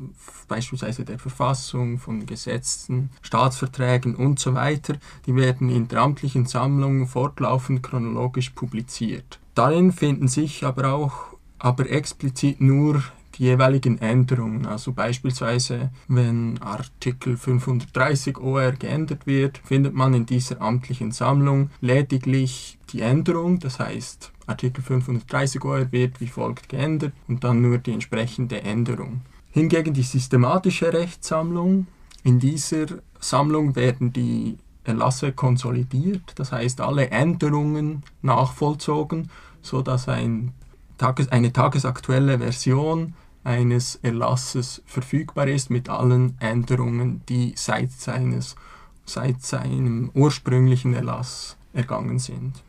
[0.48, 4.96] beispielsweise der Verfassung, von Gesetzen, Staatsverträgen und so weiter.
[5.26, 9.38] Die werden in der amtlichen Sammlung fortlaufend chronologisch publiziert.
[9.54, 13.02] Darin finden sich aber auch aber explizit nur
[13.36, 14.66] die jeweiligen Änderungen.
[14.66, 22.78] Also beispielsweise, wenn Artikel 530 OR geändert wird, findet man in dieser amtlichen Sammlung lediglich
[22.90, 27.92] die Änderung, das heißt Artikel 530 OR wird wie folgt geändert und dann nur die
[27.92, 29.22] entsprechende Änderung.
[29.50, 31.86] Hingegen die systematische Rechtssammlung,
[32.22, 32.86] in dieser
[33.18, 39.30] Sammlung werden die Erlasse konsolidiert, das heißt alle Änderungen nachvollzogen,
[39.62, 40.52] sodass ein
[40.98, 43.14] eine tagesaktuelle Version
[43.46, 48.56] eines Erlasses verfügbar ist mit allen Änderungen, die seit, seines,
[49.04, 52.62] seit seinem ursprünglichen Erlass ergangen sind.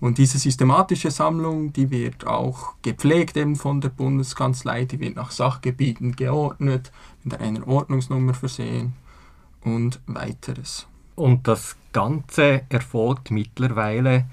[0.00, 5.32] Und diese systematische Sammlung, die wird auch gepflegt eben von der Bundeskanzlei, die wird nach
[5.32, 6.92] Sachgebieten geordnet,
[7.24, 8.94] mit einer Ordnungsnummer versehen
[9.62, 10.86] und weiteres.
[11.16, 14.26] Und das Ganze erfolgt mittlerweile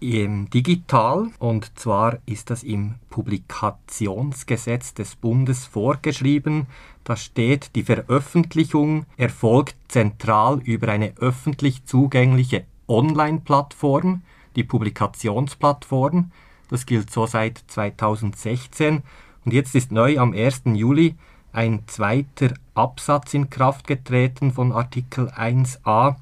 [0.00, 6.66] digital und zwar ist das im Publikationsgesetz des Bundes vorgeschrieben.
[7.02, 14.22] Da steht, die Veröffentlichung erfolgt zentral über eine öffentlich zugängliche Online-Plattform,
[14.56, 16.30] die Publikationsplattform.
[16.70, 19.02] Das gilt so seit 2016
[19.44, 20.62] und jetzt ist neu am 1.
[20.74, 21.16] Juli
[21.52, 26.16] ein zweiter Absatz in Kraft getreten von Artikel 1a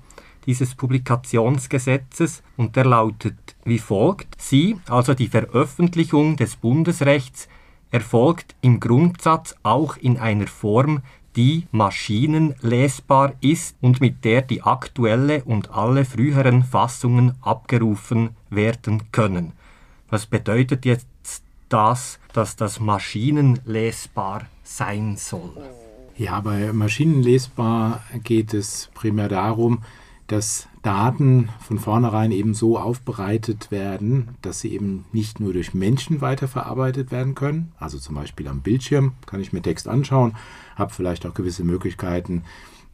[0.46, 4.40] dieses Publikationsgesetzes und der lautet wie folgt.
[4.40, 7.48] Sie, also die Veröffentlichung des Bundesrechts,
[7.90, 11.02] erfolgt im Grundsatz auch in einer Form,
[11.36, 19.52] die maschinenlesbar ist und mit der die aktuelle und alle früheren Fassungen abgerufen werden können.
[20.08, 21.08] Was bedeutet jetzt
[21.68, 25.52] das, dass das maschinenlesbar sein soll?
[26.16, 29.82] Ja, bei maschinenlesbar geht es primär darum,
[30.26, 36.20] dass Daten von vornherein eben so aufbereitet werden, dass sie eben nicht nur durch Menschen
[36.20, 37.72] weiterverarbeitet werden können.
[37.78, 40.34] Also zum Beispiel am Bildschirm kann ich mir Text anschauen,
[40.74, 42.42] habe vielleicht auch gewisse Möglichkeiten,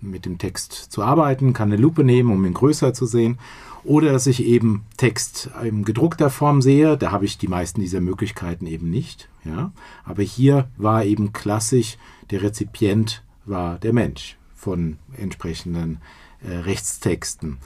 [0.00, 3.38] mit dem Text zu arbeiten, kann eine Lupe nehmen, um ihn größer zu sehen.
[3.84, 8.00] Oder dass ich eben Text in gedruckter Form sehe, da habe ich die meisten dieser
[8.00, 9.28] Möglichkeiten eben nicht.
[9.44, 9.72] Ja?
[10.04, 11.98] Aber hier war eben klassisch,
[12.30, 15.98] der Rezipient war der Mensch von entsprechenden äh,
[16.48, 17.58] Rechtstexten.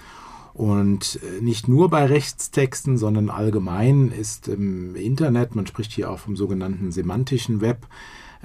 [0.54, 6.18] Und äh, nicht nur bei Rechtstexten, sondern allgemein ist im Internet, man spricht hier auch
[6.18, 7.86] vom sogenannten semantischen Web,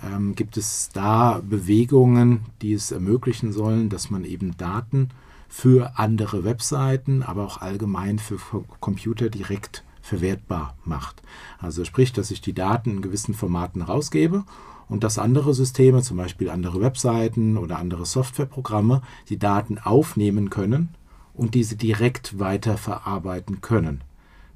[0.03, 5.09] ähm, gibt es da Bewegungen, die es ermöglichen sollen, dass man eben Daten
[5.47, 8.37] für andere Webseiten, aber auch allgemein für
[8.79, 11.21] Computer direkt verwertbar macht.
[11.59, 14.43] Also sprich, dass ich die Daten in gewissen Formaten rausgebe
[14.89, 20.89] und dass andere Systeme, zum Beispiel andere Webseiten oder andere Softwareprogramme, die Daten aufnehmen können
[21.33, 24.03] und diese direkt weiter verarbeiten können.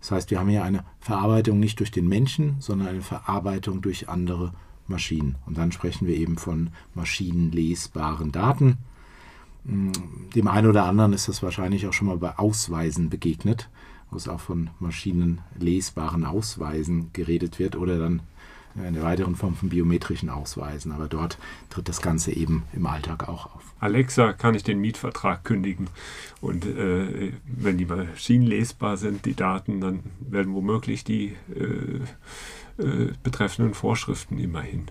[0.01, 4.09] Das heißt, wir haben hier eine Verarbeitung nicht durch den Menschen, sondern eine Verarbeitung durch
[4.09, 4.51] andere
[4.87, 5.35] Maschinen.
[5.45, 8.77] Und dann sprechen wir eben von maschinenlesbaren Daten.
[9.65, 9.91] Hm,
[10.35, 13.69] dem einen oder anderen ist das wahrscheinlich auch schon mal bei Ausweisen begegnet,
[14.17, 18.21] es auch von maschinenlesbaren Ausweisen geredet wird oder dann
[18.77, 20.91] eine weiteren Form von biometrischen Ausweisen.
[20.91, 21.37] Aber dort
[21.69, 23.73] tritt das Ganze eben im Alltag auch auf.
[23.79, 25.87] Alexa, kann ich den Mietvertrag kündigen?
[26.41, 33.73] Und äh, wenn die maschinenlesbar sind, die Daten, dann werden womöglich die äh, äh, betreffenden
[33.73, 34.85] Vorschriften immerhin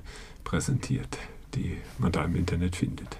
[0.45, 1.19] präsentiert,
[1.55, 3.19] die man da im Internet findet.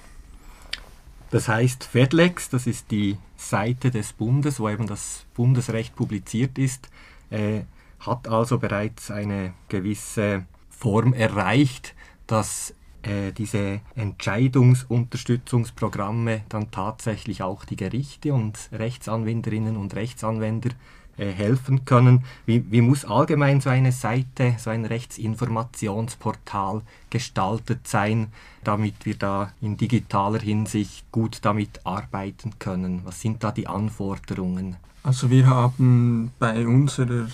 [1.35, 6.89] Das heißt, FedLex, das ist die Seite des Bundes, wo eben das Bundesrecht publiziert ist,
[7.29, 7.63] äh,
[7.99, 11.97] hat also bereits eine gewisse Form erreicht,
[12.29, 20.71] dass äh, diese Entscheidungsunterstützungsprogramme dann tatsächlich auch die Gerichte und Rechtsanwenderinnen und Rechtsanwender
[21.17, 22.25] äh, helfen können.
[22.47, 28.33] Wie, wie, muss allgemein so eine Seite, so ein Rechtsinformationsportal gestaltet sein,
[28.65, 33.03] damit wir da in digitaler Hinsicht gut damit arbeiten können?
[33.05, 34.77] Was sind da die Anforderungen?
[35.05, 37.27] Also wir haben bei unserer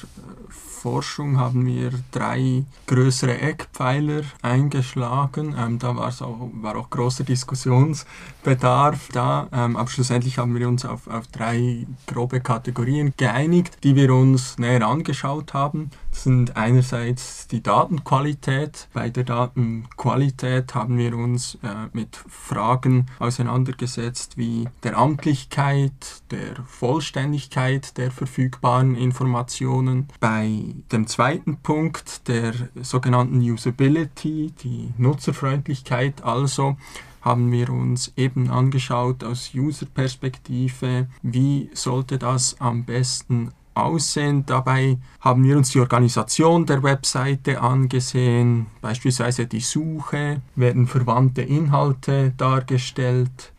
[0.48, 5.54] Forschung haben wir drei größere Eckpfeiler eingeschlagen.
[5.56, 9.46] Ähm, da auch, war auch großer Diskussionsbedarf da.
[9.52, 14.58] Ähm, aber schlussendlich haben wir uns auf, auf drei grobe Kategorien geeinigt, die wir uns
[14.58, 15.90] näher angeschaut haben.
[16.12, 18.88] Sind einerseits die Datenqualität.
[18.92, 27.96] Bei der Datenqualität haben wir uns äh, mit Fragen auseinandergesetzt wie der Amtlichkeit, der Vollständigkeit
[27.96, 30.08] der verfügbaren Informationen.
[30.20, 36.76] Bei dem zweiten Punkt der sogenannten Usability, die Nutzerfreundlichkeit also,
[37.20, 44.46] haben wir uns eben angeschaut aus User-Perspektive, wie sollte das am besten aussehen.
[44.46, 52.32] Dabei haben wir uns die Organisation der Webseite angesehen, beispielsweise die Suche, werden verwandte Inhalte
[52.36, 53.52] dargestellt,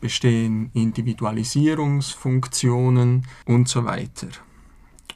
[0.00, 4.28] bestehen Individualisierungsfunktionen und so weiter.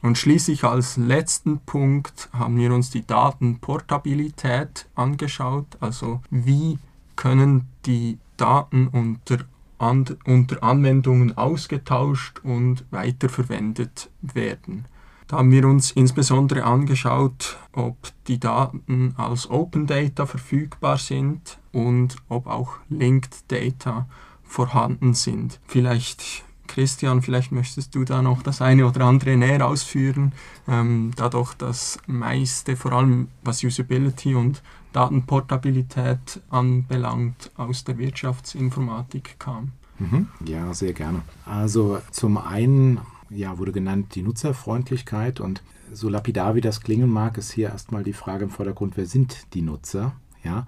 [0.01, 6.79] Und schließlich als letzten Punkt haben wir uns die Datenportabilität angeschaut, also wie
[7.15, 9.45] können die Daten unter,
[9.81, 14.85] an, unter Anwendungen ausgetauscht und weiterverwendet werden.
[15.27, 17.95] Da haben wir uns insbesondere angeschaut, ob
[18.27, 24.07] die Daten als Open Data verfügbar sind und ob auch Linked Data
[24.43, 25.59] vorhanden sind.
[25.65, 30.31] Vielleicht Christian, vielleicht möchtest du da noch das eine oder andere näher ausführen,
[30.67, 34.61] ähm, da doch das meiste, vor allem was Usability und
[34.93, 39.71] Datenportabilität anbelangt, aus der Wirtschaftsinformatik kam.
[39.99, 40.27] Mhm.
[40.45, 41.21] Ja, sehr gerne.
[41.45, 42.99] Also zum einen
[43.29, 45.61] ja, wurde genannt die Nutzerfreundlichkeit und
[45.93, 49.53] so lapidar wie das klingen mag, ist hier erstmal die Frage im Vordergrund, wer sind
[49.53, 50.13] die Nutzer?
[50.43, 50.65] Ja,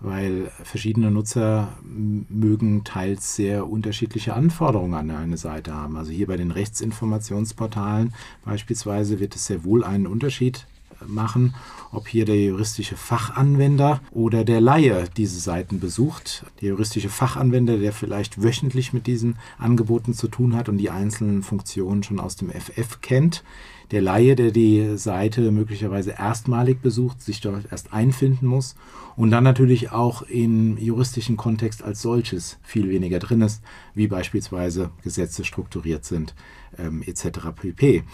[0.00, 5.96] weil verschiedene Nutzer mögen teils sehr unterschiedliche Anforderungen an eine Seite haben.
[5.96, 8.14] Also hier bei den Rechtsinformationsportalen
[8.44, 10.66] beispielsweise wird es sehr wohl einen Unterschied
[11.06, 11.54] machen,
[11.92, 16.44] ob hier der juristische Fachanwender oder der Laie diese Seiten besucht.
[16.60, 21.42] Der juristische Fachanwender, der vielleicht wöchentlich mit diesen Angeboten zu tun hat und die einzelnen
[21.42, 23.42] Funktionen schon aus dem FF kennt.
[23.90, 28.76] Der Laie, der die Seite möglicherweise erstmalig besucht, sich dort erst einfinden muss
[29.16, 33.62] und dann natürlich auch im juristischen Kontext als solches viel weniger drin ist,
[33.94, 36.36] wie beispielsweise Gesetze strukturiert sind
[36.78, 37.50] ähm, etc.
[37.54, 38.04] pp.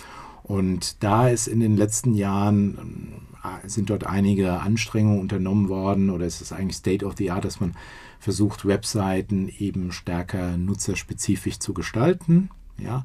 [0.47, 6.25] Und da ist in den letzten Jahren äh, sind dort einige Anstrengungen unternommen worden oder
[6.25, 7.75] es ist eigentlich State of the Art, dass man
[8.21, 12.51] versucht, Webseiten eben stärker nutzerspezifisch zu gestalten.
[12.79, 13.05] Ja,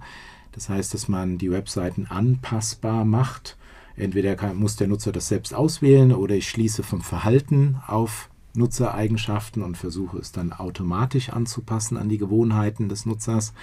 [0.51, 3.57] das heißt, dass man die Webseiten anpassbar macht.
[3.95, 9.63] Entweder kann, muss der Nutzer das selbst auswählen oder ich schließe vom Verhalten auf Nutzereigenschaften
[9.63, 13.53] und versuche es dann automatisch anzupassen an die Gewohnheiten des Nutzers.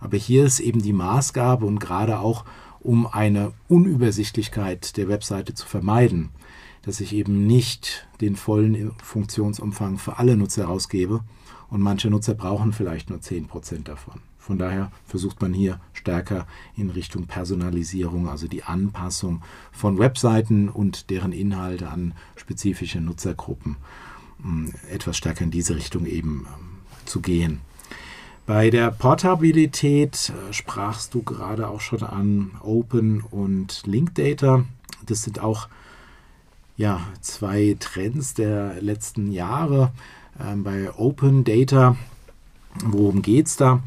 [0.00, 2.44] Aber hier ist eben die Maßgabe und gerade auch
[2.80, 6.30] um eine Unübersichtlichkeit der Webseite zu vermeiden,
[6.82, 11.22] dass ich eben nicht den vollen Funktionsumfang für alle Nutzer rausgebe
[11.68, 14.20] und manche Nutzer brauchen vielleicht nur 10% davon.
[14.38, 21.10] Von daher versucht man hier stärker in Richtung Personalisierung, also die Anpassung von Webseiten und
[21.10, 23.76] deren Inhalte an spezifische Nutzergruppen
[24.42, 27.60] ähm, etwas stärker in diese Richtung eben ähm, zu gehen.
[28.50, 34.64] Bei der Portabilität äh, sprachst du gerade auch schon an Open und Link Data.
[35.06, 35.68] Das sind auch
[36.76, 39.92] ja, zwei Trends der letzten Jahre.
[40.44, 41.96] Ähm, bei Open Data,
[42.84, 43.84] worum geht es da?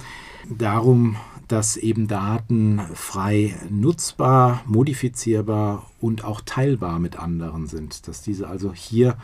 [0.49, 1.17] Darum,
[1.49, 8.07] dass eben Daten frei nutzbar, modifizierbar und auch teilbar mit anderen sind.
[8.07, 9.17] Dass diese also hier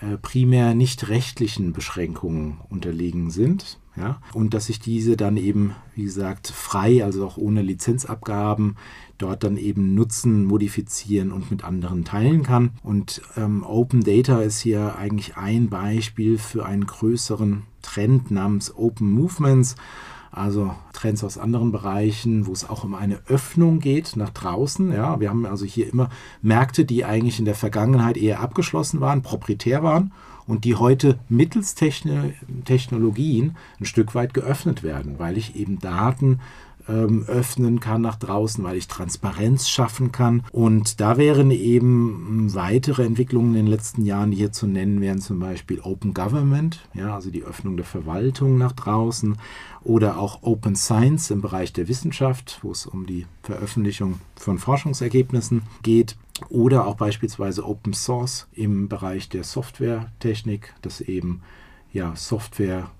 [0.00, 3.78] äh, primär nicht rechtlichen Beschränkungen unterliegen sind.
[3.96, 8.76] Ja, und dass ich diese dann eben, wie gesagt, frei, also auch ohne Lizenzabgaben,
[9.18, 12.70] dort dann eben nutzen, modifizieren und mit anderen teilen kann.
[12.82, 19.12] Und ähm, Open Data ist hier eigentlich ein Beispiel für einen größeren Trend namens Open
[19.12, 19.76] Movements
[20.36, 24.92] also Trends aus anderen Bereichen, wo es auch um eine Öffnung geht nach draußen.
[24.92, 26.08] Ja, wir haben also hier immer
[26.42, 30.12] Märkte, die eigentlich in der Vergangenheit eher abgeschlossen waren, proprietär waren
[30.46, 36.40] und die heute mittels Technologien ein Stück weit geöffnet werden, weil ich eben Daten
[36.88, 40.42] ähm, öffnen kann nach draußen, weil ich Transparenz schaffen kann.
[40.52, 45.20] Und da wären eben weitere Entwicklungen in den letzten Jahren, die hier zu nennen wären,
[45.20, 49.36] zum Beispiel Open Government, ja, also die Öffnung der Verwaltung nach draußen,
[49.82, 55.62] oder auch Open Science im Bereich der Wissenschaft, wo es um die Veröffentlichung von Forschungsergebnissen
[55.82, 56.16] geht.
[56.48, 61.42] Oder auch beispielsweise Open Source im Bereich der Softwaretechnik, dass eben
[61.92, 62.90] ja, Software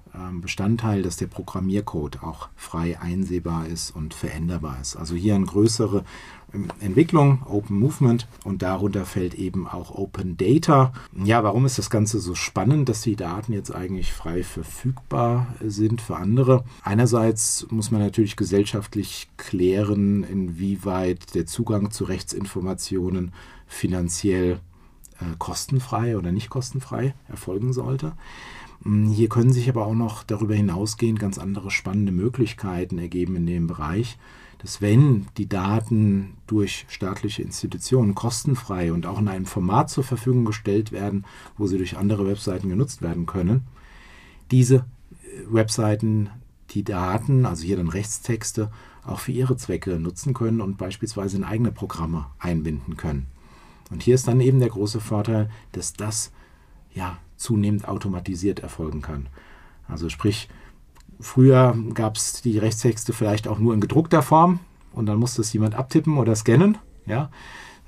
[0.41, 4.97] Bestandteil, dass der Programmiercode auch frei einsehbar ist und veränderbar ist.
[4.97, 6.05] Also hier eine größere
[6.53, 10.93] ähm, Entwicklung, Open Movement und darunter fällt eben auch Open Data.
[11.25, 16.01] Ja, warum ist das Ganze so spannend, dass die Daten jetzt eigentlich frei verfügbar sind
[16.01, 16.65] für andere?
[16.83, 23.33] Einerseits muss man natürlich gesellschaftlich klären, inwieweit der Zugang zu Rechtsinformationen
[23.67, 24.61] finanziell
[25.21, 28.13] äh, kostenfrei oder nicht kostenfrei erfolgen sollte.
[28.83, 33.47] Hm, hier können sich aber auch noch darüber hinausgehend ganz andere spannende Möglichkeiten ergeben in
[33.47, 34.19] dem Bereich,
[34.59, 40.45] dass wenn die Daten durch staatliche Institutionen kostenfrei und auch in einem Format zur Verfügung
[40.45, 41.25] gestellt werden,
[41.59, 43.63] wo sie durch andere Webseiten genutzt werden können,
[44.51, 46.31] diese äh, Webseiten
[46.71, 48.71] die Daten, also hier dann Rechtstexte,
[49.05, 53.27] auch für ihre Zwecke nutzen können und beispielsweise in eigene Programme einbinden können.
[53.91, 56.33] Und hier ist dann eben der große Vorteil, dass das
[56.95, 59.27] ja zunehmend automatisiert erfolgen kann.
[59.87, 60.49] Also sprich,
[61.21, 64.61] früher gab es die Rechtstexte vielleicht auch nur in gedruckter Form
[64.93, 67.31] und dann musste es jemand abtippen oder scannen, ja,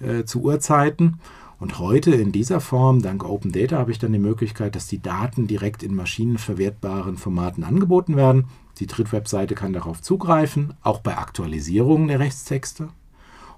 [0.01, 1.19] äh, zu Uhrzeiten.
[1.59, 5.01] Und heute in dieser Form, dank Open Data, habe ich dann die Möglichkeit, dass die
[5.01, 8.45] Daten direkt in maschinenverwertbaren Formaten angeboten werden.
[8.79, 12.91] Die Drittwebseite kann darauf zugreifen, auch bei Aktualisierungen der Rechtstexte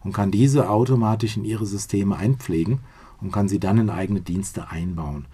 [0.05, 2.79] und kann diese automatisch in ihre Systeme einpflegen
[3.21, 5.27] und kann sie dann in eigene Dienste einbauen.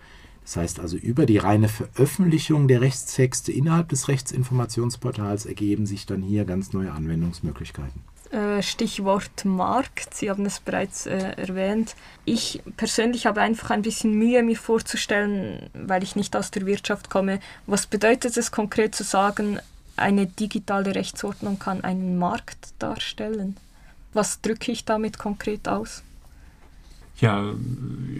[0.44, 6.22] Das heißt also, über die reine Veröffentlichung der Rechtstexte innerhalb des Rechtsinformationsportals ergeben sich dann
[6.22, 8.02] hier ganz neue Anwendungsmöglichkeiten.
[8.30, 11.94] Äh, Stichwort Markt, Sie haben es bereits äh, erwähnt.
[12.24, 17.10] Ich persönlich habe einfach ein bisschen Mühe, mir vorzustellen, weil ich nicht aus der Wirtschaft
[17.10, 19.60] komme, was bedeutet es konkret zu sagen,
[19.96, 23.56] eine digitale Rechtsordnung kann einen Markt darstellen?
[24.12, 26.02] Was drücke ich damit konkret aus?
[27.20, 27.54] Ja,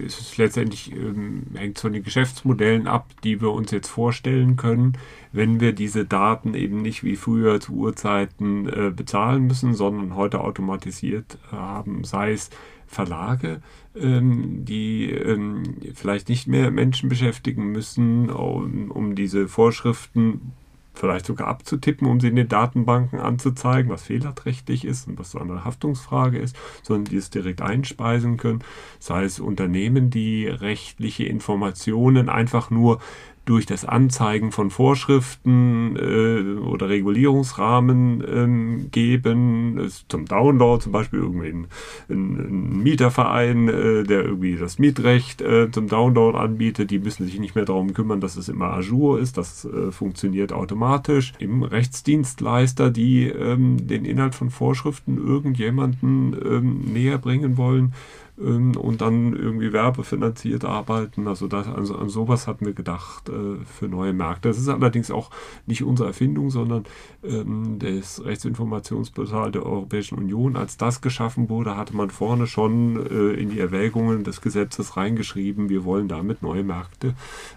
[0.05, 4.97] es ist letztendlich ähm, hängt von den Geschäftsmodellen ab, die wir uns jetzt vorstellen können,
[5.33, 10.39] wenn wir diese Daten eben nicht wie früher zu Uhrzeiten äh, bezahlen müssen, sondern heute
[10.39, 12.49] automatisiert äh, haben, sei es
[12.87, 13.61] Verlage,
[13.95, 15.63] ähm, die ähm,
[15.93, 20.53] vielleicht nicht mehr Menschen beschäftigen müssen, um, um diese Vorschriften
[20.95, 25.39] vielleicht sogar abzutippen, um sie in den Datenbanken anzuzeigen, was fehlerträchtig ist und was so
[25.39, 28.63] eine Haftungsfrage ist, sondern die es direkt einspeisen können.
[28.99, 32.99] Sei es Unternehmen, die rechtliche Informationen einfach nur
[33.45, 41.49] durch das Anzeigen von Vorschriften äh, oder Regulierungsrahmen ähm, geben, zum Download zum Beispiel irgendwie
[41.49, 41.67] ein,
[42.09, 47.55] ein Mieterverein, äh, der irgendwie das Mietrecht äh, zum Download anbietet, die müssen sich nicht
[47.55, 51.33] mehr darum kümmern, dass es immer Azure ist, das äh, funktioniert automatisch.
[51.39, 57.93] Im Rechtsdienstleister, die ähm, den Inhalt von Vorschriften irgendjemanden ähm, näher bringen wollen,
[58.39, 61.27] ähm, und dann irgendwie werbefinanziert arbeiten.
[61.27, 64.49] Also, das, also an sowas hatten wir gedacht äh, für neue Märkte.
[64.49, 65.31] Das ist allerdings auch
[65.65, 66.85] nicht unsere Erfindung, sondern
[67.23, 70.55] ähm, das Rechtsinformationsportal der Europäischen Union.
[70.55, 75.69] Als das geschaffen wurde, hatte man vorne schon äh, in die Erwägungen des Gesetzes reingeschrieben,
[75.69, 77.13] wir wollen damit neue Märkte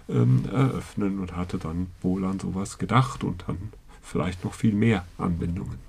[0.07, 3.57] ähm, eröffnen und hatte dann wohl an sowas gedacht und dann
[4.01, 5.88] vielleicht noch viel mehr Anbindungen.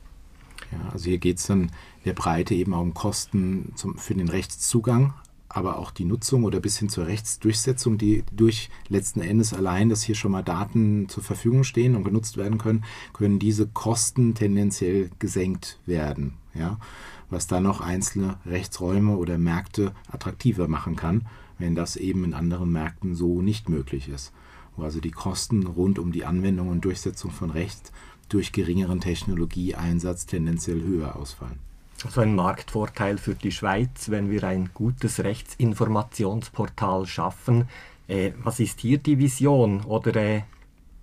[0.73, 1.71] Ja, also hier geht es dann
[2.05, 5.15] der Breite eben auch um Kosten zum, für den Rechtszugang,
[5.49, 10.03] aber auch die Nutzung oder bis hin zur Rechtsdurchsetzung, die durch letzten Endes allein, dass
[10.03, 15.11] hier schon mal Daten zur Verfügung stehen und genutzt werden können, können diese Kosten tendenziell
[15.19, 16.35] gesenkt werden.
[16.55, 16.79] Ja?
[17.31, 21.27] Was dann noch einzelne Rechtsräume oder Märkte attraktiver machen kann,
[21.59, 24.33] wenn das eben in anderen Märkten so nicht möglich ist.
[24.77, 27.93] Wo also die Kosten rund um die Anwendung und Durchsetzung von Recht
[28.31, 31.59] durch geringeren Technologieeinsatz tendenziell höher ausfallen.
[32.05, 37.69] Also ein Marktvorteil für die Schweiz, wenn wir ein gutes Rechtsinformationsportal schaffen.
[38.09, 40.43] Äh, was ist hier die Vision oder äh,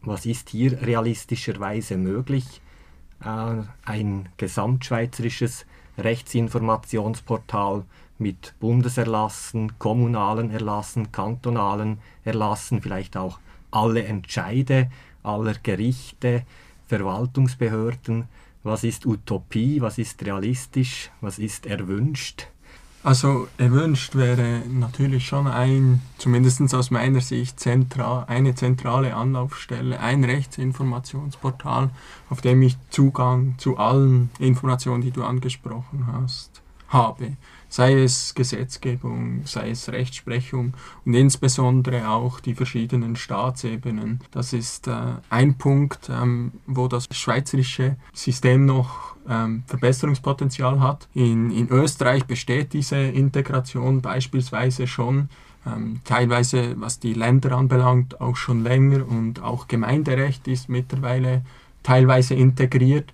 [0.02, 2.62] was ist hier realistischerweise möglich?
[3.24, 5.66] Äh, ein gesamtschweizerisches
[6.00, 7.84] Rechtsinformationsportal
[8.18, 13.40] mit Bundeserlassen, kommunalen Erlassen, kantonalen Erlassen, vielleicht auch
[13.70, 14.90] alle Entscheide
[15.28, 16.44] aller Gerichte,
[16.88, 18.26] Verwaltungsbehörden,
[18.64, 22.48] was ist Utopie, was ist realistisch, was ist erwünscht?
[23.04, 30.24] Also erwünscht wäre natürlich schon ein, zumindest aus meiner Sicht, zentral, eine zentrale Anlaufstelle, ein
[30.24, 31.92] Rechtsinformationsportal,
[32.30, 37.38] auf dem ich Zugang zu allen Informationen, die du angesprochen hast, habe
[37.70, 40.74] sei es Gesetzgebung, sei es Rechtsprechung
[41.06, 44.22] und insbesondere auch die verschiedenen Staatsebenen.
[44.32, 44.96] Das ist äh,
[45.30, 51.08] ein Punkt, ähm, wo das schweizerische System noch ähm, Verbesserungspotenzial hat.
[51.14, 55.30] In, in Österreich besteht diese Integration beispielsweise schon
[55.66, 61.44] ähm, teilweise, was die Länder anbelangt, auch schon länger und auch Gemeinderecht ist mittlerweile
[61.84, 63.12] teilweise integriert.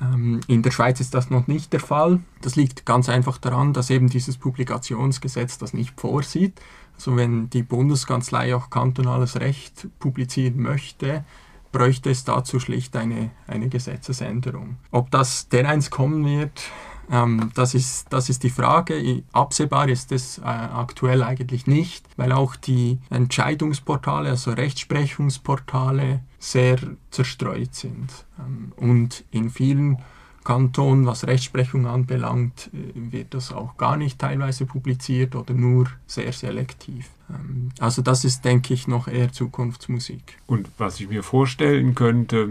[0.00, 2.20] Ähm, in der Schweiz ist das noch nicht der Fall.
[2.40, 6.60] Das liegt ganz einfach daran, dass eben dieses Publikationsgesetz das nicht vorsieht.
[6.96, 11.24] Also wenn die Bundeskanzlei auch kantonales Recht publizieren möchte,
[11.72, 14.76] bräuchte es dazu schlicht eine, eine Gesetzesänderung.
[14.92, 16.62] Ob das dereinst kommen wird,
[17.10, 19.22] ähm, das, ist, das ist die Frage.
[19.32, 26.78] Absehbar ist es äh, aktuell eigentlich nicht, weil auch die Entscheidungsportale, also Rechtsprechungsportale, sehr
[27.10, 28.26] zerstreut sind.
[28.38, 29.98] Ähm, und in vielen
[30.44, 36.32] Kantonen, was Rechtsprechung anbelangt, äh, wird das auch gar nicht teilweise publiziert oder nur sehr
[36.32, 37.08] selektiv.
[37.30, 40.38] Ähm, also das ist, denke ich, noch eher Zukunftsmusik.
[40.46, 42.50] Und was ich mir vorstellen könnte,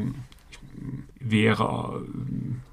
[1.20, 2.04] wäre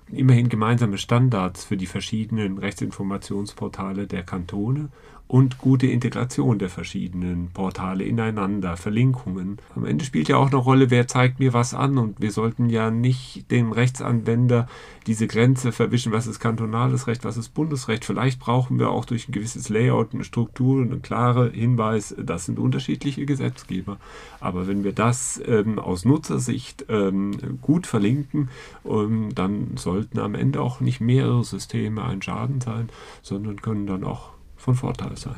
[0.09, 4.89] immerhin gemeinsame Standards für die verschiedenen Rechtsinformationsportale der Kantone
[5.31, 9.59] und gute Integration der verschiedenen Portale ineinander, Verlinkungen.
[9.77, 12.69] Am Ende spielt ja auch eine Rolle, wer zeigt mir was an und wir sollten
[12.69, 14.67] ja nicht dem Rechtsanwender
[15.07, 18.05] diese Grenze verwischen, was ist kantonales Recht, was ist Bundesrecht.
[18.05, 22.59] Vielleicht brauchen wir auch durch ein gewisses Layout, eine Struktur, einen klaren Hinweis, das sind
[22.59, 23.99] unterschiedliche Gesetzgeber.
[24.41, 28.49] Aber wenn wir das ähm, aus Nutzersicht ähm, gut verlinken,
[28.85, 32.89] ähm, dann sollten am Ende auch nicht mehrere Systeme ein Schaden sein,
[33.23, 34.31] sondern können dann auch
[34.61, 35.37] von Vorteil sein.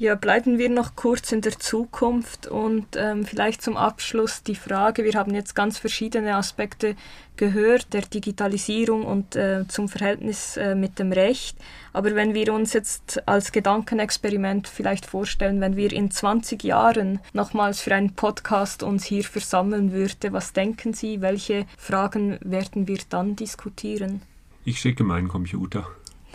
[0.00, 5.02] Ja, bleiben wir noch kurz in der Zukunft und ähm, vielleicht zum Abschluss die Frage,
[5.02, 6.94] wir haben jetzt ganz verschiedene Aspekte
[7.34, 11.58] gehört, der Digitalisierung und äh, zum Verhältnis äh, mit dem Recht,
[11.92, 17.80] aber wenn wir uns jetzt als Gedankenexperiment vielleicht vorstellen, wenn wir in 20 Jahren nochmals
[17.80, 23.34] für einen Podcast uns hier versammeln würden, was denken Sie, welche Fragen werden wir dann
[23.34, 24.22] diskutieren?
[24.64, 25.88] Ich schicke meinen Computer.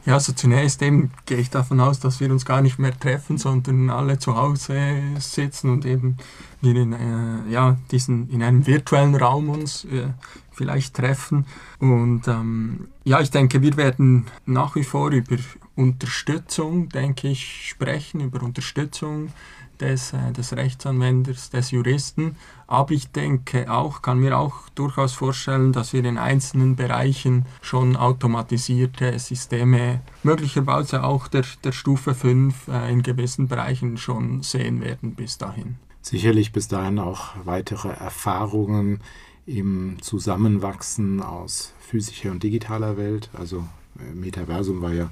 [0.06, 3.38] Ja, also zunächst eben gehe ich davon aus, dass wir uns gar nicht mehr treffen,
[3.38, 6.18] sondern alle zu Hause sitzen und eben
[6.60, 10.07] wir in, äh, ja, diesen, in einem virtuellen Raum uns äh,
[10.52, 11.45] vielleicht treffen.
[11.80, 15.38] Und ähm, ja, ich denke, wir werden nach wie vor über
[15.76, 19.30] Unterstützung, denke ich, sprechen, über Unterstützung
[19.79, 22.35] des, äh, des Rechtsanwenders, des Juristen.
[22.67, 27.95] Aber ich denke auch, kann mir auch durchaus vorstellen, dass wir in einzelnen Bereichen schon
[27.95, 35.15] automatisierte Systeme, möglicherweise auch der, der Stufe 5 äh, in gewissen Bereichen schon sehen werden
[35.15, 35.75] bis dahin.
[36.01, 38.99] Sicherlich bis dahin auch weitere Erfahrungen
[39.45, 43.29] im Zusammenwachsen aus physischer und digitaler Welt.
[43.33, 43.65] Also
[43.99, 45.09] äh, Metaversum war ja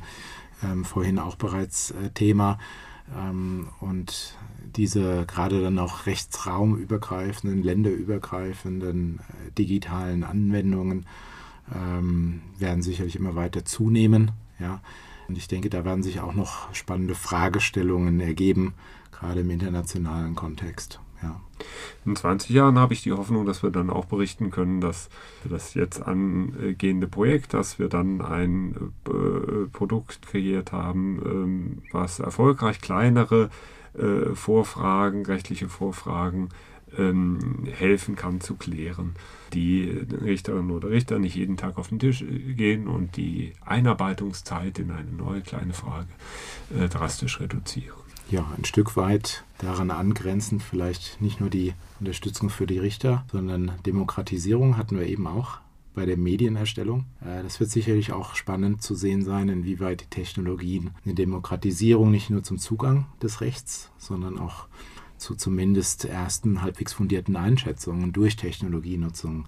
[0.64, 2.58] ähm, vorhin auch bereits äh, Thema.
[3.16, 4.36] Ähm, und
[4.76, 11.06] diese gerade dann auch rechtsraumübergreifenden, länderübergreifenden äh, digitalen Anwendungen
[11.74, 14.32] ähm, werden sicherlich immer weiter zunehmen.
[14.60, 14.82] Ja.
[15.28, 18.74] Und ich denke, da werden sich auch noch spannende Fragestellungen ergeben,
[19.12, 21.00] gerade im internationalen Kontext.
[21.24, 21.40] Ja.
[22.06, 25.10] In 20 Jahren habe ich die Hoffnung, dass wir dann auch berichten können, dass
[25.48, 32.82] das jetzt angehende Projekt, dass wir dann ein äh, Produkt kreiert haben, ähm, was erfolgreich
[32.82, 33.50] kleinere
[33.98, 36.50] äh, Vorfragen, rechtliche Vorfragen
[36.98, 39.16] ähm, helfen kann zu klären,
[39.54, 44.92] die Richterinnen oder Richter nicht jeden Tag auf den Tisch gehen und die Einarbeitungszeit in
[44.92, 46.10] eine neue kleine Frage
[46.78, 47.98] äh, drastisch reduzieren.
[48.30, 53.74] Ja, ein Stück weit daran angrenzend vielleicht nicht nur die Unterstützung für die Richter, sondern
[53.86, 55.60] Demokratisierung hatten wir eben auch
[55.94, 57.06] bei der Medienerstellung.
[57.22, 62.30] Äh, das wird sicherlich auch spannend zu sehen sein, inwieweit die Technologien eine Demokratisierung nicht
[62.30, 64.68] nur zum Zugang des Rechts, sondern auch
[65.18, 69.46] zu zumindest ersten halbwegs fundierten Einschätzungen durch Technologienutzung,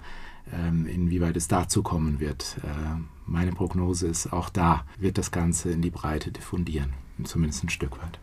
[0.52, 2.58] ähm, inwieweit es dazu kommen wird.
[2.64, 6.94] Äh, meine Prognose ist, auch da wird das Ganze in die Breite diffundieren,
[7.24, 8.20] zumindest ein Stück weit.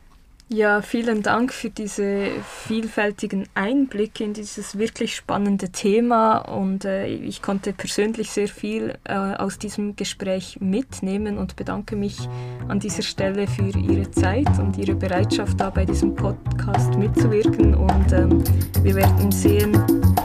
[0.53, 2.27] Ja, vielen Dank für diese
[2.67, 9.15] vielfältigen Einblicke in dieses wirklich spannende Thema und äh, ich konnte persönlich sehr viel äh,
[9.15, 12.19] aus diesem Gespräch mitnehmen und bedanke mich
[12.67, 18.13] an dieser Stelle für Ihre Zeit und Ihre Bereitschaft, da bei diesem Podcast mitzuwirken und
[18.13, 18.43] ähm,
[18.83, 19.73] wir werden sehen,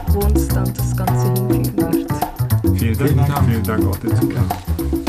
[0.08, 2.76] wo uns dann das Ganze hinführen wird.
[2.76, 5.05] Vielen Dank, vielen Dank, vielen Dank auch dazu.